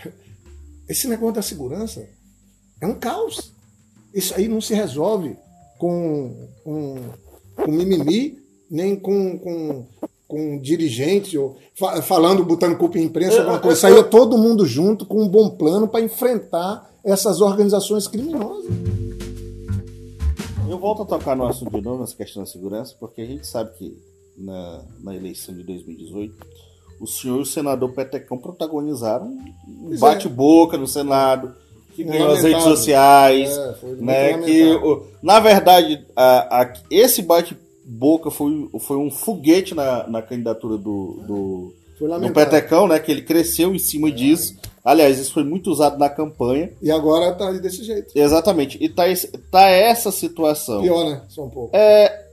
esse 0.89 1.09
negócio 1.09 1.35
da 1.35 1.43
segurança 1.43 2.09
é 2.81 2.87
um 2.87 2.95
caos. 2.95 3.53
Isso 4.15 4.35
aí 4.37 4.49
não 4.49 4.61
se 4.61 4.75
resolve 4.75 5.37
com, 5.79 6.49
com, 6.65 6.97
com 7.57 7.73
mimimi, 7.73 8.39
nem 8.71 8.95
com, 8.95 9.39
com, 9.39 9.87
com 10.29 10.59
dirigente, 10.59 11.37
ou 11.37 11.57
falando, 12.03 12.45
botando 12.45 12.77
culpa 12.77 12.99
em 12.99 13.05
imprensa, 13.05 13.41
alguma 13.41 13.59
coisa. 13.59 13.81
Saía 13.81 14.01
é 14.01 14.03
todo 14.03 14.39
mundo 14.39 14.67
junto 14.67 15.05
com 15.07 15.23
um 15.23 15.29
bom 15.29 15.51
plano 15.51 15.89
para 15.89 16.01
enfrentar 16.01 16.91
essas 17.05 17.41
organizações 17.41 18.07
criminosas. 18.07 18.71
Eu 20.69 20.79
volto 20.79 21.03
a 21.03 21.05
tocar 21.05 21.37
no 21.37 21.47
assunto 21.47 21.73
de 21.73 21.83
novo, 21.83 22.01
nessa 22.01 22.17
questão 22.17 22.43
da 22.43 22.49
segurança, 22.49 22.97
porque 22.99 23.21
a 23.21 23.27
gente 23.27 23.47
sabe 23.47 23.77
que 23.77 23.99
na, 24.37 24.85
na 25.03 25.15
eleição 25.15 25.55
de 25.55 25.63
2018 25.63 26.35
o 27.01 27.07
senhor 27.07 27.39
e 27.39 27.43
o 27.43 27.47
senador 27.47 27.93
Petecão 27.93 28.39
protagonizaram 28.39 29.27
um 29.67 29.93
é. 29.93 29.99
bate-boca 29.99 30.79
no 30.79 30.87
Senado 30.87 31.55
que 31.95 32.05
ganhou 32.05 32.33
as 32.33 32.43
redes 32.43 32.63
sociais, 32.63 33.57
é, 33.57 33.75
né? 33.99 34.39
Que 34.39 34.79
na 35.23 35.41
verdade 35.41 36.05
a, 36.17 36.63
a, 36.63 36.73
esse 36.91 37.23
bate-boca 37.23 38.31
foi, 38.31 38.69
foi 38.81 38.97
um 38.97 39.11
foguete 39.11 39.75
na, 39.75 40.07
na 40.09 40.23
candidatura 40.23 40.77
do, 40.77 41.21
do, 41.27 41.75
do 42.01 42.33
Petecão, 42.33 42.87
né? 42.89 42.99
Que 42.99 43.13
ele 43.13 43.23
cresceu 43.23 43.75
em 43.75 43.79
cima 43.79 44.09
é. 44.09 44.13
disso. 44.13 44.55
Aliás, 44.85 45.19
isso 45.19 45.33
foi 45.33 45.45
muito 45.45 45.71
usado 45.71 45.97
na 45.97 46.09
campanha. 46.09 46.71
E 46.83 46.91
agora 46.91 47.33
tá 47.33 47.53
desse 47.53 47.85
jeito. 47.85 48.13
Exatamente. 48.17 48.77
E 48.83 48.89
tá, 48.89 49.05
tá 49.51 49.69
essa 49.69 50.11
situação. 50.11 50.83
Pior, 50.83 51.05
né? 51.09 51.23
Só 51.29 51.45
um 51.45 51.51
pouco. 51.51 51.77
É, 51.77 52.25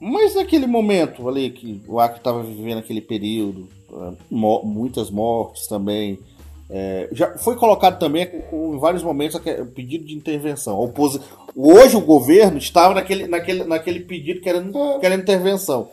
mas 0.00 0.34
naquele 0.34 0.66
momento 0.66 1.28
ali 1.28 1.50
que 1.50 1.80
o 1.88 1.98
Acre 1.98 2.18
estava 2.18 2.42
vivendo 2.42 2.78
aquele 2.78 3.00
período, 3.00 3.68
é, 3.92 4.12
muitas 4.30 5.10
mortes 5.10 5.66
também, 5.66 6.18
é, 6.74 7.06
já 7.12 7.36
foi 7.36 7.54
colocado 7.54 7.98
também 7.98 8.26
em 8.50 8.78
vários 8.78 9.02
momentos 9.02 9.38
pedido 9.74 10.06
de 10.06 10.14
intervenção. 10.14 10.80
Oposi... 10.80 11.20
Hoje 11.54 11.98
o 11.98 12.00
governo 12.00 12.56
estava 12.56 12.94
naquele, 12.94 13.26
naquele, 13.26 13.64
naquele 13.64 14.00
pedido 14.00 14.40
querendo, 14.40 14.78
é. 14.78 14.98
querendo 14.98 15.20
intervenção. 15.20 15.90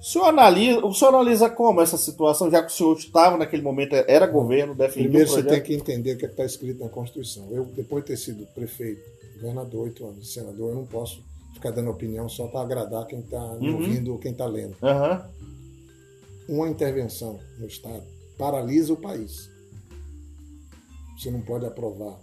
O 0.00 0.02
senhor, 0.04 0.24
analisa, 0.28 0.78
o 0.84 0.94
senhor 0.94 1.10
analisa 1.14 1.50
como 1.50 1.82
essa 1.82 1.98
situação, 1.98 2.50
já 2.50 2.62
que 2.62 2.72
o 2.72 2.74
senhor 2.74 2.96
estava 2.96 3.36
naquele 3.36 3.62
momento, 3.62 3.94
era 3.94 4.26
governo, 4.26 4.74
defendia 4.74 5.10
Primeiro 5.10 5.28
você 5.28 5.42
tem 5.42 5.60
que 5.60 5.74
entender 5.74 6.14
o 6.14 6.16
que 6.16 6.24
é 6.24 6.28
está 6.28 6.44
escrito 6.44 6.82
na 6.82 6.88
Constituição. 6.88 7.46
Eu, 7.50 7.66
depois 7.66 8.02
de 8.02 8.08
ter 8.08 8.16
sido 8.16 8.46
prefeito, 8.54 9.02
governador, 9.34 9.82
oito 9.82 10.06
anos, 10.06 10.32
senador, 10.32 10.70
eu 10.70 10.74
não 10.76 10.86
posso 10.86 11.22
ficar 11.52 11.70
dando 11.70 11.90
opinião 11.90 12.30
só 12.30 12.46
para 12.46 12.62
agradar 12.62 13.06
quem 13.06 13.18
está 13.18 13.42
uhum. 13.42 13.74
ouvindo 13.74 14.12
ou 14.12 14.18
quem 14.18 14.32
está 14.32 14.46
lendo. 14.46 14.74
Uhum. 14.80 16.56
Uma 16.56 16.68
intervenção 16.68 17.38
no 17.58 17.66
Estado 17.66 18.02
paralisa 18.38 18.92
o 18.92 18.96
país 18.96 19.53
você 21.16 21.30
não 21.30 21.40
pode 21.42 21.66
aprovar 21.66 22.20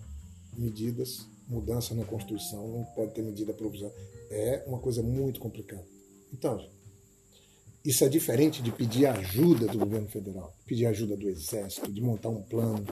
medidas, 0.58 1.26
mudança 1.48 1.94
na 1.94 2.06
Constituição, 2.06 2.68
não 2.68 2.84
pode 2.96 3.14
ter 3.14 3.22
medida 3.22 3.54
provisória. 3.54 3.96
É 4.30 4.64
uma 4.68 4.80
coisa 4.80 5.02
muito 5.02 5.39
complicada. 5.39 5.86
Então, 6.34 6.66
isso 7.84 8.04
é 8.04 8.10
diferente 8.10 8.62
de 8.62 8.72
pedir 8.72 9.08
ajuda 9.08 9.66
do 9.68 9.80
governo 9.80 10.08
federal, 10.08 10.54
pedir 10.66 10.86
ajuda 10.86 11.18
do 11.18 11.28
Exército, 11.28 11.92
de 11.92 12.02
montar 12.02 12.30
um 12.30 12.42
plano, 12.44 12.86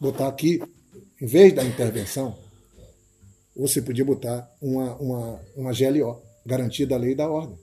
botar 0.00 0.28
aqui, 0.28 0.62
em 1.20 1.26
vez 1.26 1.52
da 1.52 1.64
intervenção, 1.64 2.38
você 3.54 3.82
podia 3.82 4.04
botar 4.04 4.48
uma, 4.62 4.94
uma, 4.96 5.40
uma 5.56 5.72
GLO, 5.72 6.22
garantia 6.46 6.86
da 6.86 6.96
lei 6.96 7.12
e 7.12 7.16
da 7.16 7.28
ordem. 7.28 7.58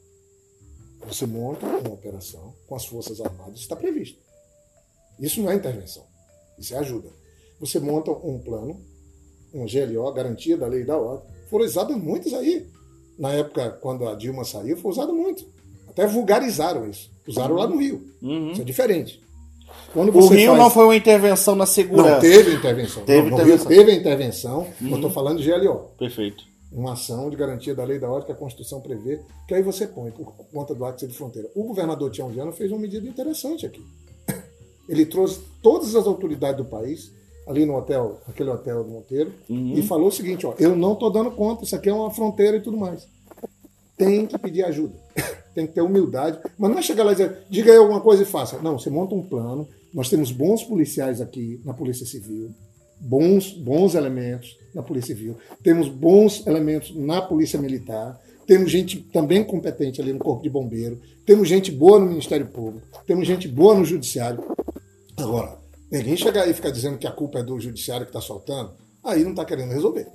Você 1.07 1.25
monta 1.25 1.65
uma 1.65 1.93
operação 1.93 2.53
com 2.67 2.75
as 2.75 2.85
Forças 2.85 3.21
Armadas, 3.21 3.61
está 3.61 3.75
previsto. 3.75 4.19
Isso 5.19 5.41
não 5.41 5.49
é 5.49 5.55
intervenção, 5.55 6.05
isso 6.59 6.75
é 6.75 6.77
ajuda. 6.79 7.09
Você 7.59 7.79
monta 7.79 8.11
um 8.11 8.39
plano, 8.39 8.79
um 9.53 9.65
GLO, 9.65 10.11
garantia 10.11 10.57
da 10.57 10.67
lei 10.67 10.81
e 10.81 10.85
da 10.85 10.97
ordem. 10.97 11.27
Foram 11.49 11.65
usadas 11.65 11.97
muitas 11.97 12.33
aí. 12.33 12.67
Na 13.17 13.31
época, 13.31 13.69
quando 13.81 14.07
a 14.07 14.15
Dilma 14.15 14.43
saiu, 14.43 14.77
foi 14.77 14.91
usado 14.91 15.13
muito. 15.13 15.45
Até 15.87 16.05
vulgarizaram 16.05 16.89
isso. 16.89 17.09
Usaram 17.25 17.55
lá 17.55 17.67
no 17.67 17.77
Rio. 17.77 18.05
Uhum. 18.21 18.51
Isso 18.51 18.61
é 18.61 18.65
diferente. 18.65 19.21
Quando 19.93 20.15
o 20.15 20.27
Rio 20.27 20.47
faz... 20.47 20.59
não 20.59 20.69
foi 20.69 20.83
uma 20.83 20.95
intervenção 20.95 21.55
na 21.55 21.65
segurança. 21.65 22.15
Não 22.15 22.19
teve 22.19 22.53
intervenção. 22.53 23.03
Teve 23.03 23.29
não, 23.29 23.37
intervenção. 23.37 23.67
Rio 23.67 23.77
teve 23.77 23.91
a 23.91 23.95
intervenção. 23.95 24.59
Uhum. 24.81 24.89
Eu 24.89 24.95
estou 24.95 25.09
falando 25.09 25.41
de 25.41 25.49
GLO. 25.49 25.91
Perfeito. 25.97 26.43
Uma 26.71 26.93
ação 26.93 27.29
de 27.29 27.37
garantia 27.37 27.73
da 27.73 27.85
lei 27.85 27.97
da 27.97 28.09
ordem 28.09 28.25
que 28.25 28.31
a 28.33 28.35
Constituição 28.35 28.81
prevê, 28.81 29.21
que 29.47 29.53
aí 29.53 29.63
você 29.63 29.87
põe 29.87 30.11
por 30.11 30.33
conta 30.51 30.75
do 30.75 30.83
Acto 30.83 31.07
de 31.07 31.15
Fronteira. 31.15 31.49
O 31.55 31.63
governador 31.63 32.11
Tião 32.11 32.27
Viana 32.27 32.51
fez 32.51 32.69
uma 32.71 32.79
medida 32.79 33.07
interessante 33.07 33.65
aqui. 33.65 33.81
Ele 34.89 35.05
trouxe 35.05 35.39
todas 35.61 35.95
as 35.95 36.05
autoridades 36.05 36.57
do 36.57 36.65
país 36.65 37.13
ali 37.47 37.65
no 37.65 37.75
hotel, 37.75 38.19
aquele 38.27 38.49
hotel 38.49 38.83
do 38.83 38.89
Monteiro, 38.89 39.33
uhum. 39.49 39.73
e 39.73 39.81
falou 39.81 40.07
o 40.07 40.11
seguinte: 40.11 40.45
ó, 40.45 40.53
eu 40.59 40.75
não 40.75 40.93
estou 40.93 41.11
dando 41.11 41.31
conta, 41.31 41.63
isso 41.63 41.75
aqui 41.75 41.89
é 41.89 41.93
uma 41.93 42.11
fronteira 42.11 42.57
e 42.57 42.61
tudo 42.61 42.77
mais. 42.77 43.07
Tem 43.97 44.25
que 44.25 44.37
pedir 44.37 44.63
ajuda, 44.63 44.93
tem 45.53 45.65
que 45.65 45.73
ter 45.73 45.81
humildade, 45.81 46.39
mas 46.57 46.71
não 46.71 46.79
é 46.79 46.81
chegar 46.81 47.03
lá 47.03 47.11
e 47.11 47.15
dizer, 47.15 47.37
diga 47.49 47.71
aí 47.71 47.77
alguma 47.77 48.01
coisa 48.01 48.23
e 48.23 48.25
faça. 48.25 48.61
Não, 48.61 48.77
você 48.77 48.89
monta 48.89 49.15
um 49.15 49.23
plano. 49.23 49.67
Nós 49.93 50.09
temos 50.09 50.29
bons 50.29 50.63
policiais 50.63 51.21
aqui 51.21 51.61
na 51.63 51.73
Polícia 51.73 52.05
Civil, 52.05 52.51
bons, 52.99 53.51
bons 53.53 53.95
elementos 53.95 54.57
na 54.73 54.83
Polícia 54.83 55.15
Civil, 55.15 55.37
temos 55.63 55.87
bons 55.87 56.45
elementos 56.45 56.93
na 56.93 57.21
Polícia 57.21 57.59
Militar, 57.59 58.19
temos 58.45 58.69
gente 58.69 58.99
também 58.99 59.43
competente 59.43 60.01
ali 60.01 60.11
no 60.11 60.19
Corpo 60.19 60.43
de 60.43 60.49
Bombeiro, 60.49 60.99
temos 61.25 61.47
gente 61.47 61.71
boa 61.71 61.99
no 61.99 62.07
Ministério 62.07 62.45
Público, 62.47 62.85
temos 63.07 63.25
gente 63.25 63.47
boa 63.47 63.73
no 63.73 63.85
Judiciário. 63.85 64.43
Agora, 65.17 65.57
Ninguém 65.91 66.17
chegar 66.17 66.43
aí 66.43 66.51
e 66.51 66.53
ficar 66.53 66.71
dizendo 66.71 66.97
que 66.97 67.07
a 67.07 67.11
culpa 67.11 67.39
é 67.39 67.43
do 67.43 67.59
judiciário 67.59 68.05
que 68.05 68.09
está 68.09 68.21
soltando, 68.21 68.73
aí 69.03 69.23
não 69.23 69.31
está 69.31 69.45
querendo 69.45 69.71
resolver. 69.71 70.07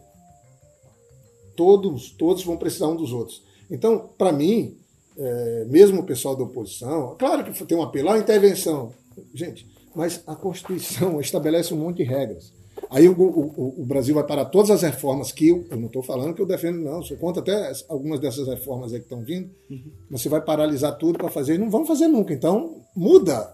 Todos, 1.56 2.10
todos 2.10 2.44
vão 2.44 2.56
precisar 2.56 2.88
um 2.88 2.96
dos 2.96 3.12
outros. 3.12 3.42
Então, 3.70 4.10
para 4.18 4.32
mim, 4.32 4.76
é, 5.16 5.64
mesmo 5.68 6.00
o 6.00 6.04
pessoal 6.04 6.34
da 6.34 6.44
oposição, 6.44 7.14
claro 7.18 7.44
que 7.44 7.64
tem 7.64 7.76
um 7.78 7.82
apelo 7.82 8.10
à 8.10 8.18
intervenção. 8.18 8.92
Gente, 9.34 9.66
mas 9.94 10.22
a 10.26 10.34
Constituição 10.34 11.20
estabelece 11.20 11.72
um 11.74 11.78
monte 11.78 11.98
de 11.98 12.04
regras. 12.04 12.52
Aí 12.88 13.08
o, 13.08 13.12
o, 13.12 13.82
o, 13.82 13.84
Brasil 13.84 14.14
vai 14.14 14.24
parar 14.24 14.46
todas 14.46 14.70
as 14.70 14.82
reformas 14.82 15.30
que 15.30 15.48
eu, 15.48 15.66
eu 15.70 15.76
não 15.76 15.86
estou 15.86 16.02
falando 16.02 16.34
que 16.34 16.40
eu 16.40 16.46
defendo, 16.46 16.78
não. 16.80 17.02
Sou 17.02 17.16
contra 17.16 17.42
até 17.42 17.72
algumas 17.88 18.18
dessas 18.18 18.48
reformas 18.48 18.92
aí 18.92 19.00
que 19.00 19.04
estão 19.04 19.22
vindo. 19.22 19.50
Uhum. 19.68 19.92
Você 20.10 20.28
vai 20.28 20.40
paralisar 20.40 20.96
tudo 20.96 21.18
para 21.18 21.28
fazer 21.28 21.54
e 21.54 21.58
não 21.58 21.70
vão 21.70 21.84
fazer 21.84 22.08
nunca. 22.08 22.32
Então, 22.32 22.82
muda 22.96 23.52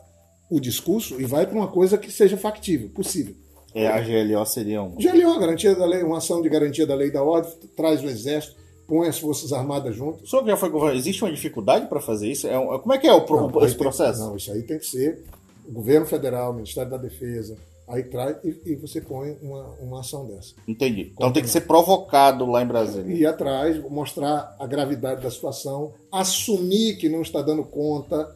o 0.51 0.61
discurso 0.61 1.21
e 1.21 1.25
vai 1.25 1.47
para 1.47 1.57
uma 1.57 1.69
coisa 1.69 1.99
que 1.99 2.11
seja 2.11 2.37
factível, 2.37 2.89
possível. 2.91 3.35
É, 3.75 3.89
a 3.89 4.01
GLO 4.01 4.47
seria 4.47 4.83
um. 4.83 4.91
GLO, 4.93 5.39
garantia 5.39 5.75
da 5.75 5.85
lei, 5.85 6.03
uma 6.03 6.19
ação 6.19 6.41
de 6.41 6.49
garantia 6.49 6.87
da 6.87 6.95
lei 6.95 7.11
da 7.11 7.23
ordem, 7.23 7.53
traz 7.77 8.03
o 8.03 8.07
exército, 8.07 8.57
põe 8.87 9.09
as 9.09 9.19
Forças 9.19 9.53
Armadas 9.53 9.95
junto. 9.95 10.25
O 10.25 10.27
senhor 10.27 10.47
já 10.47 10.57
foi 10.57 10.71
governador, 10.71 10.99
existe 10.99 11.23
uma 11.23 11.33
dificuldade 11.33 11.87
para 11.87 12.01
fazer 12.01 12.31
isso? 12.31 12.47
É 12.47 12.59
um, 12.59 12.79
como 12.79 12.95
é 12.95 12.99
que 12.99 13.07
é 13.07 13.13
o, 13.13 13.27
não, 13.27 13.65
esse 13.65 13.75
processo? 13.75 14.19
Tem, 14.19 14.29
não, 14.29 14.37
isso 14.37 14.51
aí 14.51 14.63
tem 14.63 14.79
que 14.79 14.87
ser 14.87 15.25
o 15.69 15.73
governo 15.73 16.07
federal, 16.07 16.53
o 16.53 16.55
Ministério 16.55 16.91
da 16.91 16.97
Defesa, 16.97 17.59
aí 17.87 18.05
traz 18.05 18.39
e, 18.43 18.57
e 18.65 18.75
você 18.77 19.01
põe 19.01 19.37
uma, 19.43 19.65
uma 19.81 20.01
ação 20.01 20.27
dessa. 20.27 20.55
Entendi. 20.67 21.13
Então 21.13 21.31
tem 21.31 21.43
que 21.43 21.51
ser 21.51 21.63
provocado 21.63 22.47
lá 22.47 22.63
em 22.63 22.67
Brasília. 22.67 23.15
Ir 23.15 23.27
atrás, 23.27 23.79
mostrar 23.91 24.57
a 24.59 24.67
gravidade 24.67 25.23
da 25.23 25.31
situação, 25.31 25.93
assumir 26.11 26.97
que 26.97 27.11
não 27.11 27.21
está 27.21 27.43
dando 27.43 27.63
conta 27.63 28.35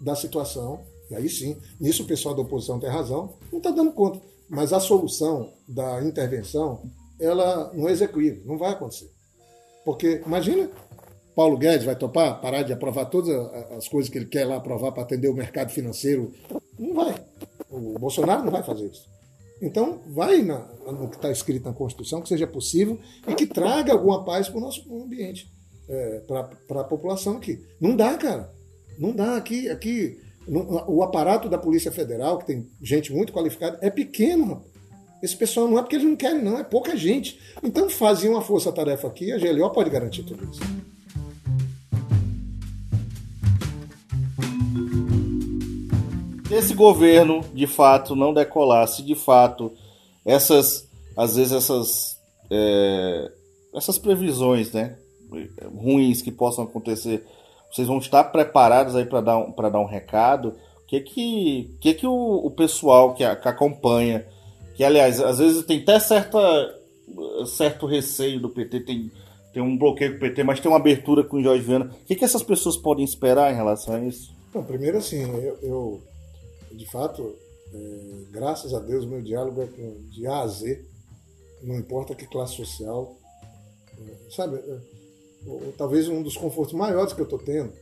da 0.00 0.14
situação 0.14 0.80
e 1.10 1.14
aí 1.14 1.28
sim, 1.28 1.56
nisso 1.80 2.04
o 2.04 2.06
pessoal 2.06 2.34
da 2.34 2.42
oposição 2.42 2.78
tem 2.78 2.88
razão, 2.88 3.34
não 3.50 3.58
está 3.58 3.70
dando 3.70 3.92
conta. 3.92 4.20
Mas 4.48 4.72
a 4.72 4.80
solução 4.80 5.52
da 5.68 6.02
intervenção, 6.02 6.82
ela 7.18 7.72
não 7.74 7.88
é 7.88 7.92
execuível, 7.92 8.42
não 8.44 8.58
vai 8.58 8.72
acontecer. 8.72 9.10
Porque, 9.84 10.22
imagina, 10.24 10.70
Paulo 11.34 11.56
Guedes 11.56 11.84
vai 11.84 11.96
topar, 11.96 12.40
parar 12.40 12.62
de 12.62 12.72
aprovar 12.72 13.06
todas 13.06 13.30
as 13.76 13.88
coisas 13.88 14.10
que 14.10 14.18
ele 14.18 14.26
quer 14.26 14.44
lá 14.44 14.56
aprovar 14.56 14.92
para 14.92 15.02
atender 15.02 15.28
o 15.28 15.34
mercado 15.34 15.70
financeiro. 15.70 16.32
Não 16.78 16.94
vai. 16.94 17.14
O 17.70 17.98
Bolsonaro 17.98 18.44
não 18.44 18.50
vai 18.50 18.62
fazer 18.62 18.86
isso. 18.86 19.08
Então, 19.62 20.00
vai 20.06 20.42
na, 20.42 20.58
no 20.90 21.08
que 21.08 21.16
está 21.16 21.30
escrito 21.30 21.64
na 21.64 21.72
Constituição, 21.72 22.22
que 22.22 22.28
seja 22.28 22.46
possível 22.46 22.98
e 23.28 23.34
que 23.34 23.46
traga 23.46 23.92
alguma 23.92 24.24
paz 24.24 24.48
para 24.48 24.58
o 24.58 24.60
nosso 24.60 24.82
ambiente, 25.02 25.50
é, 25.88 26.20
para 26.66 26.80
a 26.80 26.84
população 26.84 27.36
aqui. 27.36 27.62
Não 27.80 27.94
dá, 27.94 28.16
cara. 28.16 28.52
Não 28.98 29.12
dá. 29.12 29.36
Aqui, 29.36 29.68
aqui 29.68 30.18
o 30.52 31.02
aparato 31.02 31.48
da 31.48 31.56
Polícia 31.56 31.92
Federal, 31.92 32.38
que 32.38 32.46
tem 32.46 32.66
gente 32.82 33.12
muito 33.12 33.32
qualificada, 33.32 33.78
é 33.80 33.88
pequeno. 33.88 34.64
Esse 35.22 35.36
pessoal 35.36 35.68
não 35.68 35.78
é 35.78 35.82
porque 35.82 35.96
eles 35.96 36.06
não 36.06 36.16
querem, 36.16 36.42
não, 36.42 36.58
é 36.58 36.64
pouca 36.64 36.96
gente. 36.96 37.38
Então 37.62 37.88
fazia 37.88 38.30
uma 38.30 38.42
força-tarefa 38.42 39.06
aqui, 39.06 39.32
a 39.32 39.38
GLO 39.38 39.70
pode 39.70 39.90
garantir 39.90 40.24
tudo 40.24 40.48
isso. 40.50 40.60
esse 46.50 46.74
governo 46.74 47.44
de 47.54 47.66
fato 47.66 48.16
não 48.16 48.34
decolasse, 48.34 49.02
de 49.02 49.14
fato, 49.14 49.72
essas, 50.24 50.88
às 51.16 51.36
vezes 51.36 51.52
essas, 51.52 52.20
é, 52.50 53.32
essas 53.74 53.98
previsões, 53.98 54.72
né, 54.72 54.96
ruins 55.74 56.20
que 56.20 56.32
possam 56.32 56.64
acontecer 56.64 57.24
vocês 57.70 57.86
vão 57.86 57.98
estar 57.98 58.24
preparados 58.24 58.96
aí 58.96 59.04
para 59.04 59.20
dar, 59.20 59.38
um, 59.38 59.52
dar 59.52 59.80
um 59.80 59.86
recado? 59.86 60.56
O 60.82 60.86
que 60.86 61.00
que, 61.00 61.76
que, 61.80 61.94
que 61.94 62.06
o, 62.06 62.46
o 62.46 62.50
pessoal 62.50 63.14
que, 63.14 63.24
que 63.36 63.48
acompanha, 63.48 64.26
que 64.74 64.82
aliás, 64.82 65.20
às 65.20 65.38
vezes 65.38 65.64
tem 65.64 65.80
até 65.80 66.00
certa, 66.00 66.38
certo 67.46 67.86
receio 67.86 68.40
do 68.40 68.48
PT, 68.48 68.80
tem, 68.80 69.10
tem 69.52 69.62
um 69.62 69.78
bloqueio 69.78 70.12
com 70.12 70.16
o 70.16 70.20
PT, 70.20 70.42
mas 70.42 70.58
tem 70.58 70.70
uma 70.70 70.78
abertura 70.78 71.22
com 71.22 71.36
o 71.36 71.42
Jorge 71.42 71.62
Viana. 71.62 71.86
O 71.86 72.06
que, 72.06 72.16
que 72.16 72.24
essas 72.24 72.42
pessoas 72.42 72.76
podem 72.76 73.04
esperar 73.04 73.52
em 73.52 73.56
relação 73.56 73.94
a 73.94 74.00
isso? 74.00 74.34
Bom, 74.52 74.64
primeiro 74.64 74.98
assim, 74.98 75.22
eu, 75.22 75.58
eu 75.62 76.02
de 76.72 76.86
fato, 76.86 77.36
é, 77.72 78.24
graças 78.30 78.72
a 78.74 78.80
Deus, 78.80 79.06
meu 79.06 79.22
diálogo 79.22 79.62
é 79.62 79.66
de 80.10 80.26
A 80.26 80.40
a 80.40 80.46
Z, 80.46 80.84
não 81.62 81.76
importa 81.76 82.14
que 82.14 82.26
classe 82.26 82.56
social, 82.56 83.16
é, 83.98 84.30
sabe? 84.30 84.56
É, 84.56 84.78
ou, 85.46 85.72
talvez 85.76 86.08
um 86.08 86.22
dos 86.22 86.36
confortos 86.36 86.74
maiores 86.74 87.12
que 87.12 87.20
eu 87.20 87.24
estou 87.24 87.38
tendo, 87.38 87.72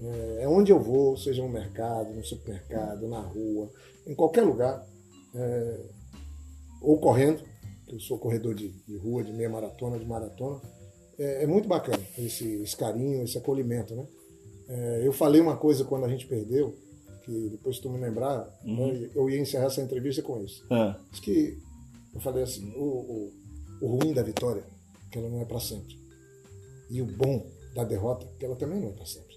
é, 0.00 0.42
é, 0.42 0.48
onde 0.48 0.72
eu 0.72 0.80
vou, 0.80 1.16
seja 1.16 1.42
no 1.42 1.48
mercado, 1.48 2.12
no 2.12 2.24
supermercado, 2.24 3.08
na 3.08 3.20
rua, 3.20 3.70
em 4.06 4.14
qualquer 4.14 4.42
lugar, 4.42 4.84
é, 5.34 5.80
ou 6.80 6.98
correndo, 6.98 7.42
eu 7.88 8.00
sou 8.00 8.18
corredor 8.18 8.54
de, 8.54 8.70
de, 8.86 8.96
rua, 8.96 9.22
de 9.22 9.32
meia 9.32 9.48
maratona, 9.48 9.98
de 9.98 10.04
maratona, 10.04 10.60
é, 11.18 11.44
é 11.44 11.46
muito 11.46 11.68
bacana 11.68 12.02
esse, 12.18 12.62
esse, 12.62 12.76
carinho, 12.76 13.22
esse 13.22 13.38
acolhimento, 13.38 13.94
né? 13.94 14.06
É, 14.68 15.06
eu 15.06 15.12
falei 15.12 15.40
uma 15.40 15.56
coisa 15.56 15.84
quando 15.84 16.04
a 16.04 16.08
gente 16.08 16.26
perdeu, 16.26 16.74
que 17.24 17.50
depois 17.50 17.78
tu 17.78 17.88
me 17.88 17.98
lembrar, 18.00 18.48
uhum. 18.64 18.92
né, 18.92 19.10
eu 19.14 19.30
ia 19.30 19.38
encerrar 19.38 19.66
essa 19.66 19.82
entrevista 19.82 20.22
com 20.22 20.42
isso. 20.42 20.64
É. 20.72 20.96
Diz 21.10 21.20
que 21.20 21.58
eu 22.14 22.20
falei 22.20 22.42
assim, 22.42 22.72
o, 22.74 22.82
o, 22.82 23.32
o 23.82 23.86
ruim 23.96 24.12
da 24.12 24.22
vitória, 24.22 24.64
que 25.10 25.18
ela 25.18 25.28
não 25.28 25.40
é 25.40 25.44
para 25.44 25.60
sempre 25.60 26.01
e 26.92 27.00
o 27.00 27.06
bom 27.06 27.46
da 27.74 27.82
derrota, 27.82 28.26
que 28.38 28.44
ela 28.44 28.54
também 28.54 28.78
não 28.78 28.90
é 28.90 28.92
para 28.92 29.06
sempre. 29.06 29.34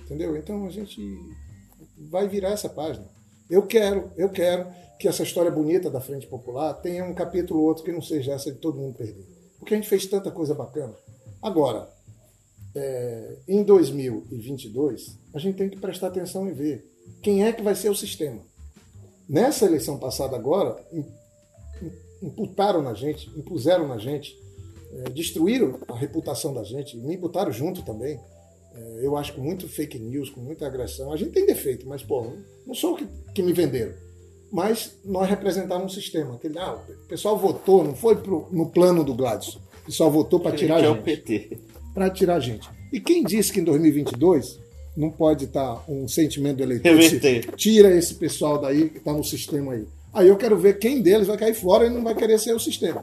Entendeu? 0.00 0.36
Então 0.36 0.64
a 0.64 0.70
gente 0.70 1.00
vai 2.08 2.28
virar 2.28 2.50
essa 2.50 2.68
página. 2.68 3.04
Eu 3.50 3.66
quero, 3.66 4.12
eu 4.16 4.30
quero 4.30 4.66
que 4.98 5.08
essa 5.08 5.24
história 5.24 5.50
bonita 5.50 5.90
da 5.90 6.00
Frente 6.00 6.26
Popular 6.26 6.72
tenha 6.74 7.04
um 7.04 7.14
capítulo 7.14 7.60
ou 7.60 7.66
outro 7.66 7.82
que 7.82 7.92
não 7.92 8.00
seja 8.00 8.32
essa 8.32 8.52
de 8.52 8.58
todo 8.58 8.78
mundo 8.78 8.96
perder. 8.96 9.26
Porque 9.58 9.74
a 9.74 9.76
gente 9.76 9.88
fez 9.88 10.06
tanta 10.06 10.30
coisa 10.30 10.54
bacana. 10.54 10.94
Agora, 11.42 11.88
é, 12.74 13.36
em 13.48 13.64
2022, 13.64 15.18
a 15.34 15.38
gente 15.38 15.56
tem 15.56 15.68
que 15.68 15.78
prestar 15.78 16.08
atenção 16.08 16.48
e 16.48 16.52
ver 16.52 16.88
quem 17.20 17.44
é 17.44 17.52
que 17.52 17.62
vai 17.62 17.74
ser 17.74 17.90
o 17.90 17.94
sistema. 17.94 18.40
Nessa 19.28 19.66
eleição 19.66 19.98
passada 19.98 20.36
agora, 20.36 20.80
imputaram 22.22 22.82
na 22.82 22.94
gente, 22.94 23.28
impuseram 23.36 23.88
na 23.88 23.98
gente 23.98 24.38
é, 24.92 25.10
destruíram 25.10 25.78
a 25.88 25.96
reputação 25.96 26.52
da 26.52 26.64
gente, 26.64 26.96
me 26.96 27.16
botaram 27.16 27.52
junto 27.52 27.82
também. 27.82 28.18
É, 28.74 29.00
eu 29.02 29.16
acho 29.16 29.34
com 29.34 29.40
muito 29.40 29.68
fake 29.68 29.98
news, 29.98 30.30
com 30.30 30.40
muita 30.40 30.66
agressão. 30.66 31.12
A 31.12 31.16
gente 31.16 31.30
tem 31.30 31.46
defeito, 31.46 31.86
mas, 31.88 32.02
pô, 32.02 32.32
não 32.66 32.74
sou 32.74 32.94
o 32.94 32.96
que, 32.96 33.06
que 33.34 33.42
me 33.42 33.52
venderam. 33.52 33.94
Mas 34.50 34.96
nós 35.04 35.28
representávamos 35.28 35.92
um 35.92 35.94
sistema. 35.94 36.38
Que, 36.38 36.48
ah, 36.56 36.74
o 36.74 37.08
pessoal 37.08 37.36
votou, 37.36 37.84
não 37.84 37.94
foi 37.94 38.16
pro, 38.16 38.48
no 38.50 38.70
plano 38.70 39.04
do 39.04 39.14
Gladys. 39.14 39.56
O 39.56 39.86
pessoal 39.86 40.10
votou 40.10 40.40
para 40.40 40.56
tirar 40.56 40.76
a 40.76 40.80
gente. 40.80 40.88
É 40.88 40.90
o 40.90 41.02
PT. 41.02 41.58
Para 41.92 42.10
tirar 42.10 42.36
a 42.36 42.40
gente. 42.40 42.68
E 42.92 43.00
quem 43.00 43.22
disse 43.22 43.52
que 43.52 43.60
em 43.60 43.64
2022 43.64 44.58
não 44.96 45.10
pode 45.10 45.44
estar 45.44 45.84
um 45.88 46.08
sentimento 46.08 46.58
do 46.58 46.62
eleitor? 46.62 46.92
Tira 47.56 47.94
esse 47.94 48.14
pessoal 48.14 48.58
daí 48.58 48.88
que 48.88 48.98
está 48.98 49.12
no 49.12 49.22
sistema 49.22 49.74
aí. 49.74 49.86
Aí 50.12 50.28
eu 50.28 50.36
quero 50.36 50.56
ver 50.56 50.78
quem 50.78 51.02
deles 51.02 51.26
vai 51.26 51.36
cair 51.36 51.54
fora 51.54 51.86
e 51.86 51.90
não 51.90 52.02
vai 52.02 52.14
querer 52.14 52.38
ser 52.38 52.54
o 52.54 52.58
sistema. 52.58 53.00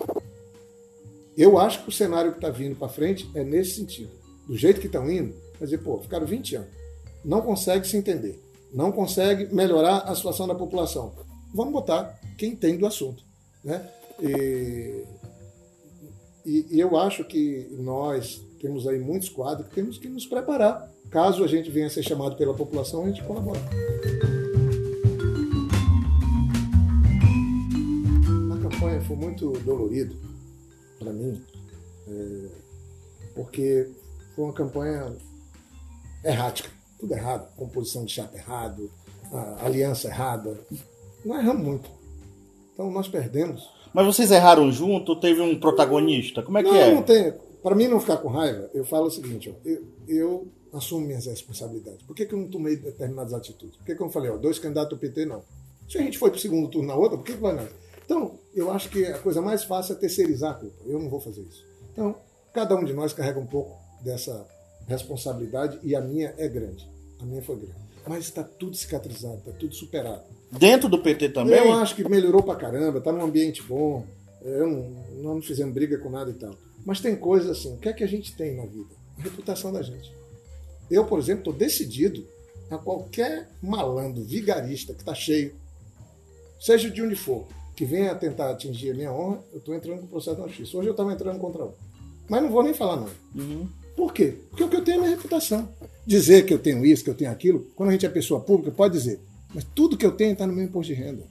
Eu 1.38 1.58
acho 1.58 1.84
que 1.84 1.90
o 1.90 1.92
cenário 1.92 2.32
que 2.32 2.38
está 2.38 2.50
vindo 2.50 2.78
para 2.78 2.88
frente 2.88 3.30
é 3.36 3.44
nesse 3.44 3.76
sentido. 3.76 4.12
Do 4.48 4.56
jeito 4.56 4.80
que 4.80 4.88
estão 4.88 5.10
indo, 5.10 5.34
quer 5.58 5.66
dizer, 5.66 5.80
pô, 5.80 6.00
ficaram 6.00 6.26
20 6.26 6.56
anos. 6.56 6.70
Não 7.26 7.42
consegue 7.42 7.86
se 7.86 7.98
entender. 7.98 8.42
Não 8.74 8.92
consegue 8.92 9.54
melhorar 9.54 10.00
a 10.00 10.16
situação 10.16 10.48
da 10.48 10.56
população. 10.56 11.14
Vamos 11.54 11.74
botar 11.74 12.20
quem 12.38 12.52
entende 12.52 12.78
do 12.78 12.86
assunto. 12.86 13.24
Né? 13.64 13.86
E, 14.22 15.04
e, 16.46 16.68
e 16.72 16.80
eu 16.80 16.96
acho 16.98 17.26
que 17.26 17.68
nós 17.80 18.42
temos 18.62 18.88
aí 18.88 19.00
muitos 19.00 19.28
quadros 19.28 19.68
que 19.68 19.76
temos 19.76 19.98
que 19.98 20.08
nos 20.08 20.26
preparar. 20.26 20.90
Caso 21.10 21.44
a 21.44 21.48
gente 21.48 21.70
venha 21.70 21.88
a 21.88 21.90
ser 21.90 22.04
chamado 22.04 22.38
pela 22.38 22.54
população, 22.54 23.04
a 23.04 23.08
gente 23.08 23.24
colabora. 23.24 23.60
A 28.54 28.70
campanha 28.70 29.02
foi 29.02 29.16
muito 29.18 29.52
dolorido 29.66 30.35
para 31.00 31.12
mim, 31.12 31.42
é, 32.08 32.48
porque 33.34 33.90
foi 34.36 34.46
uma 34.46 34.54
campanha 34.54 35.16
errática, 36.24 36.70
tudo 37.00 37.14
errado, 37.14 37.48
composição 37.56 38.06
de 38.06 38.12
chapa 38.12 38.36
errado, 38.36 38.90
aliança 39.60 40.08
errada. 40.08 40.60
Nós 41.24 41.40
erramos 41.40 41.64
muito. 41.64 41.90
Então 42.74 42.92
nós 42.92 43.08
perdemos. 43.08 43.70
Mas 43.94 44.06
vocês 44.06 44.32
erraram 44.32 44.72
junto 44.72 45.16
teve 45.16 45.42
um 45.42 45.60
protagonista? 45.60 46.44
Como 46.44 46.58
é 46.58 46.64
não, 46.64 46.72
que 46.72 46.78
é? 46.78 46.94
Não, 46.94 47.02
tem. 47.02 47.34
Para 47.64 47.76
mim 47.76 47.88
não 47.88 48.00
ficar 48.00 48.18
com 48.18 48.28
raiva, 48.28 48.70
eu 48.74 48.86
falo 48.86 49.08
o 49.08 49.12
seguinte: 49.12 49.50
ó, 49.50 49.68
eu, 49.68 49.84
eu 50.08 50.48
assumo 50.74 51.06
minhas 51.06 51.26
responsabilidades. 51.26 52.04
Por 52.04 52.16
que, 52.16 52.26
que 52.26 52.34
eu 52.34 52.40
não 52.40 52.48
tomei 52.48 52.76
determinadas 52.76 53.34
atitudes? 53.34 53.78
Por 53.78 53.86
que, 53.86 53.96
que 53.96 54.02
eu 54.02 54.06
não 54.06 54.12
falei, 54.12 54.30
ó, 54.30 54.38
dois 54.38 54.60
candidatos 54.60 54.98
do 54.98 55.00
PT, 55.00 55.26
não? 55.26 55.44
Se 55.90 55.98
a 55.98 56.02
gente 56.02 56.18
foi 56.18 56.30
para 56.30 56.38
o 56.38 56.42
segundo 56.42 56.68
turno 56.68 56.88
na 56.88 56.96
outra, 56.96 57.18
por 57.18 57.24
que, 57.24 57.34
que 57.34 57.42
vai 57.42 57.56
não? 57.56 57.68
Então, 58.06 58.40
eu 58.54 58.72
acho 58.72 58.90
que 58.90 59.06
a 59.06 59.18
coisa 59.18 59.42
mais 59.42 59.64
fácil 59.64 59.94
é 59.94 60.00
terceirizar 60.00 60.52
a 60.52 60.54
culpa. 60.54 60.76
Eu 60.86 61.00
não 61.00 61.10
vou 61.10 61.20
fazer 61.20 61.42
isso. 61.42 61.66
Então, 61.92 62.16
cada 62.54 62.76
um 62.76 62.86
de 62.86 62.94
nós 62.94 63.12
carrega 63.14 63.40
um 63.40 63.46
pouco 63.46 63.76
dessa 64.02 64.48
responsabilidade 64.88 65.80
e 65.84 65.96
a 65.96 66.02
minha 66.02 66.34
é 66.38 66.48
grande. 66.48 66.88
A 67.20 67.26
minha 67.26 67.42
foi 67.42 67.56
grande. 67.56 67.86
Mas 68.08 68.26
está 68.26 68.44
tudo 68.44 68.76
cicatrizado, 68.76 69.38
está 69.38 69.52
tudo 69.52 69.74
superado. 69.74 70.24
Dentro 70.52 70.88
do 70.88 71.02
PT 71.02 71.30
também? 71.30 71.58
Eu 71.58 71.74
acho 71.74 71.96
que 71.96 72.08
melhorou 72.08 72.44
pra 72.44 72.56
caramba, 72.56 73.00
está 73.00 73.12
num 73.12 73.24
ambiente 73.24 73.64
bom. 73.64 74.06
Eu 74.44 74.68
não, 74.68 75.34
não 75.34 75.42
fizemos 75.42 75.74
briga 75.74 75.98
com 75.98 76.10
nada 76.10 76.30
e 76.30 76.36
tal. 76.36 76.56
Mas 76.86 77.02
tem 77.02 77.16
coisas 77.16 77.50
assim, 77.50 77.74
o 77.74 77.78
que 77.78 77.90
é 77.90 77.94
que 77.94 78.04
a 78.04 78.08
gente 78.08 78.36
tem 78.36 78.56
na 78.56 78.66
vida? 78.66 78.94
A 79.18 79.24
reputação 79.24 79.74
da 79.74 79.82
gente. 79.82 80.14
Eu, 80.90 81.06
por 81.06 81.18
exemplo, 81.18 81.40
estou 81.40 81.54
decidido 81.54 82.24
a 82.70 82.78
qualquer 82.78 83.50
malandro, 83.62 84.24
vigarista 84.24 84.94
que 84.94 85.00
está 85.00 85.16
cheio, 85.16 85.56
seja 86.60 86.92
de 86.92 87.02
onde 87.02 87.16
for, 87.16 87.48
que 87.76 87.86
venha 87.86 88.16
tentar 88.16 88.52
atingir 88.52 88.92
a 88.92 88.94
minha 88.94 89.12
honra, 89.12 89.40
eu 89.52 89.60
estou 89.60 89.76
entrando 89.76 90.00
com 90.00 90.06
o 90.06 90.10
processo 90.10 90.40
na 90.40 90.48
justiça. 90.48 90.78
Hoje 90.78 90.88
eu 90.88 90.92
estava 90.92 91.12
entrando 91.12 91.40
contra 91.40 91.66
um. 91.66 91.72
Mas 92.30 92.42
não 92.42 92.50
vou 92.50 92.64
nem 92.64 92.74
falar 92.74 92.98
não. 92.98 93.10
Uhum. 93.36 93.68
Por 93.96 94.14
quê? 94.14 94.36
Porque 94.50 94.64
o 94.64 94.70
que 94.70 94.76
eu 94.76 94.84
tenho 94.84 94.98
é 94.98 95.02
minha 95.02 95.16
reputação. 95.16 95.70
Dizer 96.06 96.46
que 96.46 96.54
eu 96.54 96.60
tenho 96.60 96.86
isso, 96.86 97.04
que 97.04 97.10
eu 97.10 97.16
tenho 97.16 97.32
aquilo, 97.32 97.68
quando 97.76 97.90
a 97.90 97.92
gente 97.92 98.06
é 98.06 98.10
pessoa 98.10 98.40
pública, 98.40 98.72
pode 98.72 98.94
dizer. 98.94 99.20
Mas 99.54 99.66
tudo 99.76 99.98
que 99.98 100.06
eu 100.06 100.12
tenho 100.12 100.34
está 100.34 100.46
no 100.46 100.54
meu 100.54 100.66
imposto 100.66 100.94
de 100.94 101.00
renda. 101.00 101.24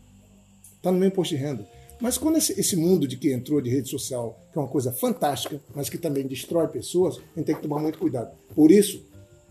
Está 0.76 0.90
no 0.92 0.98
meu 0.98 1.08
imposto 1.08 1.34
de 1.34 1.40
renda. 1.40 1.66
Mas 2.00 2.18
quando 2.18 2.36
esse, 2.36 2.58
esse, 2.58 2.76
mundo 2.76 3.06
de 3.06 3.16
que 3.16 3.32
entrou 3.32 3.60
de 3.60 3.70
rede 3.70 3.88
social, 3.88 4.38
que 4.52 4.58
é 4.58 4.60
uma 4.60 4.68
coisa 4.68 4.92
fantástica, 4.92 5.60
mas 5.74 5.88
que 5.88 5.96
também 5.96 6.26
destrói 6.26 6.68
pessoas, 6.68 7.16
a 7.16 7.38
gente 7.38 7.46
tem 7.46 7.54
que 7.54 7.62
tomar 7.62 7.78
muito 7.78 7.98
cuidado. 7.98 8.30
Por 8.54 8.70
isso 8.70 9.02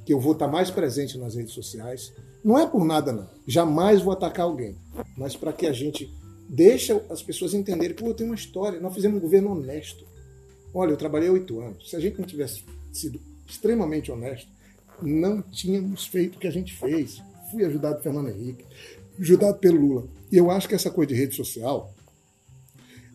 que 0.06 0.14
eu 0.14 0.20
vou 0.20 0.34
estar 0.34 0.48
mais 0.48 0.70
presente 0.70 1.18
nas 1.18 1.36
redes 1.36 1.54
sociais. 1.54 2.14
Não 2.44 2.60
é 2.60 2.68
por 2.68 2.84
nada, 2.84 3.12
não. 3.12 3.28
Jamais 3.48 4.02
vou 4.02 4.12
atacar 4.12 4.46
alguém. 4.46 4.76
Mas 5.18 5.36
para 5.36 5.54
que 5.54 5.66
a 5.66 5.72
gente 5.72 6.14
deixa 6.54 7.04
as 7.10 7.24
pessoas 7.24 7.56
entenderem, 7.56 7.96
pô, 7.96 8.08
eu 8.08 8.14
tenho 8.14 8.30
uma 8.30 8.36
história, 8.36 8.80
nós 8.80 8.94
fizemos 8.94 9.18
um 9.18 9.22
governo 9.22 9.52
honesto. 9.52 10.06
Olha, 10.72 10.92
eu 10.92 10.98
trabalhei 10.98 11.30
oito 11.30 11.60
anos. 11.60 11.90
Se 11.90 11.96
a 11.96 12.00
gente 12.00 12.20
não 12.20 12.28
tivesse 12.28 12.64
sido 12.92 13.20
extremamente 13.48 14.12
honesto, 14.12 14.48
não 15.02 15.42
tínhamos 15.42 16.06
feito 16.06 16.36
o 16.36 16.40
que 16.40 16.48
a 16.48 16.52
gente 16.52 16.72
fez. 16.76 17.22
Fui 17.50 17.66
ajudado 17.66 18.02
pelo 18.02 18.04
Fernando 18.04 18.30
Henrique, 18.30 18.66
ajudado 19.20 19.58
pelo 19.58 19.80
Lula. 19.80 20.08
E 20.32 20.38
eu 20.38 20.52
acho 20.52 20.68
que 20.68 20.76
essa 20.76 20.92
coisa 20.92 21.12
de 21.12 21.20
rede 21.20 21.36
social, 21.36 21.92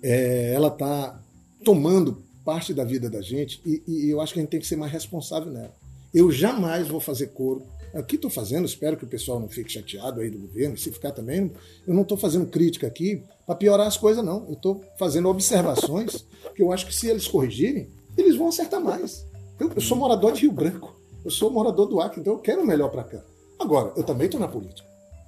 é, 0.03 0.53
ela 0.53 0.69
está 0.69 1.21
tomando 1.65 2.23
parte 2.45 2.75
da 2.75 2.83
vida 2.83 3.09
da 3.09 3.21
gente 3.21 3.61
e, 3.65 3.83
e 3.87 4.11
eu 4.11 4.21
acho 4.21 4.33
que 4.33 4.41
a 4.41 4.43
gente 4.43 4.51
tem 4.51 4.61
que 4.61 4.67
ser 4.67 4.77
mais 4.77 4.91
responsável 4.91 5.53
nela. 5.53 5.75
Eu 6.13 6.33
jamais 6.33 6.89
vou 6.89 6.99
fazer 6.99 7.29
coro 7.29 7.63
Aqui 7.95 8.17
estou 8.17 8.31
fazendo, 8.31 8.67
espero 8.67 8.97
que 8.97 9.05
o 9.05 9.09
pessoal 9.09 9.41
não 9.41 9.49
fique 9.49 9.73
chateado 9.73 10.21
aí 10.21 10.31
do 10.31 10.39
governo, 10.39 10.77
se 10.77 10.91
ficar 10.93 11.13
também, 11.13 11.51
eu 11.87 11.95
não 11.95 12.03
estou 12.03 12.17
fazendo 12.17 12.47
crítica 12.47 12.87
aqui 12.87 13.23
para 13.47 13.55
piorar 13.55 13.87
as 13.87 13.97
coisas, 13.97 14.25
não. 14.25 14.45
Eu 14.47 14.55
estou 14.55 14.85
fazendo 14.99 15.29
observações 15.29 16.27
que 16.55 16.63
eu 16.63 16.73
acho 16.73 16.87
que 16.87 16.95
se 16.95 17.09
eles 17.09 17.27
corrigirem, 17.27 17.89
eles 18.17 18.37
vão 18.37 18.49
acertar 18.49 18.81
mais. 18.81 19.27
Eu, 19.59 19.73
eu 19.75 19.81
sou 19.81 19.97
morador 19.97 20.33
de 20.33 20.43
Rio 20.43 20.53
Branco, 20.53 20.95
eu 21.25 21.31
sou 21.31 21.51
morador 21.51 21.87
do 21.87 22.01
Acre, 22.01 22.21
então 22.21 22.35
eu 22.35 22.39
quero 22.39 22.63
o 22.63 22.67
melhor 22.67 22.91
para 22.91 23.05
cá. 23.05 23.23
Agora, 23.59 23.93
eu 23.97 24.05
também 24.05 24.27
estou 24.27 24.41
na 24.41 24.49
política. 24.49 24.87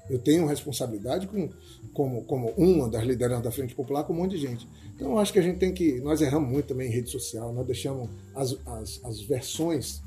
Eu 0.09 0.19
tenho 0.19 0.47
responsabilidade 0.47 1.27
com, 1.29 1.49
como, 1.93 2.25
como 2.25 2.51
uma 2.57 2.89
das 2.89 3.05
lideranças 3.05 3.45
da 3.45 3.51
Frente 3.51 3.75
Popular 3.75 4.05
com 4.05 4.13
um 4.13 4.17
monte 4.17 4.33
de 4.33 4.39
gente. 4.39 4.69
Então, 4.95 5.13
eu 5.13 5.19
acho 5.19 5.33
que 5.33 5.39
a 5.39 5.43
gente 5.43 5.59
tem 5.59 5.73
que. 5.73 6.01
Nós 6.01 6.21
erramos 6.21 6.51
muito 6.51 6.67
também 6.67 6.89
em 6.89 6.93
rede 6.93 7.11
social, 7.11 7.53
nós 7.53 7.67
deixamos 7.67 8.11
as, 8.35 8.57
as, 8.67 9.01
as 9.05 9.21
versões, 9.21 10.03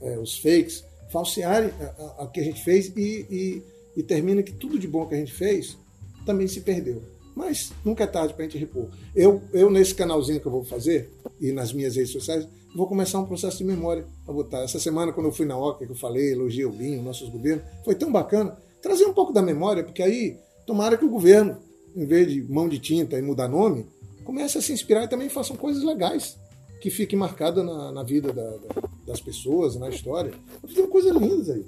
é, 0.00 0.18
os 0.18 0.38
fakes, 0.38 0.84
falsearem 1.10 1.70
o 2.18 2.26
que 2.28 2.40
a 2.40 2.44
gente 2.44 2.62
fez 2.62 2.92
e, 2.96 3.26
e, 3.30 3.62
e, 3.96 4.02
termina 4.02 4.42
que 4.42 4.52
tudo 4.52 4.78
de 4.78 4.88
bom 4.88 5.06
que 5.06 5.14
a 5.14 5.18
gente 5.18 5.32
fez 5.32 5.76
também 6.24 6.48
se 6.48 6.60
perdeu. 6.60 7.02
Mas 7.34 7.72
nunca 7.84 8.04
é 8.04 8.06
tarde 8.06 8.34
para 8.34 8.44
a 8.44 8.48
gente 8.48 8.58
repor. 8.58 8.88
Eu, 9.14 9.42
eu, 9.52 9.70
nesse 9.70 9.94
canalzinho 9.94 10.40
que 10.40 10.46
eu 10.46 10.52
vou 10.52 10.64
fazer, 10.64 11.10
e 11.40 11.52
nas 11.52 11.72
minhas 11.72 11.96
redes 11.96 12.10
sociais, 12.10 12.48
vou 12.74 12.86
começar 12.86 13.18
um 13.18 13.26
processo 13.26 13.58
de 13.58 13.64
memória 13.64 14.06
para 14.24 14.34
botar. 14.34 14.58
Essa 14.60 14.80
semana, 14.80 15.12
quando 15.12 15.26
eu 15.26 15.32
fui 15.32 15.44
na 15.44 15.56
OCA, 15.56 15.84
que 15.84 15.92
eu 15.92 15.96
falei, 15.96 16.32
elogiei 16.32 16.64
o 16.64 16.72
Binho, 16.72 17.02
nossos 17.02 17.28
governos, 17.28 17.64
foi 17.84 17.94
tão 17.94 18.10
bacana 18.10 18.56
trazer 18.80 19.04
um 19.04 19.12
pouco 19.12 19.32
da 19.32 19.42
memória, 19.42 19.84
porque 19.84 20.02
aí, 20.02 20.38
tomara 20.66 20.96
que 20.96 21.04
o 21.04 21.10
governo, 21.10 21.58
em 21.94 22.06
vez 22.06 22.32
de 22.32 22.42
mão 22.42 22.68
de 22.68 22.78
tinta 22.78 23.18
e 23.18 23.22
mudar 23.22 23.48
nome, 23.48 23.86
comece 24.24 24.56
a 24.58 24.62
se 24.62 24.72
inspirar 24.72 25.04
e 25.04 25.08
também 25.08 25.28
façam 25.28 25.56
coisas 25.56 25.82
legais 25.82 26.36
que 26.80 26.90
fiquem 26.90 27.18
marcadas 27.18 27.64
na, 27.64 27.92
na 27.92 28.02
vida 28.02 28.32
da, 28.32 28.50
da, 28.50 28.88
das 29.06 29.20
pessoas, 29.20 29.76
na 29.76 29.88
história. 29.88 30.32
Fiz 30.66 30.86
coisas 30.86 31.14
lindas 31.16 31.50
aí. 31.50 31.64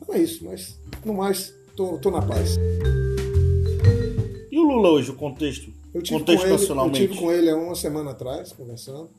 Então 0.00 0.14
é 0.14 0.18
isso, 0.18 0.44
mas 0.44 0.78
no 1.04 1.14
mais, 1.14 1.54
tô, 1.76 1.98
tô 1.98 2.10
na 2.10 2.22
paz. 2.22 2.56
E 4.50 4.58
o 4.58 4.62
Lula 4.62 4.90
hoje, 4.90 5.10
o 5.10 5.16
contexto? 5.16 5.72
Eu 5.94 6.02
tive, 6.02 6.18
contexto 6.18 6.46
com 6.46 6.52
ele, 6.52 6.80
eu 6.80 6.92
tive 6.92 7.16
com 7.16 7.32
ele 7.32 7.50
há 7.50 7.56
uma 7.56 7.74
semana 7.74 8.10
atrás, 8.10 8.52
conversando. 8.52 9.10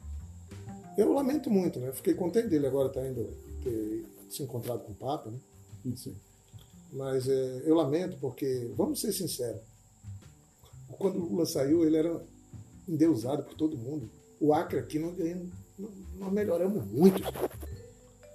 Eu 0.97 1.13
lamento 1.13 1.49
muito, 1.49 1.79
né? 1.79 1.91
Fiquei 1.93 2.13
contente 2.13 2.49
dele 2.49 2.67
agora 2.67 2.89
tá 2.89 3.05
indo 3.07 3.29
ter 3.63 4.05
se 4.29 4.43
encontrado 4.43 4.83
com 4.83 4.91
o 4.91 4.95
Papa, 4.95 5.29
né? 5.29 5.37
Sim. 5.95 6.15
Mas 6.91 7.27
é, 7.27 7.61
eu 7.65 7.75
lamento 7.75 8.17
porque, 8.19 8.71
vamos 8.75 9.01
ser 9.01 9.11
sinceros, 9.11 9.61
quando 10.97 11.17
o 11.17 11.29
Lula 11.29 11.45
saiu, 11.45 11.83
ele 11.83 11.97
era 11.97 12.21
endeusado 12.87 13.43
por 13.43 13.55
todo 13.55 13.77
mundo 13.77 14.09
o 14.43 14.53
Acre 14.53 14.77
aqui 14.77 14.99
nós, 14.99 15.15
nós 16.19 16.33
melhoramos 16.33 16.85
muito. 16.91 17.23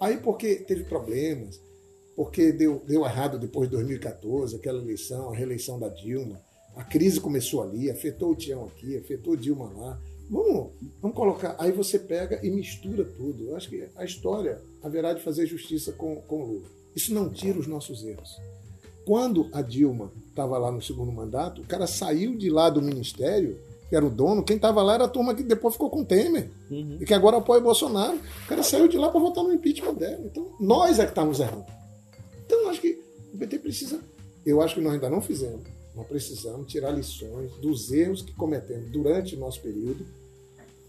Aí 0.00 0.16
porque 0.16 0.54
teve 0.54 0.84
problemas, 0.84 1.61
porque 2.16 2.50
deu, 2.50 2.82
deu 2.86 3.04
errado 3.04 3.38
depois 3.38 3.68
de 3.68 3.76
2014, 3.76 4.56
aquela 4.56 4.80
eleição, 4.80 5.30
a 5.30 5.36
reeleição 5.36 5.78
da 5.78 5.90
Dilma, 5.90 6.40
a 6.74 6.82
crise 6.82 7.20
começou 7.20 7.62
ali, 7.62 7.90
afetou 7.90 8.30
o 8.30 8.34
Tião 8.34 8.64
aqui, 8.64 8.96
afetou 8.96 9.36
Dilma 9.36 9.70
lá. 9.76 10.00
Vamos, 10.30 10.70
vamos 11.02 11.14
colocar. 11.14 11.54
Aí 11.59 11.72
você 11.72 11.98
pega 11.98 12.40
e 12.42 12.50
mistura 12.50 13.04
tudo. 13.04 13.48
Eu 13.48 13.56
acho 13.56 13.68
que 13.68 13.86
a 13.94 14.04
história 14.04 14.62
haverá 14.82 15.12
de 15.12 15.22
fazer 15.22 15.44
justiça 15.44 15.92
com, 15.92 16.16
com 16.22 16.42
Lula. 16.42 16.68
Isso 16.96 17.12
não 17.12 17.28
tira 17.28 17.59
os 17.59 17.66
nossos 17.66 18.02
erros. 18.02 18.34
Quando 19.04 19.50
a 19.52 19.61
Dilma 19.61 20.11
estava 20.30 20.56
lá 20.56 20.72
no 20.72 20.80
segundo 20.80 21.12
mandato, 21.12 21.61
o 21.61 21.66
cara 21.66 21.86
saiu 21.86 22.34
de 22.34 22.48
lá 22.48 22.70
do 22.70 22.80
ministério 22.80 23.59
que 23.89 23.97
era 23.97 24.05
o 24.05 24.11
dono, 24.11 24.45
quem 24.45 24.57
estava 24.57 24.82
lá 24.82 24.95
era 24.95 25.05
a 25.05 25.09
turma 25.09 25.34
que 25.34 25.43
depois 25.43 25.74
ficou 25.74 25.89
com 25.89 26.03
o 26.03 26.05
Temer 26.05 26.51
uhum. 26.70 26.99
e 27.01 27.07
que 27.07 27.14
agora 27.14 27.39
apoia 27.39 27.61
o 27.61 27.64
Bolsonaro. 27.64 28.16
O 28.16 28.49
cara 28.49 28.62
saiu 28.62 28.86
de 28.86 28.99
lá 28.99 29.09
para 29.09 29.20
votar 29.20 29.43
no 29.43 29.53
impeachment 29.53 29.95
dela. 29.95 30.20
Então, 30.26 30.47
nós 30.61 30.99
é 30.99 31.05
que 31.05 31.11
estamos 31.11 31.41
errando. 31.41 31.64
Então, 32.45 32.68
acho 32.68 32.80
que 32.80 33.01
o 33.32 33.39
PT 33.39 33.59
precisa. 33.61 34.01
Eu 34.45 34.61
acho 34.61 34.74
que 34.74 34.80
nós 34.80 34.93
ainda 34.93 35.09
não 35.09 35.22
fizemos. 35.22 35.62
Nós 35.97 36.07
precisamos 36.07 36.70
tirar 36.70 36.91
lições 36.91 37.51
dos 37.57 37.91
erros 37.91 38.22
que 38.22 38.32
cometemos 38.34 38.91
durante 38.91 39.34
o 39.34 39.39
nosso 39.39 39.61
período, 39.61 40.07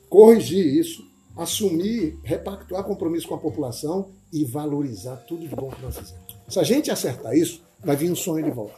corrigir 0.10 0.66
isso, 0.66 1.04
assumir, 1.38 2.20
repactuar 2.24 2.84
compromisso 2.84 3.28
com 3.28 3.36
a 3.36 3.40
população 3.40 4.10
e 4.32 4.44
valorizar 4.44 5.16
tudo 5.28 5.48
de 5.48 5.56
bom 5.56 5.70
que 5.70 5.82
nós 5.82 5.98
fizemos. 5.98 6.24
Se 6.50 6.60
a 6.60 6.64
gente 6.64 6.92
acertar 6.92 7.36
isso, 7.36 7.62
vai 7.84 7.96
vir 7.96 8.12
um 8.12 8.16
sonho 8.16 8.44
de 8.44 8.52
volta. 8.52 8.76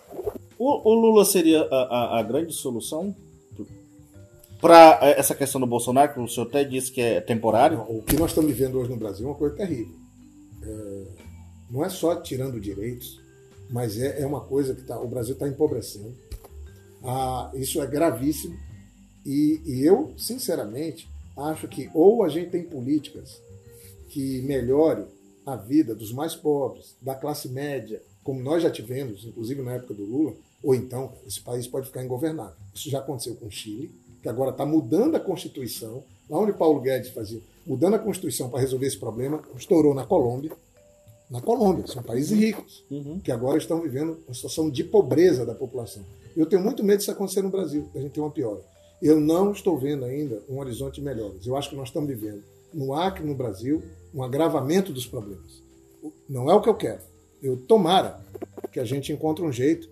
O, 0.59 0.89
o 0.89 0.93
Lula 0.93 1.25
seria 1.25 1.61
a, 1.63 2.17
a, 2.17 2.19
a 2.19 2.23
grande 2.23 2.53
solução 2.53 3.15
para 4.61 4.99
é, 5.01 5.19
essa 5.19 5.33
questão 5.33 5.59
do 5.59 5.65
Bolsonaro, 5.65 6.13
que 6.13 6.19
o 6.19 6.27
senhor 6.27 6.47
até 6.47 6.63
disse 6.63 6.91
que 6.91 7.01
é 7.01 7.19
temporário? 7.19 7.81
O 7.89 8.03
que 8.03 8.15
nós 8.15 8.29
estamos 8.29 8.51
vivendo 8.51 8.77
hoje 8.77 8.91
no 8.91 8.95
Brasil 8.95 9.25
é 9.25 9.29
uma 9.29 9.35
coisa 9.35 9.55
terrível. 9.55 9.95
É, 10.63 11.03
não 11.69 11.83
é 11.83 11.89
só 11.89 12.15
tirando 12.15 12.59
direitos, 12.59 13.19
mas 13.69 13.97
é, 13.99 14.21
é 14.21 14.25
uma 14.25 14.41
coisa 14.41 14.75
que 14.75 14.83
tá, 14.83 14.99
o 14.99 15.07
Brasil 15.07 15.33
está 15.33 15.47
empobrecendo. 15.47 16.13
Ah, 17.03 17.49
isso 17.55 17.81
é 17.81 17.87
gravíssimo. 17.87 18.55
E, 19.25 19.61
e, 19.65 19.83
eu, 19.85 20.13
sinceramente, 20.17 21.09
acho 21.35 21.67
que 21.67 21.89
ou 21.93 22.23
a 22.23 22.29
gente 22.29 22.51
tem 22.51 22.63
políticas 22.63 23.41
que 24.09 24.41
melhore 24.41 25.05
a 25.45 25.55
vida 25.55 25.95
dos 25.95 26.11
mais 26.11 26.35
pobres, 26.35 26.95
da 27.01 27.15
classe 27.15 27.49
média, 27.49 28.01
como 28.23 28.41
nós 28.41 28.61
já 28.61 28.69
tivemos, 28.69 29.25
inclusive 29.25 29.61
na 29.61 29.73
época 29.73 29.93
do 29.93 30.03
Lula, 30.03 30.33
ou 30.63 30.75
então 30.75 31.13
esse 31.25 31.39
país 31.41 31.65
pode 31.65 31.87
ficar 31.87 32.03
ingovernável. 32.03 32.55
Isso 32.73 32.89
já 32.89 32.99
aconteceu 32.99 33.35
com 33.35 33.47
o 33.47 33.51
Chile, 33.51 33.91
que 34.21 34.29
agora 34.29 34.51
está 34.51 34.65
mudando 34.65 35.15
a 35.15 35.19
Constituição, 35.19 36.03
lá 36.29 36.39
onde 36.39 36.53
Paulo 36.53 36.79
Guedes 36.79 37.09
fazia, 37.09 37.41
mudando 37.65 37.95
a 37.95 37.99
Constituição 37.99 38.49
para 38.49 38.59
resolver 38.59 38.87
esse 38.87 38.97
problema, 38.97 39.41
estourou 39.55 39.93
na 39.93 40.05
Colômbia. 40.05 40.51
Na 41.29 41.41
Colômbia, 41.41 41.87
são 41.87 42.03
países 42.03 42.37
ricos, 42.37 42.83
uhum. 42.91 43.19
que 43.19 43.31
agora 43.31 43.57
estão 43.57 43.81
vivendo 43.81 44.17
uma 44.27 44.33
situação 44.33 44.69
de 44.69 44.83
pobreza 44.83 45.45
da 45.45 45.55
população. 45.55 46.03
Eu 46.35 46.45
tenho 46.45 46.61
muito 46.61 46.83
medo 46.83 46.99
disso 46.99 47.11
acontecer 47.11 47.41
no 47.41 47.49
Brasil, 47.49 47.89
a 47.95 47.99
gente 47.99 48.11
ter 48.11 48.19
uma 48.19 48.29
piora. 48.29 48.61
Eu 49.01 49.19
não 49.19 49.51
estou 49.51 49.77
vendo 49.77 50.05
ainda 50.05 50.41
um 50.49 50.59
horizonte 50.59 51.01
melhor. 51.01 51.31
Eu 51.43 51.55
acho 51.55 51.69
que 51.69 51.75
nós 51.75 51.87
estamos 51.87 52.09
vivendo 52.09 52.43
no 52.73 52.93
Acre, 52.93 53.25
no 53.25 53.33
Brasil, 53.33 53.81
um 54.13 54.23
agravamento 54.23 54.93
dos 54.93 55.07
problemas. 55.07 55.61
Não 56.29 56.49
é 56.49 56.53
o 56.53 56.61
que 56.61 56.69
eu 56.69 56.75
quero. 56.75 57.01
Eu 57.41 57.57
tomara 57.57 58.19
que 58.71 58.79
a 58.79 58.85
gente 58.85 59.11
encontre 59.11 59.43
um 59.43 59.51
jeito 59.51 59.89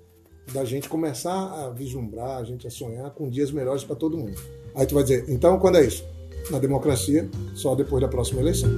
da 0.53 0.65
gente 0.65 0.89
começar 0.89 1.31
a 1.31 1.69
vislumbrar, 1.69 2.37
a 2.37 2.43
gente 2.43 2.67
a 2.67 2.71
sonhar 2.71 3.09
com 3.11 3.29
dias 3.29 3.51
melhores 3.51 3.83
para 3.83 3.95
todo 3.95 4.17
mundo. 4.17 4.39
Aí 4.75 4.85
tu 4.85 4.95
vai 4.95 5.03
dizer, 5.03 5.25
então 5.27 5.59
quando 5.59 5.77
é 5.77 5.85
isso? 5.85 6.03
Na 6.49 6.59
democracia, 6.59 7.29
só 7.53 7.75
depois 7.75 8.01
da 8.01 8.07
próxima 8.07 8.41
eleição. 8.41 8.69